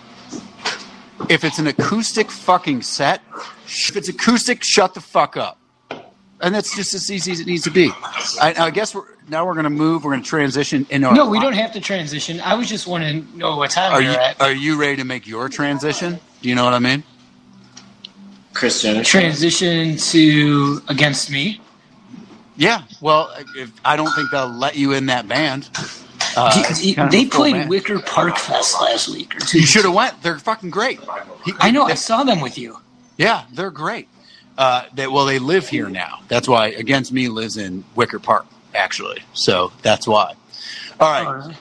If 1.29 1.43
it's 1.43 1.59
an 1.59 1.67
acoustic 1.67 2.31
fucking 2.31 2.83
set, 2.83 3.23
if 3.69 3.97
it's 3.97 4.09
acoustic, 4.09 4.63
shut 4.65 4.95
the 4.95 5.01
fuck 5.01 5.37
up. 5.37 5.59
And 6.41 6.55
that's 6.55 6.75
just 6.77 6.95
as 6.95 7.11
easy 7.11 7.33
as 7.33 7.41
it 7.41 7.47
needs 7.47 7.65
to 7.65 7.71
be. 7.71 7.91
I, 8.41 8.55
I 8.59 8.71
guess 8.71 8.95
we're 8.95 9.05
now 9.29 9.45
we're 9.45 9.55
going 9.55 9.65
to 9.65 9.71
move. 9.71 10.05
We're 10.05 10.13
going 10.13 10.23
to 10.23 10.29
transition 10.29 10.87
into. 10.89 11.13
No, 11.13 11.29
we 11.29 11.41
don't 11.41 11.53
have 11.55 11.73
to 11.73 11.81
transition. 11.81 12.41
I 12.41 12.55
was 12.55 12.69
just 12.69 12.87
wanting 12.87 13.27
to 13.27 13.37
know 13.39 13.57
what 13.57 13.71
time 13.71 13.93
Are 13.93 13.99
we're 13.99 14.13
you 14.13 14.17
at. 14.17 14.41
are 14.41 14.53
you 14.53 14.77
ready 14.81 14.97
to 14.97 15.05
make 15.05 15.27
your 15.27 15.49
transition? 15.49 16.19
Do 16.41 16.49
you 16.49 16.55
know 16.55 16.65
what 16.65 16.75
I 16.75 16.79
mean? 16.79 17.03
Christian. 18.55 19.03
Transition 19.05 19.97
to 19.97 20.81
Against 20.89 21.31
Me. 21.31 21.61
Yeah. 22.57 22.83
Well, 23.01 23.33
if, 23.57 23.73
I 23.85 23.97
don't 23.97 24.13
think 24.15 24.31
they'll 24.31 24.49
let 24.49 24.77
you 24.77 24.93
in 24.93 25.07
that 25.07 25.29
band. 25.29 25.69
Uh, 26.37 26.53
it's 26.69 26.81
D- 26.81 26.95
they 27.11 27.25
played 27.27 27.55
band. 27.55 27.71
Wicker 27.71 28.01
Park 28.01 28.37
Fest 28.37 28.81
last 28.81 29.09
week 29.09 29.35
or 29.37 29.41
two. 29.41 29.61
You 29.61 29.67
should 29.67 29.85
have 29.85 29.95
went. 29.95 30.23
They're 30.23 30.39
fucking 30.39 30.71
great. 30.71 31.01
He- 31.45 31.53
I 31.59 31.71
know. 31.71 31.85
I 31.85 31.95
saw 31.95 32.23
them 32.25 32.41
with 32.41 32.59
you. 32.59 32.79
Yeah, 33.19 33.45
they're 33.53 33.71
great. 33.71 34.09
Uh, 34.57 34.85
they, 34.95 35.07
well, 35.07 35.25
they 35.27 35.39
live 35.39 35.69
here 35.69 35.89
now. 35.91 36.21
That's 36.29 36.49
why 36.49 36.69
Against 36.69 37.13
Me 37.13 37.29
lives 37.29 37.57
in 37.59 37.85
Wicker 37.95 38.19
Park, 38.19 38.47
actually. 38.75 39.23
So 39.35 39.71
that's 39.83 40.09
why. 40.09 40.35
All 40.99 41.13
right. 41.13 41.27
Uh, 41.27 41.53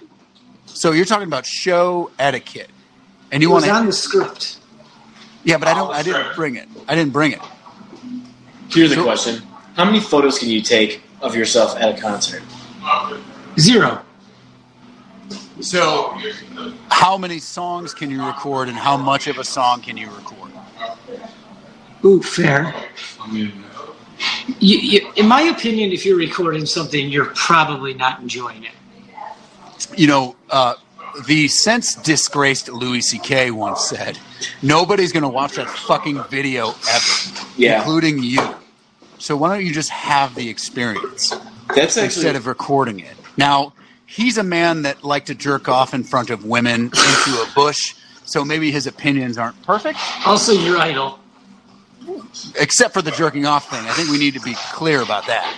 So 0.66 0.92
you're 0.94 1.06
talking 1.06 1.28
about 1.28 1.46
show 1.46 2.10
etiquette, 2.20 2.70
and 3.32 3.42
you 3.44 3.50
it 3.50 3.52
want 3.52 3.64
was 3.64 3.70
to? 3.72 3.76
on 3.76 3.86
the 3.88 3.92
script. 3.94 4.60
Yeah, 5.44 5.58
but 5.58 5.68
I 5.68 5.74
don't. 5.74 5.94
I 5.94 6.02
didn't 6.04 6.36
bring 6.36 6.56
it. 6.56 6.68
I 6.88 6.96
didn't 6.96 7.14
bring 7.14 7.32
it. 7.34 7.42
Here's 8.70 8.92
a 8.92 8.96
Sure. 8.96 9.04
question: 9.04 9.42
How 9.76 9.86
many 9.86 10.00
photos 10.00 10.38
can 10.40 10.50
you 10.50 10.62
take 10.62 11.02
of 11.22 11.36
yourself 11.36 11.76
at 11.78 11.98
a 11.98 12.02
concert? 12.02 12.44
Zero. 13.60 14.02
So, 15.62 16.16
how 16.90 17.18
many 17.18 17.40
songs 17.40 17.94
can 17.94 18.12
you 18.12 18.24
record, 18.26 18.68
and 18.70 18.78
how 18.78 18.98
much 18.98 19.28
of 19.28 19.38
a 19.40 19.44
song 19.44 19.82
can 19.82 19.98
you 19.98 20.10
record? 20.12 20.52
Ooh, 22.06 22.22
fair. 22.22 22.74
You, 23.32 23.52
you, 24.60 25.12
in 25.16 25.28
my 25.28 25.42
opinion, 25.44 25.92
if 25.92 26.06
you're 26.06 26.18
recording 26.18 26.66
something, 26.66 27.10
you're 27.10 27.32
probably 27.36 27.94
not 27.94 28.20
enjoying 28.22 28.64
it. 28.64 28.72
you 29.98 30.08
know, 30.08 30.36
uh, 30.50 30.74
the 31.28 31.48
since 31.48 31.96
disgraced 31.96 32.70
Louis 32.70 33.02
C.K. 33.02 33.52
once 33.52 33.84
said, 33.88 34.18
"Nobody's 34.62 35.12
going 35.12 35.24
to 35.24 35.30
watch 35.30 35.54
that 35.56 35.70
fucking 35.70 36.24
video 36.26 36.70
ever, 36.90 37.46
Yeah. 37.58 37.80
including 37.80 38.22
you." 38.24 38.56
So 39.20 39.36
why 39.36 39.56
don't 39.56 39.66
you 39.66 39.74
just 39.74 39.90
have 39.90 40.36
the 40.36 40.48
experience 40.48 41.34
That's 41.76 41.98
actually 41.98 42.06
instead 42.06 42.36
of 42.36 42.46
recording 42.48 43.00
it? 43.00 43.16
Now, 43.36 43.74
he's 44.06 44.38
a 44.38 44.44
man 44.44 44.84
that 44.84 45.04
liked 45.04 45.28
to 45.28 45.36
jerk 45.36 45.68
off 45.68 45.94
in 45.94 46.04
front 46.04 46.30
of 46.30 46.46
women 46.46 46.86
into 46.86 47.32
a 47.42 47.48
bush, 47.56 47.96
so 48.26 48.46
maybe 48.46 48.72
his 48.72 48.86
opinions 48.88 49.38
aren't 49.38 49.60
perfect, 49.64 49.98
Also, 50.26 50.54
your 50.54 50.78
idol. 50.78 51.20
Except 52.60 52.94
for 52.94 53.02
the 53.02 53.12
jerking 53.12 53.46
off 53.46 53.70
thing. 53.70 53.86
I 53.86 53.92
think 53.94 54.10
we 54.10 54.18
need 54.18 54.34
to 54.36 54.42
be 54.42 54.54
clear 54.72 55.02
about 55.02 55.26
that. 55.28 55.56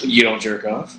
you 0.00 0.22
don't 0.22 0.40
jerk 0.40 0.64
off. 0.64 0.96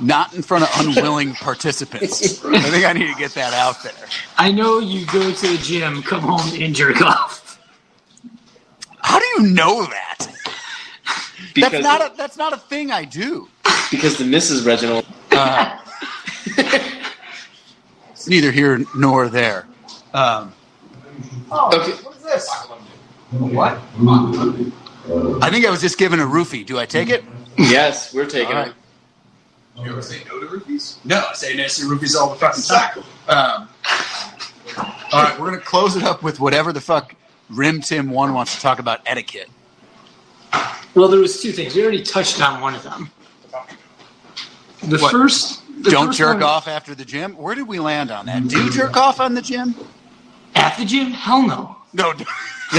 Not 0.00 0.34
in 0.34 0.42
front 0.42 0.64
of 0.64 0.70
unwilling 0.86 1.34
participants. 1.34 2.44
I 2.44 2.60
think 2.60 2.84
I 2.84 2.92
need 2.92 3.12
to 3.12 3.18
get 3.18 3.32
that 3.34 3.54
out 3.54 3.82
there. 3.82 3.92
I 4.36 4.50
know 4.52 4.78
you 4.80 5.06
go 5.06 5.32
to 5.32 5.46
the 5.48 5.56
gym, 5.58 6.02
come 6.02 6.20
home, 6.20 6.60
and 6.60 6.74
jerk 6.74 7.00
off. 7.00 7.58
How 8.98 9.18
do 9.18 9.24
you 9.36 9.50
know 9.50 9.84
that? 9.86 10.18
Because, 11.54 11.70
That's 11.70 11.84
not 11.84 12.00
a 12.00 12.16
that's 12.16 12.36
not 12.36 12.52
a 12.52 12.56
thing 12.56 12.90
I 12.90 13.04
do. 13.04 13.48
because 13.90 14.18
the 14.18 14.24
Mrs. 14.24 14.66
Reginald. 14.66 15.06
Uh, 15.30 15.78
it's 18.10 18.28
neither 18.28 18.50
here 18.50 18.80
nor 18.96 19.28
there. 19.28 19.66
Um, 20.12 20.52
Okay. 21.50 21.92
What 21.92 22.16
is 22.16 22.22
this? 22.22 22.48
What? 23.30 23.78
I 25.42 25.50
think 25.50 25.66
I 25.66 25.70
was 25.70 25.80
just 25.80 25.98
given 25.98 26.20
a 26.20 26.24
roofie. 26.24 26.64
Do 26.64 26.78
I 26.78 26.86
take 26.86 27.10
it? 27.10 27.24
Yes, 27.58 28.14
we're 28.14 28.26
taking 28.26 28.54
All 28.56 28.62
right. 28.62 28.68
it. 28.68 28.74
You 29.84 29.90
ever 29.90 30.02
say 30.02 30.22
no 30.28 30.38
to 30.40 30.46
roofies? 30.46 31.04
No, 31.04 31.24
I 31.30 31.34
say 31.34 31.56
nasty 31.56 31.82
roofies 31.82 32.16
all 32.16 32.30
the 32.30 32.36
fucking 32.36 32.62
time. 32.62 32.98
Um, 33.28 33.68
all 35.12 35.22
right, 35.24 35.38
we're 35.38 35.46
gonna 35.50 35.58
close 35.60 35.96
it 35.96 36.04
up 36.04 36.22
with 36.22 36.38
whatever 36.40 36.72
the 36.72 36.80
fuck 36.80 37.14
Rim 37.50 37.80
Tim 37.80 38.10
One 38.10 38.34
wants 38.34 38.54
to 38.54 38.60
talk 38.60 38.78
about 38.78 39.00
etiquette. 39.06 39.48
Well, 40.94 41.08
there 41.08 41.18
was 41.20 41.42
two 41.42 41.50
things. 41.52 41.74
We 41.74 41.82
already 41.82 42.02
touched 42.02 42.40
on 42.40 42.60
one 42.60 42.74
of 42.74 42.82
them. 42.84 43.10
The 44.84 44.98
What? 44.98 45.10
first. 45.10 45.60
The 45.82 45.90
Don't 45.90 46.06
first 46.06 46.18
jerk 46.18 46.34
one- 46.34 46.42
off 46.44 46.68
after 46.68 46.94
the 46.94 47.04
gym. 47.04 47.34
Where 47.36 47.54
did 47.56 47.66
we 47.66 47.80
land 47.80 48.10
on 48.12 48.26
that? 48.26 48.46
Do 48.46 48.62
you 48.62 48.70
jerk 48.70 48.96
off 48.96 49.20
on 49.20 49.34
the 49.34 49.42
gym? 49.42 49.74
At 50.54 50.76
the 50.78 50.84
gym. 50.84 51.10
Hell 51.12 51.42
no. 51.46 51.76
No. 51.92 52.12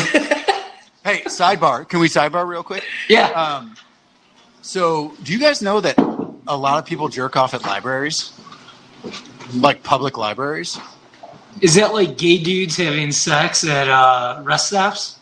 hey, 1.03 1.21
sidebar. 1.25 1.87
Can 1.87 1.99
we 1.99 2.07
sidebar 2.07 2.47
real 2.47 2.63
quick? 2.63 2.83
Yeah. 3.09 3.27
Um, 3.29 3.75
so, 4.61 5.13
do 5.23 5.31
you 5.31 5.39
guys 5.39 5.61
know 5.61 5.79
that 5.81 5.97
a 6.47 6.57
lot 6.57 6.79
of 6.79 6.85
people 6.85 7.07
jerk 7.07 7.37
off 7.37 7.53
at 7.53 7.63
libraries, 7.63 8.33
like 9.53 9.83
public 9.83 10.17
libraries? 10.17 10.79
Is 11.61 11.75
that 11.75 11.93
like 11.93 12.17
gay 12.17 12.37
dudes 12.37 12.75
having 12.75 13.11
sex 13.11 13.65
at 13.65 13.87
uh, 13.87 14.41
rest 14.43 14.67
stops? 14.67 15.19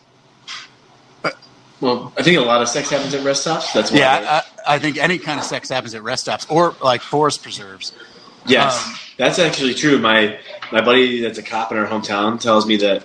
Well, 1.80 2.12
I 2.16 2.22
think 2.22 2.38
a 2.38 2.40
lot 2.40 2.62
of 2.62 2.68
sex 2.68 2.88
happens 2.88 3.12
at 3.14 3.24
rest 3.24 3.42
stops. 3.42 3.72
That's 3.72 3.90
why. 3.90 3.98
Yeah, 3.98 4.42
I, 4.66 4.76
I 4.76 4.78
think 4.78 4.96
any 4.96 5.18
kind 5.18 5.38
of 5.38 5.44
sex 5.44 5.68
happens 5.68 5.94
at 5.94 6.02
rest 6.02 6.22
stops 6.22 6.46
or 6.48 6.74
like 6.82 7.02
forest 7.02 7.42
preserves. 7.42 7.92
yes, 8.46 8.86
um, 8.86 8.94
that's 9.16 9.38
actually 9.38 9.74
true. 9.74 9.98
My 9.98 10.38
my 10.72 10.80
buddy 10.80 11.20
that's 11.20 11.38
a 11.38 11.42
cop 11.42 11.72
in 11.72 11.78
our 11.78 11.86
hometown 11.86 12.40
tells 12.40 12.66
me 12.66 12.76
that 12.78 13.04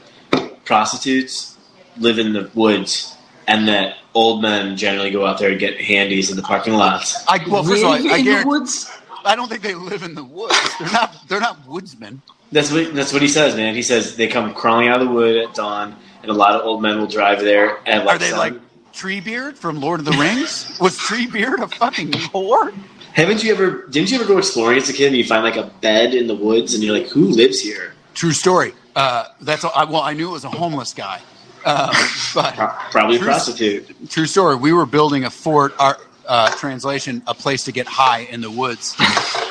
prostitutes 0.65 1.57
live 1.97 2.19
in 2.19 2.33
the 2.33 2.49
woods 2.53 3.15
and 3.47 3.67
that 3.67 3.97
old 4.13 4.41
men 4.41 4.77
generally 4.77 5.11
go 5.11 5.25
out 5.25 5.39
there 5.39 5.49
and 5.49 5.59
get 5.59 5.79
handies 5.79 6.29
in 6.29 6.37
the 6.37 6.43
parking 6.43 6.73
lots. 6.73 7.25
I 7.27 7.43
well, 7.49 7.63
first 7.63 7.83
of 7.83 7.87
all, 7.87 7.93
I, 7.93 8.15
I 8.15 8.17
in 8.17 8.25
the 8.25 8.43
woods? 8.45 8.91
I 9.25 9.35
don't 9.35 9.49
think 9.49 9.61
they 9.61 9.75
live 9.75 10.03
in 10.03 10.15
the 10.15 10.23
woods. 10.23 10.55
They're 10.79 10.91
not. 10.91 11.27
They're 11.27 11.39
not 11.39 11.65
woodsmen. 11.67 12.21
That's 12.51 12.71
what 12.71 12.93
that's 12.93 13.13
what 13.13 13.21
he 13.21 13.27
says, 13.27 13.55
man. 13.55 13.75
He 13.75 13.83
says 13.83 14.15
they 14.15 14.27
come 14.27 14.53
crawling 14.53 14.87
out 14.87 15.01
of 15.01 15.07
the 15.07 15.13
wood 15.13 15.37
at 15.37 15.53
dawn, 15.53 15.95
and 16.21 16.31
a 16.31 16.33
lot 16.33 16.55
of 16.55 16.65
old 16.65 16.81
men 16.81 16.99
will 16.99 17.07
drive 17.07 17.41
there. 17.41 17.79
And 17.85 18.07
Are 18.07 18.17
they 18.17 18.33
like 18.33 18.53
Treebeard 18.93 19.55
from 19.55 19.79
Lord 19.79 19.99
of 19.99 20.05
the 20.05 20.13
Rings? 20.13 20.77
Was 20.79 20.97
Treebeard 20.97 21.59
a 21.59 21.67
fucking 21.67 22.11
whore? 22.11 22.73
Haven't 23.13 23.43
you 23.43 23.51
ever? 23.53 23.87
Didn't 23.87 24.11
you 24.11 24.19
ever 24.19 24.25
go 24.27 24.37
exploring 24.37 24.77
as 24.77 24.89
a 24.89 24.93
kid 24.93 25.07
and 25.07 25.17
you 25.17 25.23
find 25.25 25.43
like 25.43 25.57
a 25.57 25.71
bed 25.81 26.13
in 26.13 26.27
the 26.27 26.35
woods 26.35 26.73
and 26.73 26.83
you're 26.83 26.97
like, 26.97 27.07
who 27.07 27.25
lives 27.25 27.59
here? 27.59 27.93
True 28.13 28.31
story. 28.31 28.73
Uh, 28.95 29.25
that's 29.41 29.63
all, 29.63 29.71
I, 29.75 29.85
well, 29.85 30.01
I 30.01 30.13
knew 30.13 30.29
it 30.29 30.31
was 30.33 30.43
a 30.45 30.49
homeless 30.49 30.93
guy, 30.93 31.21
um, 31.65 31.89
but 32.33 32.55
Pro- 32.55 32.67
Probably 32.91 33.17
a 33.17 33.19
prostitute. 33.19 34.09
true 34.09 34.25
story. 34.25 34.55
We 34.55 34.73
were 34.73 34.85
building 34.85 35.25
a 35.25 35.29
fort. 35.29 35.73
Our 35.79 35.97
uh, 36.27 36.51
translation, 36.57 37.23
a 37.25 37.33
place 37.33 37.63
to 37.63 37.71
get 37.71 37.87
high 37.87 38.19
in 38.19 38.39
the 38.41 38.51
woods, 38.51 38.95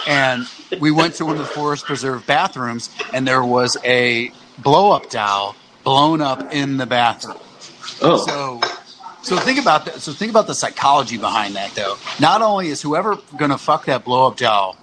and 0.07 0.47
we 0.81 0.93
went 0.93 1.15
to 1.17 1.25
one 1.25 1.33
of 1.35 1.41
the 1.41 1.45
forest 1.53 1.85
preserve 1.85 2.25
bathrooms, 2.27 2.89
and 3.13 3.27
there 3.27 3.43
was 3.43 3.77
a 3.85 4.31
blow 4.59 4.93
up 4.93 5.11
doll 5.11 5.57
blown 5.83 6.21
up 6.21 6.53
in 6.53 6.77
the 6.77 6.87
bathroom. 6.87 7.37
Oh, 8.01 8.25
So, 8.25 8.61
so 9.29 9.37
think 9.37 9.61
about 9.61 9.85
that. 9.85 10.01
So 10.01 10.13
think 10.13 10.31
about 10.31 10.47
the 10.47 10.55
psychology 10.55 11.19
behind 11.19 11.55
that, 11.57 11.75
though. 11.75 11.97
Not 12.21 12.43
only 12.43 12.69
is 12.69 12.83
whoever 12.83 13.19
gonna 13.37 13.59
fuck 13.59 13.87
that 13.87 14.05
blow 14.05 14.27
up 14.27 14.37
doll 14.37 14.77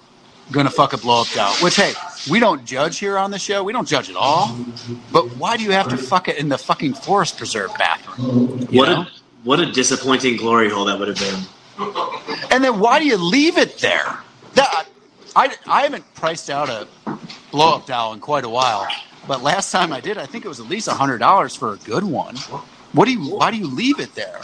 gonna 0.52 0.70
fuck 0.70 0.92
a 0.92 0.98
blow 0.98 1.22
up 1.22 1.28
doll, 1.28 1.52
which 1.56 1.76
hey, 1.76 1.92
we 2.30 2.38
don't 2.38 2.64
judge 2.64 2.98
here 2.98 3.18
on 3.18 3.30
the 3.30 3.38
show. 3.38 3.64
We 3.64 3.72
don't 3.72 3.88
judge 3.88 4.08
at 4.10 4.16
all. 4.16 4.56
But 5.12 5.36
why 5.36 5.56
do 5.56 5.64
you 5.64 5.72
have 5.72 5.88
to 5.88 5.96
fuck 5.96 6.28
it 6.28 6.38
in 6.38 6.48
the 6.48 6.58
fucking 6.58 6.94
forest 6.94 7.36
preserve 7.36 7.70
bathroom? 7.78 8.66
You 8.70 8.78
what 8.78 8.88
know? 8.88 9.00
a 9.02 9.10
what 9.44 9.60
a 9.60 9.70
disappointing 9.70 10.36
glory 10.36 10.68
hole 10.70 10.84
that 10.86 10.98
would 10.98 11.08
have 11.08 11.18
been. 11.18 12.48
And 12.50 12.64
then 12.64 12.80
why 12.80 12.98
do 12.98 13.06
you 13.06 13.16
leave 13.16 13.58
it 13.58 13.78
there? 13.78 14.18
That 14.54 14.86
I, 15.34 15.54
I 15.66 15.82
haven't 15.82 16.14
priced 16.14 16.48
out 16.48 16.68
a 16.68 16.88
blow 17.50 17.76
up 17.76 17.86
doll 17.86 18.12
in 18.12 18.20
quite 18.20 18.44
a 18.44 18.48
while, 18.48 18.88
but 19.28 19.42
last 19.42 19.70
time 19.70 19.92
I 19.92 20.00
did, 20.00 20.18
I 20.18 20.26
think 20.26 20.44
it 20.44 20.48
was 20.48 20.60
at 20.60 20.66
least 20.66 20.88
hundred 20.88 21.18
dollars 21.18 21.54
for 21.54 21.74
a 21.74 21.76
good 21.78 22.04
one. 22.04 22.36
What 22.92 23.06
do 23.06 23.12
you? 23.12 23.36
Why 23.36 23.50
do 23.50 23.56
you 23.56 23.66
leave 23.66 24.00
it 24.00 24.14
there? 24.14 24.40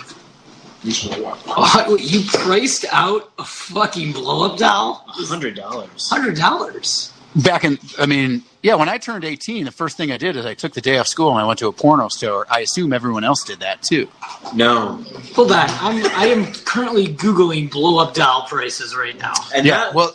You 0.85 2.23
priced 2.29 2.85
out 2.91 3.33
a 3.39 3.45
fucking 3.45 4.13
blow 4.13 4.51
up 4.51 4.59
doll? 4.59 5.05
Hundred 5.07 5.55
dollars. 5.55 6.11
Hundred 6.11 6.37
dollars. 6.37 7.13
Back 7.37 7.65
in, 7.65 7.79
I 7.99 8.05
mean, 8.05 8.43
yeah, 8.63 8.75
when 8.75 8.91
I 8.91 8.99
turned 8.99 9.25
18, 9.25 9.65
the 9.65 9.71
first 9.71 9.97
thing 9.97 10.13
I 10.13 10.19
did 10.19 10.37
is 10.37 10.45
I 10.45 10.53
took 10.53 10.75
the 10.75 10.83
day 10.83 10.99
off 10.99 11.07
school 11.09 11.31
and 11.31 11.39
I 11.39 11.47
went 11.47 11.59
to 11.61 11.69
a 11.69 11.73
porno 11.73 12.09
store. 12.09 12.47
I 12.51 12.61
assume 12.61 12.93
everyone 12.93 13.25
else 13.25 13.43
did 13.43 13.61
that 13.61 13.81
too. 13.81 14.07
No, 14.55 15.03
Hold 15.35 15.53
on. 15.53 15.67
I'm 15.81 16.05
I 16.15 16.27
am 16.27 16.53
currently 16.53 17.09
googling 17.09 17.71
blow 17.71 17.99
up 17.99 18.13
doll 18.13 18.43
prices 18.49 18.95
right 18.95 19.19
now. 19.19 19.33
and 19.55 19.65
Yeah, 19.65 19.79
that- 19.79 19.95
well, 19.95 20.15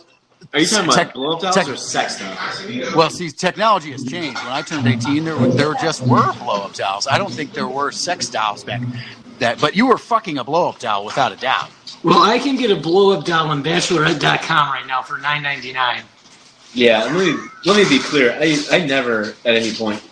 are 0.52 0.60
you 0.60 0.66
talking 0.66 0.84
about 0.86 0.94
tech- 0.94 1.14
blow 1.14 1.32
up 1.32 1.40
dolls 1.40 1.54
tech- 1.54 1.68
or 1.68 1.76
sex 1.76 2.18
dolls? 2.18 2.94
well, 2.94 3.10
see, 3.10 3.30
technology 3.30 3.92
has 3.92 4.04
changed. 4.04 4.42
When 4.42 4.52
I 4.52 4.62
turned 4.62 4.86
18, 4.86 5.24
there 5.24 5.36
there 5.36 5.74
just 5.74 6.02
were 6.02 6.32
blow 6.34 6.62
up 6.62 6.74
dolls. 6.74 7.06
I 7.06 7.18
don't 7.18 7.32
think 7.32 7.52
there 7.52 7.68
were 7.68 7.90
sex 7.92 8.28
dolls 8.28 8.64
back 8.64 8.80
that, 9.38 9.60
but 9.60 9.76
you 9.76 9.86
were 9.86 9.98
fucking 9.98 10.38
a 10.38 10.44
blow 10.44 10.68
up 10.68 10.78
doll 10.78 11.04
without 11.04 11.32
a 11.32 11.36
doubt. 11.36 11.70
Well, 12.02 12.22
I 12.22 12.38
can 12.38 12.56
get 12.56 12.70
a 12.70 12.76
blow 12.76 13.16
up 13.18 13.24
doll 13.24 13.48
on 13.48 13.62
Bachelorette.com 13.62 14.72
right 14.72 14.86
now 14.86 15.02
for 15.02 15.18
nine 15.18 15.42
ninety 15.42 15.72
nine. 15.72 16.02
Yeah, 16.74 17.04
let 17.04 17.14
me 17.14 17.34
let 17.64 17.76
me 17.76 17.88
be 17.88 17.98
clear. 18.02 18.32
I 18.40 18.56
I 18.70 18.84
never 18.86 19.34
at 19.44 19.54
any 19.54 19.72
point 19.74 20.02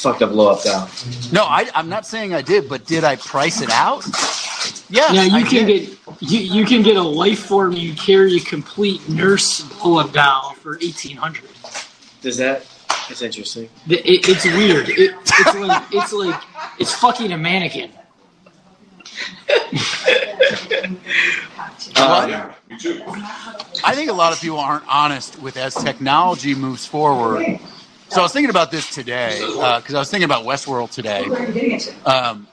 fucked 0.00 0.22
a 0.22 0.26
blow 0.26 0.52
up 0.52 0.62
doll. 0.62 0.88
No, 1.32 1.44
I, 1.44 1.68
I'm 1.74 1.88
not 1.88 2.06
saying 2.06 2.32
I 2.34 2.42
did, 2.42 2.68
but 2.68 2.86
did 2.86 3.04
I 3.04 3.16
price 3.16 3.60
it 3.60 3.70
out? 3.70 4.04
Yes, 4.06 5.12
Yeah, 5.12 5.24
you 5.24 5.36
I 5.36 5.42
can 5.42 5.66
did. 5.66 5.90
get 5.90 6.22
you, 6.22 6.38
you 6.38 6.64
can 6.64 6.82
get 6.82 6.96
a 6.96 7.02
life 7.02 7.40
form 7.46 7.72
you 7.72 7.94
carry 7.94 8.36
a 8.36 8.40
complete 8.40 9.06
nurse 9.08 9.62
blow 9.80 9.98
up 9.98 10.12
doll 10.12 10.54
for 10.54 10.76
eighteen 10.76 11.16
hundred. 11.16 11.44
Does 12.22 12.36
that? 12.38 12.66
It's 13.10 13.22
interesting. 13.22 13.68
It, 13.88 14.28
it's 14.28 14.44
weird. 14.44 14.88
It, 14.88 15.14
it's 15.24 15.54
like 15.56 15.82
it's 15.92 16.12
like 16.12 16.40
it's 16.78 16.94
fucking 16.94 17.32
a 17.32 17.38
mannequin. 17.38 17.90
What? 21.96 22.30
Um, 22.32 22.52
I 23.84 23.94
think 23.94 24.10
a 24.10 24.14
lot 24.14 24.32
of 24.32 24.40
people 24.40 24.58
aren't 24.58 24.84
honest 24.88 25.40
with 25.40 25.56
as 25.56 25.74
technology 25.74 26.54
moves 26.54 26.86
forward. 26.86 27.58
So 28.10 28.20
I 28.20 28.22
was 28.22 28.32
thinking 28.32 28.50
about 28.50 28.70
this 28.70 28.88
today 28.94 29.38
because 29.40 29.94
I 29.94 29.98
was 29.98 30.10
thinking 30.10 30.24
about 30.24 30.44
Westworld 30.44 30.90
today. 30.90 31.24
Um, 32.06 32.46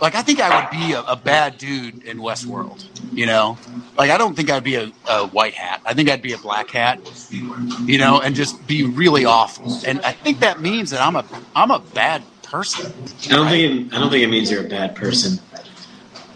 like 0.00 0.14
I 0.14 0.22
think 0.22 0.40
I 0.40 0.60
would 0.60 0.70
be 0.70 0.92
a, 0.92 1.02
a 1.02 1.16
bad 1.16 1.58
dude 1.58 2.04
in 2.04 2.18
Westworld. 2.18 2.84
You 3.12 3.26
know, 3.26 3.58
like 3.98 4.10
I 4.10 4.16
don't 4.18 4.34
think 4.34 4.50
I'd 4.50 4.64
be 4.64 4.76
a, 4.76 4.90
a 5.08 5.26
white 5.26 5.54
hat. 5.54 5.82
I 5.84 5.92
think 5.94 6.08
I'd 6.08 6.22
be 6.22 6.32
a 6.32 6.38
black 6.38 6.70
hat. 6.70 7.00
You 7.30 7.98
know, 7.98 8.20
and 8.20 8.34
just 8.34 8.66
be 8.66 8.84
really 8.84 9.24
awful. 9.24 9.76
And 9.86 10.00
I 10.02 10.12
think 10.12 10.40
that 10.40 10.60
means 10.60 10.90
that 10.90 11.00
I'm 11.00 11.16
a 11.16 11.24
I'm 11.54 11.70
a 11.70 11.80
bad 11.80 12.22
person. 12.42 12.92
I 13.26 13.28
don't 13.34 13.48
think 13.48 13.88
it, 13.88 13.94
I 13.94 14.00
don't 14.00 14.10
think 14.10 14.22
it 14.24 14.28
means 14.30 14.50
you're 14.50 14.64
a 14.64 14.68
bad 14.68 14.94
person. 14.94 15.38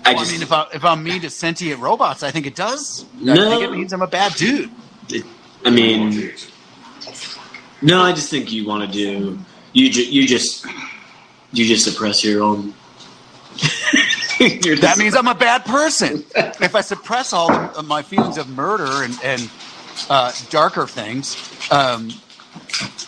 I 0.04 0.14
Well, 0.14 0.24
I 0.24 0.30
mean, 0.30 0.42
if, 0.42 0.52
I, 0.52 0.66
if 0.72 0.84
I'm 0.84 1.02
mean 1.02 1.20
to 1.22 1.30
sentient 1.30 1.80
robots, 1.80 2.22
I 2.22 2.30
think 2.30 2.46
it 2.46 2.54
does. 2.54 3.04
I 3.20 3.24
No. 3.24 3.50
think 3.50 3.62
it 3.62 3.72
means 3.72 3.92
I'm 3.92 4.02
a 4.02 4.06
bad 4.06 4.34
dude. 4.34 4.70
I 5.64 5.70
mean, 5.70 6.32
no, 7.86 8.02
I 8.02 8.12
just 8.12 8.28
think 8.30 8.52
you 8.52 8.66
want 8.66 8.84
to 8.84 8.92
do 8.92 9.38
you. 9.72 9.90
Ju- 9.90 10.10
you 10.10 10.26
just 10.26 10.66
you 11.52 11.64
just 11.64 11.84
suppress 11.84 12.24
your 12.24 12.42
own. 12.42 12.74
You're 14.38 14.76
That 14.80 14.96
means 14.98 15.14
I'm 15.14 15.28
a 15.28 15.34
bad 15.34 15.64
person. 15.64 16.24
if 16.36 16.74
I 16.74 16.80
suppress 16.82 17.32
all 17.32 17.48
the, 17.48 17.82
my 17.82 18.02
feelings 18.02 18.36
of 18.38 18.48
murder 18.48 19.02
and, 19.04 19.18
and 19.24 19.50
uh, 20.10 20.32
darker 20.50 20.86
things, 20.86 21.36
um, 21.70 22.08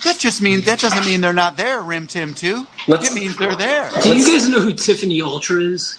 that 0.05 0.17
just 0.19 0.41
means 0.41 0.65
that 0.65 0.81
doesn't 0.81 1.05
mean 1.05 1.21
they're 1.21 1.33
not 1.35 1.57
there. 1.57 1.83
Rim 1.83 2.07
Tim 2.07 2.33
too. 2.35 2.67
Let's- 2.87 3.11
it 3.11 3.15
means 3.15 3.37
they're 3.37 3.57
there. 3.57 3.91
Do 4.03 4.17
you 4.17 4.27
guys 4.27 4.49
know 4.49 4.61
who 4.61 4.73
Tiffany 4.73 5.21
Ultra 5.21 5.61
is? 5.61 5.99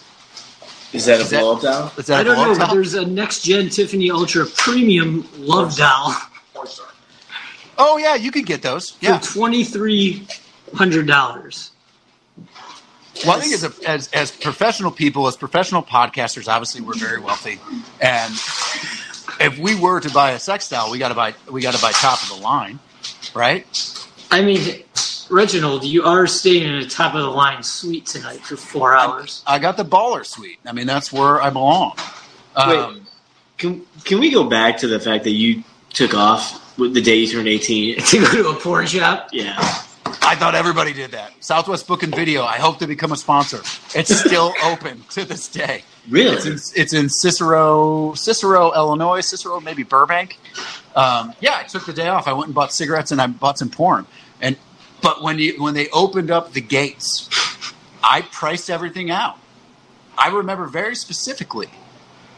is 0.91 1.05
that 1.05 1.19
a 1.19 1.23
Is 1.23 1.29
that- 1.29 1.41
blow 1.41 1.55
up 1.57 1.61
doll? 1.61 1.91
I 2.17 2.23
don't 2.23 2.35
know, 2.37 2.45
blow 2.55 2.57
but 2.57 2.73
there's 2.73 2.95
a 2.95 3.05
next 3.05 3.43
gen 3.43 3.69
Tiffany 3.69 4.09
Ultra 4.09 4.45
premium 4.47 5.27
love 5.37 5.75
doll 5.77 6.11
Four 6.53 6.65
star. 6.65 6.87
Oh 7.79 7.97
yeah, 7.97 8.15
you 8.15 8.29
can 8.31 8.43
get 8.43 8.61
those. 8.61 8.97
Yeah. 8.99 9.19
twenty 9.19 9.63
three 9.63 10.27
hundred 10.75 11.07
dollars. 11.07 11.71
Well, 13.25 13.37
I 13.37 13.39
think 13.41 13.53
as, 13.53 13.63
a, 13.63 13.89
as 13.89 14.09
as 14.11 14.31
professional 14.31 14.91
people, 14.91 15.27
as 15.27 15.35
professional 15.35 15.81
podcasters, 15.81 16.47
obviously 16.47 16.81
we're 16.81 16.93
very 16.93 17.19
wealthy, 17.19 17.59
and 18.01 18.33
if 19.39 19.57
we 19.59 19.75
were 19.75 19.99
to 20.01 20.11
buy 20.11 20.31
a 20.31 20.39
sex 20.39 20.69
doll, 20.69 20.91
we 20.91 20.99
got 20.99 21.09
to 21.09 21.15
buy 21.15 21.33
we 21.49 21.61
got 21.61 21.73
to 21.73 21.81
buy 21.81 21.91
top 21.93 22.21
of 22.21 22.29
the 22.29 22.43
line, 22.43 22.79
right? 23.33 23.65
I 24.31 24.41
mean, 24.41 24.83
Reginald, 25.29 25.83
you 25.85 26.03
are 26.03 26.27
staying 26.27 26.63
in 26.63 26.75
a 26.75 26.85
top 26.85 27.15
of 27.15 27.21
the 27.21 27.29
line 27.29 27.63
suite 27.63 28.05
tonight 28.05 28.41
for 28.41 28.57
four 28.57 28.95
hours. 28.95 29.43
I 29.47 29.57
got 29.59 29.77
the 29.77 29.85
baller 29.85 30.25
suite. 30.25 30.59
I 30.65 30.71
mean, 30.71 30.85
that's 30.85 31.11
where 31.11 31.41
I 31.41 31.49
belong. 31.49 31.97
Um, 32.55 33.07
Can 33.57 33.85
can 34.03 34.19
we 34.19 34.31
go 34.31 34.43
back 34.43 34.77
to 34.79 34.87
the 34.87 34.99
fact 34.99 35.23
that 35.23 35.31
you 35.31 35.63
took 35.93 36.13
off 36.13 36.68
with 36.79 36.93
the 36.93 37.01
day 37.01 37.17
you 37.17 37.27
turned 37.27 37.47
eighteen? 37.47 37.99
to 38.05 38.19
go 38.19 38.43
to 38.43 38.49
a 38.49 38.55
porn 38.55 38.87
shop. 38.87 39.29
Yeah. 39.31 39.55
I 40.21 40.35
thought 40.35 40.53
everybody 40.55 40.93
did 40.93 41.11
that. 41.11 41.31
Southwest 41.39 41.87
Book 41.87 42.03
and 42.03 42.13
Video. 42.13 42.43
I 42.43 42.57
hope 42.57 42.79
to 42.79 42.87
become 42.87 43.11
a 43.11 43.17
sponsor. 43.17 43.61
It's 43.97 44.15
still 44.15 44.53
open 44.63 45.03
to 45.11 45.25
this 45.25 45.47
day. 45.47 45.83
Really? 46.07 46.35
It's 46.35 46.45
in, 46.45 46.81
it's 46.81 46.93
in 46.93 47.09
Cicero, 47.09 48.13
Cicero, 48.13 48.73
Illinois. 48.73 49.21
Cicero, 49.21 49.59
maybe 49.59 49.83
Burbank. 49.83 50.37
Um, 50.95 51.33
yeah, 51.39 51.57
I 51.57 51.63
took 51.63 51.85
the 51.85 51.93
day 51.93 52.07
off. 52.07 52.27
I 52.27 52.33
went 52.33 52.45
and 52.45 52.55
bought 52.55 52.73
cigarettes 52.73 53.11
and 53.11 53.21
I 53.21 53.27
bought 53.27 53.57
some 53.57 53.69
porn. 53.69 54.05
And 54.41 54.57
but 55.01 55.21
when 55.21 55.39
you 55.39 55.61
when 55.61 55.73
they 55.73 55.89
opened 55.89 56.31
up 56.31 56.53
the 56.53 56.61
gates, 56.61 57.29
I 58.03 58.21
priced 58.21 58.69
everything 58.69 59.11
out. 59.11 59.37
I 60.17 60.29
remember 60.29 60.67
very 60.67 60.95
specifically. 60.95 61.69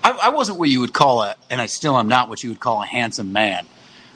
I, 0.04 0.12
I 0.12 0.30
wasn't 0.30 0.60
what 0.60 0.70
you 0.70 0.80
would 0.80 0.94
call 0.94 1.22
a, 1.24 1.36
and 1.50 1.62
I 1.62 1.66
still 1.66 1.98
am 1.98 2.08
not 2.08 2.30
what 2.30 2.44
you 2.44 2.50
would 2.50 2.60
call 2.60 2.82
a 2.82 2.86
handsome 2.86 3.34
man. 3.34 3.66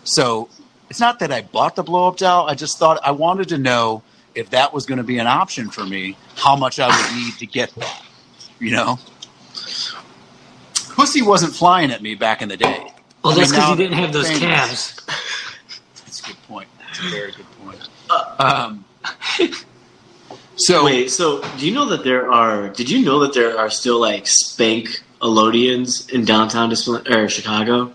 So 0.05 0.49
it's 0.89 0.99
not 0.99 1.19
that 1.19 1.31
I 1.31 1.41
bought 1.41 1.75
the 1.75 1.83
blow 1.83 2.07
up 2.07 2.17
doll. 2.17 2.47
I 2.47 2.55
just 2.55 2.77
thought 2.77 2.99
I 3.03 3.11
wanted 3.11 3.49
to 3.49 3.57
know 3.57 4.03
if 4.33 4.51
that 4.51 4.73
was 4.73 4.85
going 4.85 4.97
to 4.97 5.03
be 5.03 5.17
an 5.17 5.27
option 5.27 5.69
for 5.69 5.85
me, 5.85 6.17
how 6.35 6.55
much 6.55 6.79
I 6.79 6.87
would 6.87 7.15
need 7.17 7.33
to 7.39 7.45
get 7.45 7.73
that. 7.75 8.01
You 8.59 8.71
know, 8.71 8.99
pussy 10.95 11.21
wasn't 11.21 11.53
flying 11.53 11.91
at 11.91 12.01
me 12.01 12.15
back 12.15 12.41
in 12.41 12.49
the 12.49 12.57
day. 12.57 12.91
Well, 13.23 13.33
I 13.33 13.37
that's 13.37 13.51
because 13.51 13.63
now 13.65 13.71
you 13.71 13.75
didn't 13.75 13.97
have 13.97 14.13
those 14.13 14.27
things- 14.27 14.39
calves. 14.39 15.01
That's 16.05 16.21
a 16.21 16.27
good 16.27 16.41
point. 16.47 16.67
That's 16.79 16.99
a 16.99 17.09
very 17.09 17.31
good 17.31 17.45
point. 17.63 17.89
Um, 18.39 18.85
so 20.55 20.85
Wait, 20.85 21.09
so 21.11 21.41
do 21.57 21.65
you 21.67 21.73
know 21.73 21.85
that 21.89 22.03
there 22.03 22.31
are? 22.31 22.69
Did 22.69 22.89
you 22.89 23.03
know 23.03 23.19
that 23.19 23.33
there 23.33 23.57
are 23.57 23.69
still 23.69 23.99
like 23.99 24.27
spank 24.27 25.01
Elodians 25.21 26.09
in 26.11 26.23
downtown 26.23 26.69
Dis- 26.69 26.87
or 26.87 27.27
Chicago? 27.27 27.91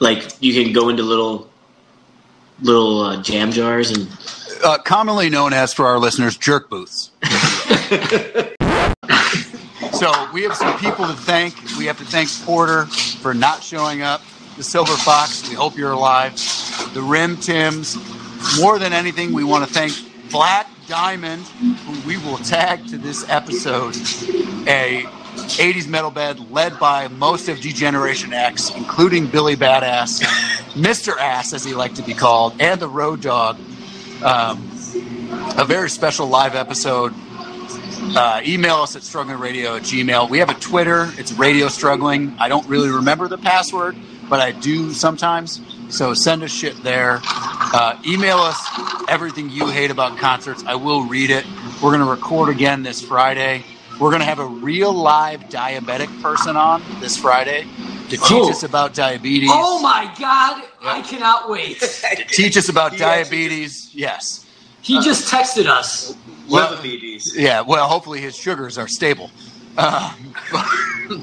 Like 0.00 0.30
you 0.40 0.52
can 0.64 0.72
go 0.72 0.88
into 0.88 1.02
little 1.02 1.48
little 2.62 3.02
uh, 3.02 3.22
jam 3.22 3.52
jars 3.52 3.90
and 3.90 4.08
uh, 4.64 4.78
commonly 4.78 5.30
known 5.30 5.52
as 5.52 5.72
for 5.72 5.86
our 5.86 5.98
listeners, 5.98 6.36
jerk 6.36 6.68
booths. 6.68 7.12
so 9.92 10.28
we 10.32 10.42
have 10.42 10.54
some 10.54 10.78
people 10.78 11.06
to 11.06 11.14
thank. 11.14 11.54
We 11.78 11.86
have 11.86 11.98
to 11.98 12.04
thank 12.04 12.28
Porter 12.44 12.86
for 12.86 13.34
not 13.34 13.62
showing 13.62 14.02
up. 14.02 14.22
The 14.56 14.64
Silver 14.64 14.96
Fox, 14.96 15.48
we 15.48 15.54
hope 15.54 15.76
you're 15.76 15.92
alive. 15.92 16.34
The 16.92 17.02
Rim 17.02 17.36
Tims. 17.38 17.96
More 18.58 18.78
than 18.78 18.92
anything, 18.92 19.32
we 19.32 19.44
want 19.44 19.66
to 19.66 19.72
thank 19.72 19.92
Black 20.30 20.66
Diamond, 20.86 21.42
who 21.44 22.08
we 22.08 22.16
will 22.18 22.38
tag 22.38 22.86
to 22.88 22.98
this 22.98 23.28
episode, 23.28 23.96
a 24.66 25.06
80s 25.36 25.88
metal 25.88 26.10
band 26.10 26.50
led 26.50 26.78
by 26.78 27.08
most 27.08 27.48
of 27.48 27.60
D-Generation 27.60 28.32
X, 28.32 28.70
including 28.74 29.26
Billy 29.26 29.56
Badass, 29.56 30.22
Mr. 30.74 31.16
Ass, 31.18 31.52
as 31.52 31.64
he 31.64 31.74
liked 31.74 31.96
to 31.96 32.02
be 32.02 32.14
called, 32.14 32.54
and 32.60 32.80
the 32.80 32.88
Road 32.88 33.22
Dogg 33.22 33.58
um, 34.22 34.58
a 35.56 35.64
very 35.64 35.88
special 35.88 36.26
live 36.26 36.54
episode. 36.54 37.14
Uh, 38.16 38.42
email 38.44 38.76
us 38.76 38.96
at 38.96 39.02
strugglingradio 39.02 39.76
at 39.76 39.82
gmail. 39.82 40.28
We 40.28 40.38
have 40.38 40.50
a 40.50 40.54
Twitter. 40.54 41.10
It's 41.16 41.32
radio 41.32 41.68
struggling. 41.68 42.34
I 42.38 42.48
don't 42.48 42.66
really 42.66 42.90
remember 42.90 43.28
the 43.28 43.38
password, 43.38 43.96
but 44.28 44.40
I 44.40 44.52
do 44.52 44.92
sometimes. 44.92 45.60
So 45.88 46.14
send 46.14 46.42
us 46.42 46.50
shit 46.50 46.82
there. 46.82 47.20
Uh, 47.22 48.00
email 48.06 48.38
us 48.38 48.58
everything 49.08 49.48
you 49.50 49.68
hate 49.68 49.90
about 49.90 50.18
concerts. 50.18 50.64
I 50.66 50.74
will 50.74 51.04
read 51.04 51.30
it. 51.30 51.46
We're 51.82 51.96
going 51.96 52.00
to 52.00 52.10
record 52.10 52.48
again 52.48 52.82
this 52.82 53.00
Friday. 53.00 53.64
We're 54.00 54.08
going 54.10 54.20
to 54.20 54.26
have 54.26 54.38
a 54.38 54.46
real 54.46 54.92
live 54.92 55.42
diabetic 55.44 56.08
person 56.22 56.56
on 56.56 56.82
this 57.00 57.16
Friday 57.18 57.66
to 58.08 58.16
teach 58.16 58.20
Oh. 58.30 58.50
us 58.50 58.62
about 58.62 58.94
diabetes. 58.94 59.50
Oh 59.52 59.80
my 59.82 60.12
god! 60.18 60.64
I 60.82 61.02
cannot 61.02 61.50
wait. 61.50 61.78
To 62.16 62.24
teach 62.24 62.56
us 62.56 62.68
about 62.70 62.94
He 62.94 63.02
actually 63.02 63.24
diabetes. 63.24 63.90
Yes. 63.94 64.46
He 64.82 65.00
just 65.02 65.30
texted 65.30 65.66
us. 65.66 66.16
Well- 66.48 66.76
Lebanese. 66.78 67.34
Yeah, 67.34 67.60
well, 67.60 67.86
hopefully 67.86 68.20
his 68.20 68.34
sugars 68.34 68.78
are 68.78 68.88
stable. 68.88 69.30
Uh, 69.76 70.14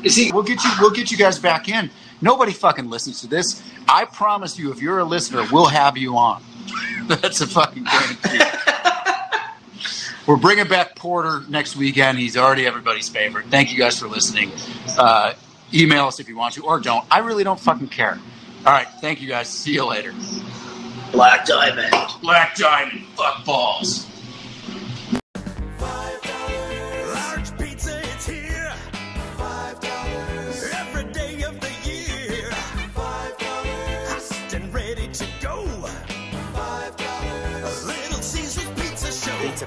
Is 0.03 0.15
he? 0.15 0.31
we'll 0.31 0.43
get 0.43 0.63
you. 0.63 0.69
We'll 0.79 0.91
get 0.91 1.09
you 1.11 1.17
guys 1.17 1.39
back 1.39 1.67
in. 1.69 1.89
Nobody 2.21 2.53
fucking 2.53 2.89
listens 2.89 3.21
to 3.21 3.27
this. 3.27 3.61
I 3.89 4.05
promise 4.05 4.57
you, 4.57 4.71
if 4.71 4.81
you're 4.81 4.99
a 4.99 5.03
listener, 5.03 5.45
we'll 5.51 5.65
have 5.65 5.97
you 5.97 6.15
on. 6.15 6.41
That's 7.07 7.41
a 7.41 7.47
fucking 7.47 7.83
guarantee. 7.85 8.39
We're 10.27 10.35
bringing 10.35 10.67
back 10.67 10.95
Porter 10.95 11.43
next 11.47 11.77
weekend. 11.77 12.19
He's 12.19 12.35
already 12.35 12.67
everybody's 12.67 13.07
favorite. 13.07 13.45
Thank 13.45 13.71
you 13.71 13.77
guys 13.77 13.97
for 13.97 14.07
listening. 14.07 14.51
Uh, 14.97 15.33
email 15.73 16.05
us 16.07 16.19
if 16.19 16.27
you 16.27 16.37
want 16.37 16.53
to, 16.55 16.65
or 16.65 16.81
don't. 16.81 17.05
I 17.09 17.19
really 17.19 17.45
don't 17.45 17.59
fucking 17.59 17.87
care. 17.87 18.19
All 18.65 18.73
right, 18.73 18.87
thank 18.99 19.21
you 19.21 19.29
guys. 19.29 19.47
See 19.47 19.73
you 19.73 19.85
later. 19.85 20.13
Black 21.13 21.45
Diamond. 21.45 21.93
Black 22.21 22.55
Diamond, 22.55 23.05
fuck 23.15 23.45
balls. 23.45 24.05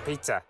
Pizza. 0.00 0.42